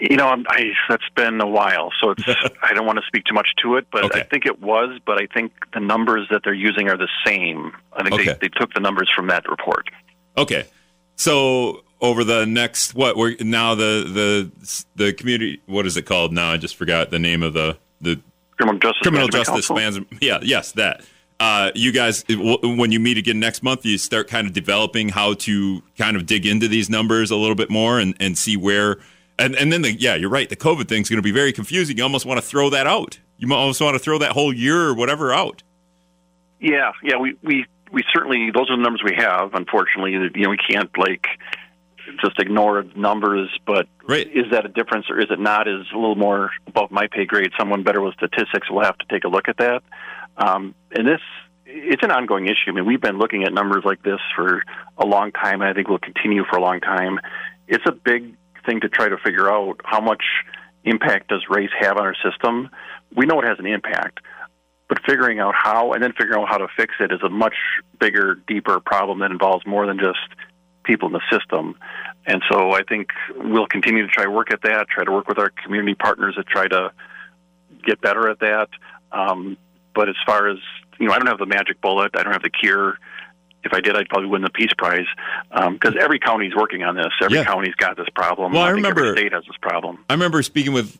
You 0.00 0.16
know, 0.16 0.26
I'm- 0.26 0.44
I, 0.48 0.72
that's 0.88 1.08
been 1.14 1.40
a 1.40 1.46
while, 1.46 1.92
so 2.00 2.10
it's 2.10 2.22
I 2.62 2.72
don't 2.74 2.86
want 2.86 2.98
to 2.98 3.06
speak 3.06 3.24
too 3.24 3.34
much 3.34 3.54
to 3.62 3.76
it, 3.76 3.86
but 3.92 4.04
Okay. 4.06 4.20
I 4.20 4.22
think 4.24 4.44
it 4.46 4.60
was. 4.60 4.98
But 5.04 5.20
I 5.22 5.26
think 5.26 5.52
the 5.72 5.80
numbers 5.80 6.26
that 6.30 6.42
they're 6.44 6.52
using 6.54 6.88
are 6.88 6.96
the 6.96 7.08
same. 7.24 7.72
I 7.92 8.02
think 8.02 8.14
Okay. 8.14 8.24
they, 8.32 8.38
they 8.42 8.48
took 8.48 8.74
the 8.74 8.80
numbers 8.80 9.08
from 9.14 9.28
that 9.28 9.48
report. 9.48 9.88
Okay, 10.36 10.66
so 11.16 11.84
over 12.00 12.22
the 12.22 12.46
next 12.46 12.94
what 12.94 13.16
we're 13.16 13.34
now 13.40 13.74
the 13.74 14.04
the 14.54 14.84
the 14.94 15.12
community 15.12 15.60
what 15.66 15.84
is 15.86 15.96
it 15.96 16.02
called 16.02 16.32
now? 16.32 16.52
I 16.52 16.56
just 16.56 16.76
forgot 16.76 17.10
the 17.10 17.18
name 17.18 17.42
of 17.42 17.54
the 17.54 17.76
the 18.00 18.20
Criminal 18.56 18.78
Justice 18.80 19.02
criminal 19.02 19.28
justice. 19.28 19.70
Yeah, 20.20 20.40
yes, 20.42 20.72
that. 20.72 21.04
Uh, 21.40 21.70
you 21.76 21.92
guys, 21.92 22.24
when 22.28 22.90
you 22.90 22.98
meet 22.98 23.16
again 23.16 23.38
next 23.38 23.62
month, 23.62 23.86
you 23.86 23.96
start 23.96 24.26
kind 24.26 24.48
of 24.48 24.52
developing 24.52 25.08
how 25.08 25.34
to 25.34 25.82
kind 25.96 26.16
of 26.16 26.26
dig 26.26 26.44
into 26.44 26.66
these 26.66 26.90
numbers 26.90 27.30
a 27.30 27.36
little 27.36 27.54
bit 27.54 27.70
more 27.70 28.00
and, 28.00 28.16
and 28.18 28.36
see 28.36 28.56
where. 28.56 28.98
And, 29.38 29.54
and 29.54 29.72
then 29.72 29.82
the 29.82 29.92
yeah, 29.92 30.16
you're 30.16 30.30
right. 30.30 30.48
The 30.48 30.56
COVID 30.56 30.88
thing's 30.88 31.08
going 31.08 31.18
to 31.18 31.22
be 31.22 31.30
very 31.30 31.52
confusing. 31.52 31.96
You 31.96 32.02
almost 32.02 32.26
want 32.26 32.38
to 32.38 32.46
throw 32.46 32.70
that 32.70 32.88
out. 32.88 33.20
You 33.36 33.52
almost 33.54 33.80
want 33.80 33.94
to 33.94 34.00
throw 34.00 34.18
that 34.18 34.32
whole 34.32 34.52
year 34.52 34.88
or 34.88 34.94
whatever 34.94 35.32
out. 35.32 35.62
Yeah, 36.58 36.90
yeah, 37.04 37.18
we 37.18 37.36
we 37.44 37.66
we 37.92 38.02
certainly 38.12 38.50
those 38.50 38.68
are 38.68 38.76
the 38.76 38.82
numbers 38.82 39.02
we 39.04 39.14
have. 39.16 39.54
Unfortunately, 39.54 40.10
you 40.10 40.42
know, 40.42 40.50
we 40.50 40.56
can't 40.56 40.90
like 40.98 41.26
just 42.20 42.38
ignore 42.38 42.84
numbers. 42.94 43.48
But 43.66 43.86
Right. 44.06 44.26
is 44.26 44.50
that 44.50 44.64
a 44.64 44.68
difference 44.68 45.10
or 45.10 45.18
is 45.18 45.30
it 45.30 45.38
not? 45.38 45.68
Is 45.68 45.86
a 45.92 45.96
little 45.96 46.16
more 46.16 46.50
above 46.66 46.90
my 46.90 47.06
pay 47.06 47.24
grade. 47.24 47.50
Someone 47.58 47.82
better 47.82 48.00
with 48.00 48.14
statistics 48.14 48.70
will 48.70 48.82
have 48.82 48.96
to 48.98 49.06
take 49.10 49.24
a 49.24 49.28
look 49.28 49.48
at 49.48 49.56
that. 49.58 49.82
Um, 50.36 50.74
and 50.92 51.06
this, 51.06 51.20
it's 51.66 52.02
an 52.02 52.10
ongoing 52.10 52.46
issue. 52.46 52.68
I 52.68 52.72
mean, 52.72 52.86
we've 52.86 53.00
been 53.00 53.18
looking 53.18 53.44
at 53.44 53.52
numbers 53.52 53.84
like 53.84 54.02
this 54.02 54.20
for 54.34 54.62
a 54.96 55.06
long 55.06 55.32
time, 55.32 55.60
and 55.60 55.70
I 55.70 55.74
think 55.74 55.88
we'll 55.88 55.98
continue 55.98 56.44
for 56.44 56.56
a 56.56 56.62
long 56.62 56.80
time. 56.80 57.20
It's 57.66 57.84
a 57.86 57.92
big 57.92 58.34
thing 58.64 58.80
to 58.80 58.88
try 58.88 59.08
to 59.08 59.16
figure 59.18 59.50
out 59.50 59.80
how 59.84 60.00
much 60.00 60.22
impact 60.84 61.28
does 61.28 61.44
race 61.50 61.70
have 61.80 61.96
on 61.96 62.04
our 62.06 62.16
system. 62.22 62.70
We 63.14 63.26
know 63.26 63.40
it 63.40 63.46
has 63.46 63.58
an 63.58 63.66
impact, 63.66 64.20
but 64.88 64.98
figuring 65.06 65.40
out 65.40 65.54
how 65.54 65.92
and 65.92 66.02
then 66.02 66.12
figuring 66.12 66.40
out 66.40 66.48
how 66.48 66.58
to 66.58 66.68
fix 66.76 66.94
it 67.00 67.12
is 67.12 67.20
a 67.22 67.28
much 67.28 67.54
bigger, 68.00 68.36
deeper 68.46 68.80
problem 68.80 69.18
that 69.20 69.30
involves 69.30 69.66
more 69.66 69.86
than 69.86 69.98
just 69.98 70.18
people 70.88 71.06
in 71.06 71.12
the 71.12 71.22
system. 71.38 71.76
And 72.26 72.42
so 72.50 72.72
I 72.72 72.82
think 72.82 73.10
we'll 73.36 73.66
continue 73.68 74.04
to 74.04 74.12
try 74.12 74.24
to 74.24 74.30
work 74.30 74.52
at 74.52 74.62
that, 74.62 74.88
try 74.88 75.04
to 75.04 75.12
work 75.12 75.28
with 75.28 75.38
our 75.38 75.50
community 75.62 75.94
partners 75.94 76.34
to 76.34 76.42
try 76.42 76.66
to 76.66 76.90
get 77.86 78.00
better 78.00 78.28
at 78.28 78.40
that. 78.40 78.68
Um, 79.12 79.56
but 79.94 80.08
as 80.08 80.16
far 80.26 80.48
as, 80.48 80.58
you 80.98 81.06
know, 81.06 81.12
I 81.14 81.18
don't 81.18 81.28
have 81.28 81.38
the 81.38 81.46
magic 81.46 81.80
bullet, 81.80 82.10
I 82.16 82.22
don't 82.24 82.32
have 82.32 82.42
the 82.42 82.50
cure. 82.50 82.98
If 83.64 83.72
I 83.74 83.80
did, 83.80 83.96
I'd 83.96 84.08
probably 84.08 84.28
win 84.28 84.42
the 84.42 84.50
Peace 84.50 84.72
Prize 84.78 85.06
because 85.72 85.94
every 86.00 86.18
county's 86.20 86.54
working 86.54 86.84
on 86.84 86.94
this. 86.96 87.08
Every 87.20 87.38
Yeah. 87.38 87.44
county's 87.44 87.74
got 87.74 87.96
this 87.96 88.08
problem. 88.14 88.52
Well, 88.52 88.62
I 88.62 88.72
think 88.72 88.86
every 88.86 89.02
remember- 89.02 89.20
state 89.20 89.32
has 89.32 89.44
this 89.46 89.56
problem. 89.60 90.04
I 90.08 90.12
remember 90.14 90.42
speaking 90.42 90.72
with 90.72 90.98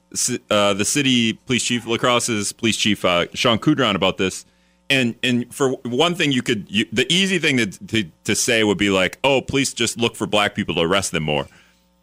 uh, 0.50 0.74
the 0.74 0.84
city 0.84 1.34
police 1.34 1.64
chief, 1.64 1.86
La 1.86 1.96
Crosse's 1.98 2.52
police 2.52 2.76
chief, 2.76 3.04
uh, 3.04 3.26
Shawn 3.34 3.58
Kudron, 3.58 3.94
about 3.94 4.16
this. 4.18 4.44
And 4.90 5.14
and 5.22 5.52
for 5.54 5.72
one 5.84 6.14
thing, 6.14 6.32
you 6.32 6.42
could 6.42 6.66
you, 6.70 6.86
the 6.92 7.10
easy 7.12 7.38
thing 7.38 7.58
to, 7.58 7.66
to 7.66 8.04
to 8.24 8.34
say 8.34 8.64
would 8.64 8.78
be 8.78 8.88
like, 8.90 9.18
oh, 9.22 9.42
police 9.42 9.74
just 9.74 9.98
look 9.98 10.16
for 10.16 10.26
black 10.26 10.54
people 10.54 10.74
to 10.76 10.80
arrest 10.80 11.12
them 11.12 11.24
more, 11.24 11.46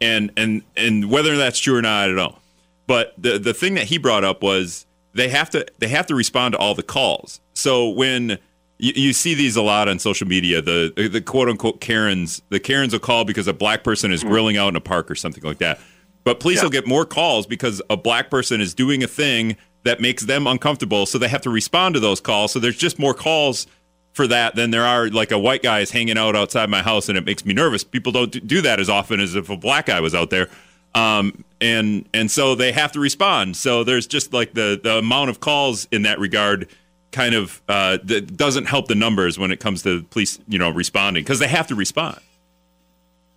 and 0.00 0.30
and 0.36 0.62
and 0.76 1.10
whether 1.10 1.36
that's 1.36 1.58
true 1.58 1.76
or 1.76 1.82
not, 1.82 2.04
I 2.04 2.06
don't 2.06 2.16
know. 2.16 2.38
But 2.86 3.14
the 3.18 3.38
the 3.40 3.52
thing 3.52 3.74
that 3.74 3.84
he 3.84 3.98
brought 3.98 4.22
up 4.22 4.40
was 4.42 4.86
they 5.14 5.28
have 5.30 5.50
to 5.50 5.66
they 5.80 5.88
have 5.88 6.06
to 6.06 6.14
respond 6.14 6.52
to 6.52 6.58
all 6.58 6.74
the 6.74 6.84
calls. 6.84 7.40
So 7.54 7.88
when 7.88 8.38
you, 8.78 8.92
you 8.94 9.12
see 9.12 9.34
these 9.34 9.56
a 9.56 9.62
lot 9.62 9.88
on 9.88 9.98
social 9.98 10.28
media, 10.28 10.62
the 10.62 11.08
the 11.10 11.20
quote 11.20 11.48
unquote 11.48 11.80
Karens, 11.80 12.40
the 12.50 12.60
Karens 12.60 12.92
will 12.92 13.00
call 13.00 13.24
because 13.24 13.48
a 13.48 13.52
black 13.52 13.82
person 13.82 14.12
is 14.12 14.22
grilling 14.22 14.56
out 14.56 14.68
in 14.68 14.76
a 14.76 14.80
park 14.80 15.10
or 15.10 15.16
something 15.16 15.42
like 15.42 15.58
that. 15.58 15.80
But 16.22 16.38
police 16.38 16.58
Yeah. 16.58 16.64
will 16.64 16.70
get 16.70 16.86
more 16.86 17.04
calls 17.04 17.48
because 17.48 17.82
a 17.90 17.96
black 17.96 18.30
person 18.30 18.60
is 18.60 18.74
doing 18.74 19.02
a 19.02 19.08
thing 19.08 19.56
that 19.86 20.00
makes 20.00 20.24
them 20.24 20.46
uncomfortable, 20.46 21.06
so 21.06 21.16
they 21.16 21.28
have 21.28 21.42
to 21.42 21.50
respond 21.50 21.94
to 21.94 22.00
those 22.00 22.20
calls. 22.20 22.52
So 22.52 22.58
there's 22.58 22.76
just 22.76 22.98
more 22.98 23.14
calls 23.14 23.66
for 24.12 24.26
that 24.26 24.54
than 24.56 24.70
there 24.70 24.84
are 24.84 25.08
like 25.08 25.30
a 25.30 25.38
white 25.38 25.62
guy 25.62 25.80
is 25.80 25.90
hanging 25.90 26.18
out 26.18 26.34
outside 26.34 26.70
my 26.70 26.82
house 26.82 27.08
and 27.08 27.16
it 27.18 27.24
makes 27.24 27.44
me 27.44 27.52
nervous. 27.54 27.84
People 27.84 28.12
don't 28.12 28.46
do- 28.46 28.62
that 28.62 28.80
as 28.80 28.88
often 28.88 29.20
as 29.20 29.34
if 29.34 29.50
a 29.50 29.56
black 29.56 29.86
guy 29.86 30.00
was 30.00 30.14
out 30.14 30.30
there. 30.30 30.48
Um, 30.94 31.44
and 31.60 32.08
and 32.14 32.30
so 32.30 32.54
they 32.54 32.72
have 32.72 32.92
to 32.92 33.00
respond. 33.00 33.56
So 33.56 33.84
there's 33.84 34.06
just 34.06 34.32
like 34.32 34.54
the 34.54 34.80
the 34.82 34.98
amount 34.98 35.30
of 35.30 35.40
calls 35.40 35.86
in 35.92 36.02
that 36.02 36.18
regard 36.18 36.68
kind 37.12 37.34
of 37.34 37.60
uh, 37.68 37.98
that 38.04 38.36
doesn't 38.36 38.64
help 38.64 38.88
the 38.88 38.94
numbers 38.94 39.38
when 39.38 39.50
it 39.50 39.60
comes 39.60 39.82
to 39.82 40.02
police, 40.04 40.38
you 40.48 40.58
know, 40.58 40.70
responding 40.70 41.22
because 41.22 41.38
they 41.38 41.48
have 41.48 41.66
to 41.66 41.74
respond. 41.74 42.18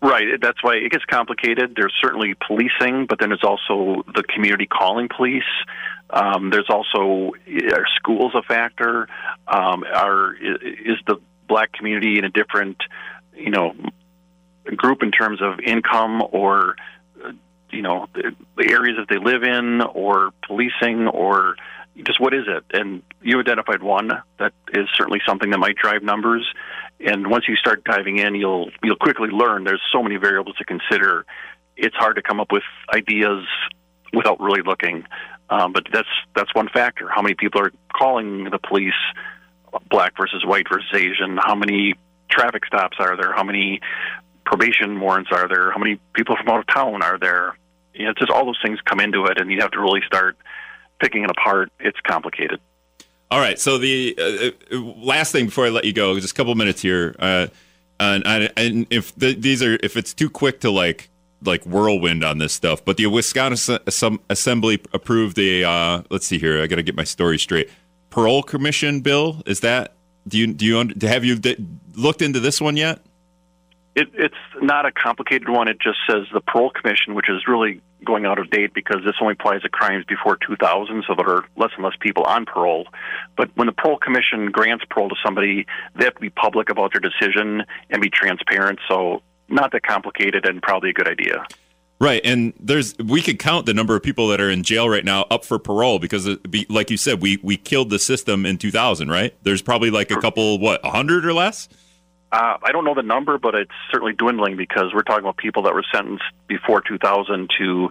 Right. 0.01 0.39
That's 0.41 0.63
why 0.63 0.75
it 0.75 0.91
gets 0.91 1.03
complicated. 1.05 1.73
There's 1.75 1.93
certainly 2.01 2.33
policing, 2.47 3.07
but 3.07 3.19
then 3.19 3.29
there's 3.29 3.43
also 3.43 4.03
the 4.15 4.23
community 4.23 4.65
calling 4.65 5.09
police. 5.09 5.43
Um, 6.09 6.49
there's 6.49 6.69
also 6.69 7.31
are 7.73 7.85
schools 7.95 8.33
a 8.35 8.41
factor? 8.41 9.07
Um, 9.47 9.83
are 9.83 10.33
is 10.33 10.97
the 11.05 11.17
black 11.47 11.71
community 11.73 12.17
in 12.17 12.25
a 12.25 12.29
different, 12.29 12.77
you 13.35 13.51
know, 13.51 13.73
group 14.75 15.03
in 15.03 15.11
terms 15.11 15.41
of 15.41 15.59
income 15.59 16.23
or, 16.31 16.75
uh, 17.23 17.31
you 17.71 17.81
know, 17.81 18.07
the, 18.13 18.35
areas 18.63 18.97
that 18.97 19.07
they 19.09 19.19
live 19.19 19.43
in, 19.43 19.81
or 19.81 20.31
policing, 20.45 21.07
or 21.07 21.55
just 22.03 22.19
what 22.19 22.33
is 22.33 22.45
it? 22.47 22.63
And 22.71 23.03
you 23.21 23.39
identified 23.39 23.83
one 23.83 24.09
that 24.37 24.53
is 24.73 24.87
certainly 24.95 25.21
something 25.27 25.49
that 25.51 25.59
might 25.59 25.75
drive 25.75 26.01
numbers. 26.01 26.47
And 26.99 27.27
once 27.27 27.45
you 27.47 27.55
start 27.55 27.83
diving 27.83 28.17
in, 28.17 28.35
you'll 28.35 28.71
you'll 28.83 28.97
quickly 28.97 29.29
learn 29.29 29.63
there's 29.63 29.81
so 29.91 30.01
many 30.01 30.17
variables 30.17 30.55
to 30.57 30.65
consider. 30.65 31.25
It's 31.77 31.95
hard 31.95 32.15
to 32.15 32.21
come 32.21 32.39
up 32.39 32.51
with 32.51 32.63
ideas 32.93 33.45
without 34.13 34.39
really 34.39 34.61
looking. 34.65 35.05
Um, 35.49 35.73
but 35.73 35.87
that's 35.91 36.07
that's 36.35 36.53
one 36.53 36.69
factor. 36.69 37.09
How 37.09 37.21
many 37.21 37.35
people 37.35 37.61
are 37.61 37.71
calling 37.93 38.45
the 38.45 38.59
police, 38.59 38.93
black 39.89 40.15
versus 40.17 40.45
white 40.45 40.67
versus 40.69 40.89
Asian? 40.93 41.37
How 41.37 41.55
many 41.55 41.95
traffic 42.29 42.65
stops 42.65 42.97
are 42.99 43.17
there? 43.17 43.33
How 43.33 43.43
many 43.43 43.81
probation 44.45 44.99
warrants 44.99 45.31
are 45.31 45.47
there? 45.47 45.71
How 45.71 45.79
many 45.79 45.99
people 46.13 46.35
from 46.35 46.49
out 46.49 46.59
of 46.59 46.67
town 46.67 47.01
are 47.01 47.17
there? 47.17 47.57
You 47.93 48.05
know, 48.05 48.11
it's 48.11 48.19
just 48.19 48.31
all 48.31 48.45
those 48.45 48.59
things 48.63 48.79
come 48.85 48.99
into 48.99 49.25
it, 49.25 49.39
and 49.41 49.51
you 49.51 49.59
have 49.61 49.71
to 49.71 49.79
really 49.79 50.01
start 50.05 50.37
picking 50.99 51.23
it 51.23 51.31
apart. 51.31 51.71
It's 51.79 51.99
complicated. 52.01 52.59
All 53.31 53.39
right. 53.39 53.59
So 53.59 53.77
the 53.77 54.15
uh, 54.71 54.75
uh, 54.75 54.79
last 54.79 55.31
thing 55.31 55.45
before 55.45 55.65
I 55.65 55.69
let 55.69 55.85
you 55.85 55.93
go, 55.93 56.19
just 56.19 56.33
a 56.33 56.35
couple 56.35 56.53
minutes 56.55 56.81
here, 56.81 57.15
uh, 57.19 57.47
and, 57.99 58.51
and 58.55 58.87
if 58.89 59.15
the, 59.15 59.33
these 59.33 59.61
are 59.61 59.77
if 59.83 59.97
it's 59.97 60.13
too 60.13 60.29
quick 60.29 60.61
to 60.61 60.71
like 60.71 61.09
like 61.43 61.65
whirlwind 61.65 62.23
on 62.23 62.37
this 62.37 62.53
stuff, 62.53 62.83
but 62.83 62.97
the 62.97 63.07
Wisconsin 63.07 63.79
Assem- 63.85 64.19
Assembly 64.29 64.81
approved 64.93 65.39
a 65.39 65.63
uh, 65.63 66.01
let's 66.09 66.27
see 66.27 66.37
here, 66.37 66.61
I 66.61 66.67
got 66.67 66.77
to 66.77 66.83
get 66.83 66.95
my 66.95 67.03
story 67.03 67.39
straight. 67.39 67.69
Parole 68.09 68.43
Commission 68.43 69.01
bill 69.01 69.41
is 69.45 69.61
that? 69.61 69.93
Do 70.27 70.37
you 70.37 70.47
do 70.53 70.65
you 70.65 71.07
have 71.07 71.23
you 71.23 71.39
looked 71.95 72.21
into 72.21 72.39
this 72.39 72.59
one 72.59 72.77
yet? 72.77 72.99
It, 73.95 74.09
it's 74.13 74.35
not 74.61 74.85
a 74.85 74.91
complicated 74.91 75.49
one. 75.49 75.67
It 75.67 75.79
just 75.81 75.97
says 76.09 76.27
the 76.31 76.41
parole 76.41 76.69
commission, 76.69 77.15
which 77.15 77.29
is 77.29 77.47
really 77.47 77.81
going 78.05 78.25
out 78.25 78.39
of 78.39 78.49
date 78.49 78.73
because 78.73 79.01
this 79.03 79.15
only 79.19 79.33
applies 79.33 79.61
to 79.63 79.69
crimes 79.69 80.05
before 80.05 80.37
2000, 80.37 81.03
so 81.07 81.15
there 81.15 81.27
are 81.27 81.45
less 81.57 81.71
and 81.75 81.83
less 81.83 81.95
people 81.99 82.23
on 82.23 82.45
parole. 82.45 82.87
But 83.35 83.49
when 83.55 83.65
the 83.65 83.73
parole 83.73 83.97
commission 83.97 84.51
grants 84.51 84.85
parole 84.89 85.09
to 85.09 85.15
somebody, 85.25 85.65
they 85.95 86.05
have 86.05 86.15
to 86.15 86.21
be 86.21 86.29
public 86.29 86.69
about 86.69 86.93
their 86.93 87.01
decision 87.01 87.63
and 87.89 88.01
be 88.01 88.09
transparent. 88.09 88.79
So 88.87 89.21
not 89.51 89.71
that 89.71 89.83
complicated 89.83 90.45
and 90.45 90.61
probably 90.61 90.89
a 90.89 90.93
good 90.93 91.07
idea. 91.07 91.45
Right, 92.01 92.21
and 92.23 92.53
there's 92.57 92.97
we 92.97 93.21
could 93.21 93.39
count 93.39 93.65
the 93.65 93.73
number 93.73 93.93
of 93.93 94.01
people 94.01 94.29
that 94.29 94.39
are 94.39 94.49
in 94.49 94.63
jail 94.63 94.87
right 94.87 95.03
now 95.03 95.25
up 95.29 95.43
for 95.43 95.59
parole 95.59 95.99
because, 95.99 96.37
be, 96.37 96.65
like 96.69 96.89
you 96.89 96.95
said, 96.95 97.21
we 97.21 97.39
we 97.43 97.57
killed 97.57 97.89
the 97.89 97.99
system 97.99 98.45
in 98.45 98.57
2000. 98.57 99.09
Right? 99.09 99.35
There's 99.43 99.61
probably 99.61 99.91
like 99.91 100.09
a 100.09 100.15
couple, 100.15 100.59
what, 100.59 100.83
hundred 100.85 101.25
or 101.25 101.33
less. 101.33 101.67
Uh, 102.31 102.57
I 102.63 102.71
don't 102.71 102.85
know 102.85 102.93
the 102.93 103.03
number, 103.03 103.37
but 103.37 103.55
it's 103.55 103.71
certainly 103.91 104.13
dwindling 104.13 104.55
because 104.55 104.93
we're 104.93 105.01
talking 105.01 105.23
about 105.23 105.37
people 105.37 105.63
that 105.63 105.73
were 105.73 105.83
sentenced 105.91 106.23
before 106.47 106.79
2000 106.79 107.49
to 107.57 107.89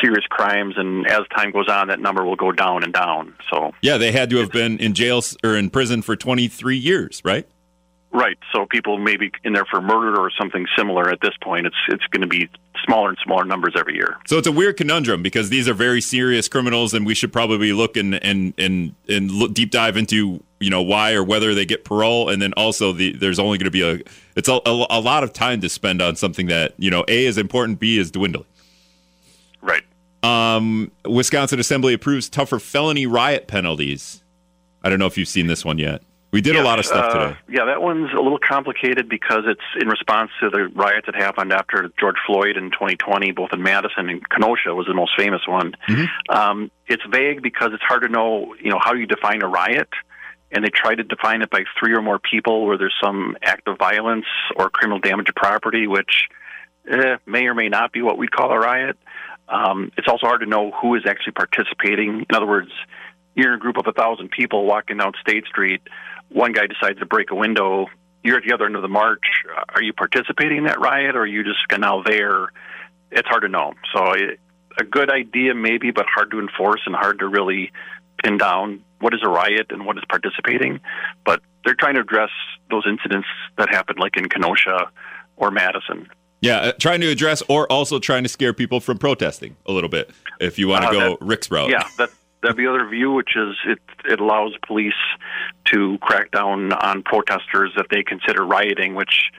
serious 0.00 0.24
crimes, 0.30 0.74
and 0.76 1.06
as 1.06 1.22
time 1.36 1.50
goes 1.50 1.68
on, 1.68 1.88
that 1.88 2.00
number 2.00 2.24
will 2.24 2.36
go 2.36 2.52
down 2.52 2.84
and 2.84 2.92
down. 2.92 3.34
So, 3.50 3.72
Yeah, 3.82 3.98
they 3.98 4.12
had 4.12 4.30
to 4.30 4.36
have 4.36 4.52
been 4.52 4.78
in 4.78 4.94
jail 4.94 5.20
or 5.42 5.56
in 5.56 5.70
prison 5.70 6.02
for 6.02 6.16
23 6.16 6.76
years, 6.76 7.22
right? 7.24 7.48
Right. 8.16 8.38
So 8.52 8.66
people 8.66 8.98
may 8.98 9.16
be 9.16 9.30
in 9.44 9.52
there 9.52 9.66
for 9.66 9.80
murder 9.80 10.18
or 10.18 10.30
something 10.30 10.66
similar. 10.76 11.10
At 11.10 11.20
this 11.20 11.34
point, 11.42 11.66
it's 11.66 11.76
it's 11.88 12.04
going 12.06 12.22
to 12.22 12.26
be 12.26 12.48
smaller 12.84 13.10
and 13.10 13.18
smaller 13.22 13.44
numbers 13.44 13.74
every 13.78 13.94
year. 13.94 14.16
So 14.26 14.38
it's 14.38 14.46
a 14.46 14.52
weird 14.52 14.76
conundrum 14.76 15.22
because 15.22 15.50
these 15.50 15.68
are 15.68 15.74
very 15.74 16.00
serious 16.00 16.48
criminals, 16.48 16.94
and 16.94 17.06
we 17.06 17.14
should 17.14 17.32
probably 17.32 17.72
look 17.72 17.96
and 17.96 18.14
and 18.24 18.54
and 18.58 18.94
and 19.08 19.30
look, 19.30 19.54
deep 19.54 19.70
dive 19.70 19.96
into 19.96 20.42
you 20.58 20.70
know 20.70 20.82
why 20.82 21.12
or 21.12 21.22
whether 21.22 21.54
they 21.54 21.66
get 21.66 21.84
parole, 21.84 22.28
and 22.30 22.40
then 22.40 22.52
also 22.54 22.92
the 22.92 23.12
there's 23.12 23.38
only 23.38 23.58
going 23.58 23.66
to 23.66 23.70
be 23.70 23.82
a 23.82 24.00
it's 24.34 24.48
a, 24.48 24.54
a, 24.66 24.86
a 24.90 25.00
lot 25.00 25.22
of 25.22 25.32
time 25.32 25.60
to 25.60 25.68
spend 25.68 26.00
on 26.00 26.16
something 26.16 26.46
that 26.46 26.74
you 26.78 26.90
know 26.90 27.04
a 27.08 27.26
is 27.26 27.38
important, 27.38 27.78
b 27.78 27.98
is 27.98 28.10
dwindling. 28.10 28.46
Right. 29.60 29.82
Um, 30.22 30.90
Wisconsin 31.04 31.60
Assembly 31.60 31.94
approves 31.94 32.28
tougher 32.28 32.58
felony 32.58 33.06
riot 33.06 33.46
penalties. 33.46 34.22
I 34.82 34.88
don't 34.88 34.98
know 34.98 35.06
if 35.06 35.18
you've 35.18 35.28
seen 35.28 35.46
this 35.46 35.64
one 35.64 35.78
yet. 35.78 36.02
We 36.32 36.40
did 36.40 36.56
a 36.56 36.62
lot 36.62 36.78
of 36.78 36.84
stuff 36.84 37.14
uh, 37.14 37.18
today. 37.18 37.38
Yeah, 37.48 37.64
that 37.66 37.80
one's 37.80 38.12
a 38.12 38.20
little 38.20 38.38
complicated 38.38 39.08
because 39.08 39.44
it's 39.46 39.60
in 39.80 39.88
response 39.88 40.30
to 40.40 40.50
the 40.50 40.68
riots 40.74 41.06
that 41.06 41.14
happened 41.14 41.52
after 41.52 41.90
George 41.98 42.16
Floyd 42.26 42.56
in 42.56 42.70
2020, 42.72 43.32
both 43.32 43.50
in 43.52 43.62
Madison 43.62 44.08
and 44.08 44.28
Kenosha 44.28 44.74
was 44.74 44.86
the 44.86 44.94
most 44.94 45.12
famous 45.16 45.42
one. 45.46 45.72
Mm-hmm. 45.88 46.36
Um, 46.36 46.70
it's 46.88 47.02
vague 47.10 47.42
because 47.42 47.70
it's 47.72 47.82
hard 47.82 48.02
to 48.02 48.08
know, 48.08 48.54
you 48.60 48.70
know, 48.70 48.78
how 48.82 48.94
you 48.94 49.06
define 49.06 49.42
a 49.42 49.48
riot. 49.48 49.88
And 50.52 50.64
they 50.64 50.70
try 50.70 50.94
to 50.94 51.02
define 51.02 51.42
it 51.42 51.50
by 51.50 51.64
three 51.78 51.94
or 51.94 52.02
more 52.02 52.18
people 52.18 52.66
where 52.66 52.78
there's 52.78 52.94
some 53.02 53.36
act 53.42 53.66
of 53.66 53.78
violence 53.78 54.26
or 54.56 54.70
criminal 54.70 55.00
damage 55.00 55.26
to 55.26 55.32
property, 55.32 55.86
which 55.86 56.28
eh, 56.88 57.16
may 57.26 57.46
or 57.46 57.54
may 57.54 57.68
not 57.68 57.92
be 57.92 58.02
what 58.02 58.16
we'd 58.16 58.30
call 58.30 58.52
a 58.52 58.58
riot. 58.58 58.96
Um, 59.48 59.92
it's 59.96 60.08
also 60.08 60.26
hard 60.26 60.40
to 60.40 60.46
know 60.46 60.70
who 60.70 60.94
is 60.96 61.02
actually 61.06 61.32
participating. 61.32 62.26
In 62.28 62.36
other 62.36 62.46
words, 62.46 62.70
you're 63.34 63.52
in 63.52 63.58
a 63.58 63.60
group 63.60 63.76
of 63.76 63.86
a 63.86 63.92
thousand 63.92 64.30
people 64.30 64.64
walking 64.64 64.96
down 64.96 65.12
State 65.20 65.46
Street. 65.46 65.82
One 66.30 66.52
guy 66.52 66.66
decides 66.66 66.98
to 67.00 67.06
break 67.06 67.30
a 67.30 67.34
window. 67.34 67.86
You're 68.22 68.38
at 68.38 68.44
the 68.44 68.52
other 68.52 68.66
end 68.66 68.76
of 68.76 68.82
the 68.82 68.88
march. 68.88 69.24
Are 69.74 69.82
you 69.82 69.92
participating 69.92 70.58
in 70.58 70.64
that 70.64 70.80
riot, 70.80 71.14
or 71.16 71.20
are 71.20 71.26
you 71.26 71.44
just 71.44 71.58
now 71.78 72.02
there? 72.02 72.48
It's 73.12 73.28
hard 73.28 73.42
to 73.42 73.48
know. 73.48 73.74
So, 73.94 74.12
it, 74.12 74.40
a 74.78 74.84
good 74.84 75.10
idea 75.10 75.54
maybe, 75.54 75.90
but 75.90 76.06
hard 76.12 76.30
to 76.32 76.38
enforce 76.40 76.80
and 76.86 76.94
hard 76.94 77.20
to 77.20 77.28
really 77.28 77.72
pin 78.22 78.36
down 78.36 78.82
what 79.00 79.14
is 79.14 79.20
a 79.24 79.28
riot 79.28 79.66
and 79.70 79.86
what 79.86 79.96
is 79.96 80.02
participating. 80.08 80.80
But 81.24 81.40
they're 81.64 81.74
trying 81.74 81.94
to 81.94 82.00
address 82.00 82.30
those 82.70 82.84
incidents 82.88 83.28
that 83.58 83.68
happened, 83.70 83.98
like 83.98 84.16
in 84.16 84.28
Kenosha 84.28 84.90
or 85.36 85.50
Madison. 85.50 86.08
Yeah, 86.42 86.58
uh, 86.58 86.72
trying 86.72 87.00
to 87.00 87.08
address 87.08 87.42
or 87.48 87.70
also 87.72 87.98
trying 87.98 88.22
to 88.24 88.28
scare 88.28 88.52
people 88.52 88.80
from 88.80 88.98
protesting 88.98 89.56
a 89.66 89.72
little 89.72 89.88
bit. 89.88 90.10
If 90.40 90.58
you 90.58 90.68
want 90.68 90.82
to 90.82 90.88
Uh, 90.88 90.92
go 90.92 91.08
that- 91.10 91.18
Rick's 91.22 91.50
route. 91.50 91.70
Yeah, 91.70 91.86
that 91.98 92.10
the 92.42 92.66
other 92.68 92.86
view, 92.88 93.12
which 93.12 93.36
is 93.36 93.56
it 93.66 93.78
it 94.04 94.20
allows 94.20 94.54
police 94.66 94.94
to 95.66 95.98
crack 95.98 96.30
down 96.30 96.72
on 96.72 97.02
protesters 97.02 97.72
that 97.76 97.86
they 97.90 98.02
consider 98.02 98.44
rioting, 98.44 98.94
which 98.94 99.30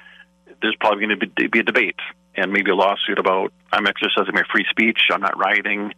there's 0.62 0.76
probably 0.80 1.06
going 1.06 1.20
to 1.20 1.28
be, 1.28 1.48
be 1.48 1.60
a 1.60 1.64
debate 1.64 2.00
and 2.36 2.52
maybe 2.52 2.72
a 2.72 2.76
lawsuit 2.76 3.20
about 3.20 3.52
I'm 3.72 3.88
exercising 3.88 4.34
my 4.34 4.44
free 4.52 4.66
speech, 4.70 5.00
I'm 5.12 5.22
not 5.22 5.38
rioting. 5.38 5.94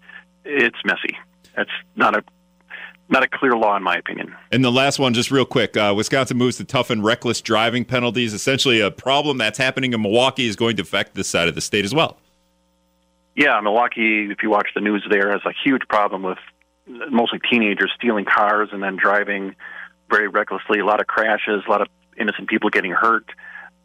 It's 0.45 0.77
messy. 0.85 1.17
That's 1.55 1.71
not 1.95 2.17
a 2.17 2.23
not 3.11 3.23
a 3.23 3.27
clear 3.27 3.53
law, 3.53 3.75
in 3.75 3.81
my 3.81 3.95
opinion. 3.95 4.35
And 4.51 4.63
the 4.63 4.71
last 4.71 4.99
one, 4.99 5.15
just 5.15 5.31
real 5.31 5.45
quick 5.45 5.75
uh, 5.75 5.93
Wisconsin 5.95 6.37
moves 6.37 6.57
to 6.57 6.63
toughen 6.63 7.01
reckless 7.01 7.41
driving 7.41 7.83
penalties. 7.83 8.33
Essentially, 8.33 8.79
a 8.81 8.91
problem 8.91 9.39
that's 9.39 9.57
happening 9.57 9.93
in 9.93 10.01
Milwaukee 10.01 10.47
is 10.47 10.55
going 10.55 10.75
to 10.75 10.83
affect 10.83 11.15
this 11.15 11.27
side 11.27 11.47
of 11.47 11.55
the 11.55 11.61
state 11.61 11.85
as 11.85 11.93
well. 11.93 12.17
Yeah, 13.35 13.59
Milwaukee, 13.61 14.29
if 14.29 14.43
you 14.43 14.49
watch 14.49 14.69
the 14.75 14.81
news 14.81 15.05
there, 15.09 15.31
has 15.31 15.41
a 15.45 15.53
huge 15.63 15.83
problem 15.87 16.23
with 16.23 16.37
mostly 17.11 17.39
teenagers 17.49 17.91
stealing 17.95 18.25
cars 18.25 18.69
and 18.71 18.81
then 18.81 18.95
driving 18.95 19.55
very 20.09 20.27
recklessly. 20.27 20.79
A 20.79 20.85
lot 20.85 20.99
of 20.99 21.07
crashes, 21.07 21.63
a 21.67 21.69
lot 21.69 21.81
of 21.81 21.87
innocent 22.17 22.49
people 22.49 22.69
getting 22.69 22.91
hurt. 22.91 23.25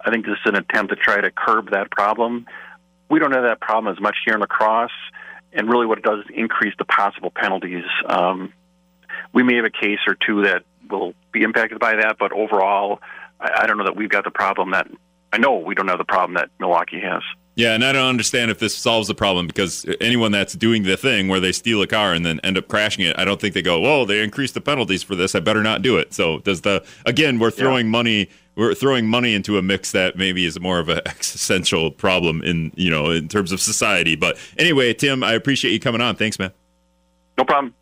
I 0.05 0.11
think 0.11 0.27
this 0.27 0.35
is 0.45 0.47
an 0.47 0.57
attempt 0.57 0.91
to 0.91 0.97
try 0.97 1.21
to 1.21 1.31
curb 1.31 1.71
that 1.71 1.91
problem. 1.91 2.47
We 3.11 3.19
don't 3.19 3.33
have 3.33 3.45
that 3.45 3.61
problem 3.61 3.93
as 3.95 4.01
much 4.01 4.17
here 4.25 4.35
in 4.35 4.41
La 4.41 4.47
Crosse, 4.47 4.91
and 5.53 5.69
really 5.69 5.87
what 5.87 5.99
it 5.99 6.05
does 6.05 6.25
is 6.25 6.31
increase 6.35 6.75
the 6.79 6.85
possible 6.85 7.31
penalties. 7.31 7.85
Um, 8.07 8.53
we 9.33 9.43
may 9.43 9.57
have 9.57 9.65
a 9.65 9.71
case 9.71 10.01
or 10.07 10.17
two 10.27 10.43
that 10.43 10.65
will 10.91 11.15
be 11.33 11.43
impacted 11.43 11.79
by 11.79 11.97
that, 11.97 12.17
but 12.19 12.33
overall, 12.33 13.01
I, 13.41 13.63
I 13.63 13.67
don't 13.67 13.79
know 13.79 13.85
that 13.85 13.97
we've 13.97 14.09
got 14.09 14.25
the 14.25 14.31
problem 14.31 14.73
that 14.73 14.89
I 15.33 15.39
know 15.39 15.59
we 15.59 15.75
don't 15.75 15.89
have 15.89 15.99
the 15.99 16.05
problem 16.05 16.35
that 16.35 16.51
Milwaukee 16.61 17.01
has. 17.01 17.23
Yeah, 17.57 17.75
and 17.75 17.85
I 17.85 17.93
don't 17.93 18.09
understand 18.09 18.51
if 18.51 18.59
this 18.59 18.77
solves 18.77 19.07
the 19.07 19.15
problem 19.15 19.47
because 19.47 19.87
anyone 20.01 20.33
that's 20.33 20.55
doing 20.55 20.83
the 20.83 20.97
thing 20.97 21.29
where 21.29 21.39
they 21.39 21.53
steal 21.53 21.81
a 21.83 21.87
car 21.87 22.13
and 22.13 22.27
then 22.27 22.41
end 22.41 22.59
up 22.59 22.67
crashing 22.67 23.07
it, 23.07 23.17
I 23.17 23.25
don't 23.25 23.41
think 23.41 23.55
they 23.55 23.63
go, 23.63 23.79
"Whoa, 23.79 24.05
they 24.05 24.23
increased 24.25 24.55
the 24.55 24.61
penalties 24.61 25.05
for 25.05 25.15
this. 25.15 25.37
I 25.37 25.41
better 25.41 25.63
not 25.63 25.81
do 25.81 25.97
it." 25.97 26.13
So 26.13 26.41
does 26.41 26.63
the 26.63 26.85
again? 27.07 27.39
We're 27.39 27.53
throwing 27.53 27.89
money. 27.89 28.29
We're 28.57 28.75
throwing 28.75 29.07
money 29.07 29.35
into 29.35 29.57
a 29.57 29.63
mix 29.63 29.93
that 29.93 30.17
maybe 30.17 30.45
is 30.45 30.59
more 30.59 30.81
of 30.81 30.89
an 30.89 31.01
existential 31.07 31.93
problem 31.93 32.43
in 32.43 32.73
you 32.75 32.91
know 32.91 33.11
in 33.11 33.29
terms 33.29 33.53
of 33.53 33.61
society. 33.61 34.17
But 34.17 34.37
anyway, 34.59 34.93
Tim, 34.93 35.23
I 35.23 35.35
appreciate 35.35 35.73
you 35.73 35.81
coming 35.81 36.01
on. 36.01 36.17
Thanks, 36.17 36.41
man. 36.41 36.51
No 37.39 37.45
problem. 37.45 37.73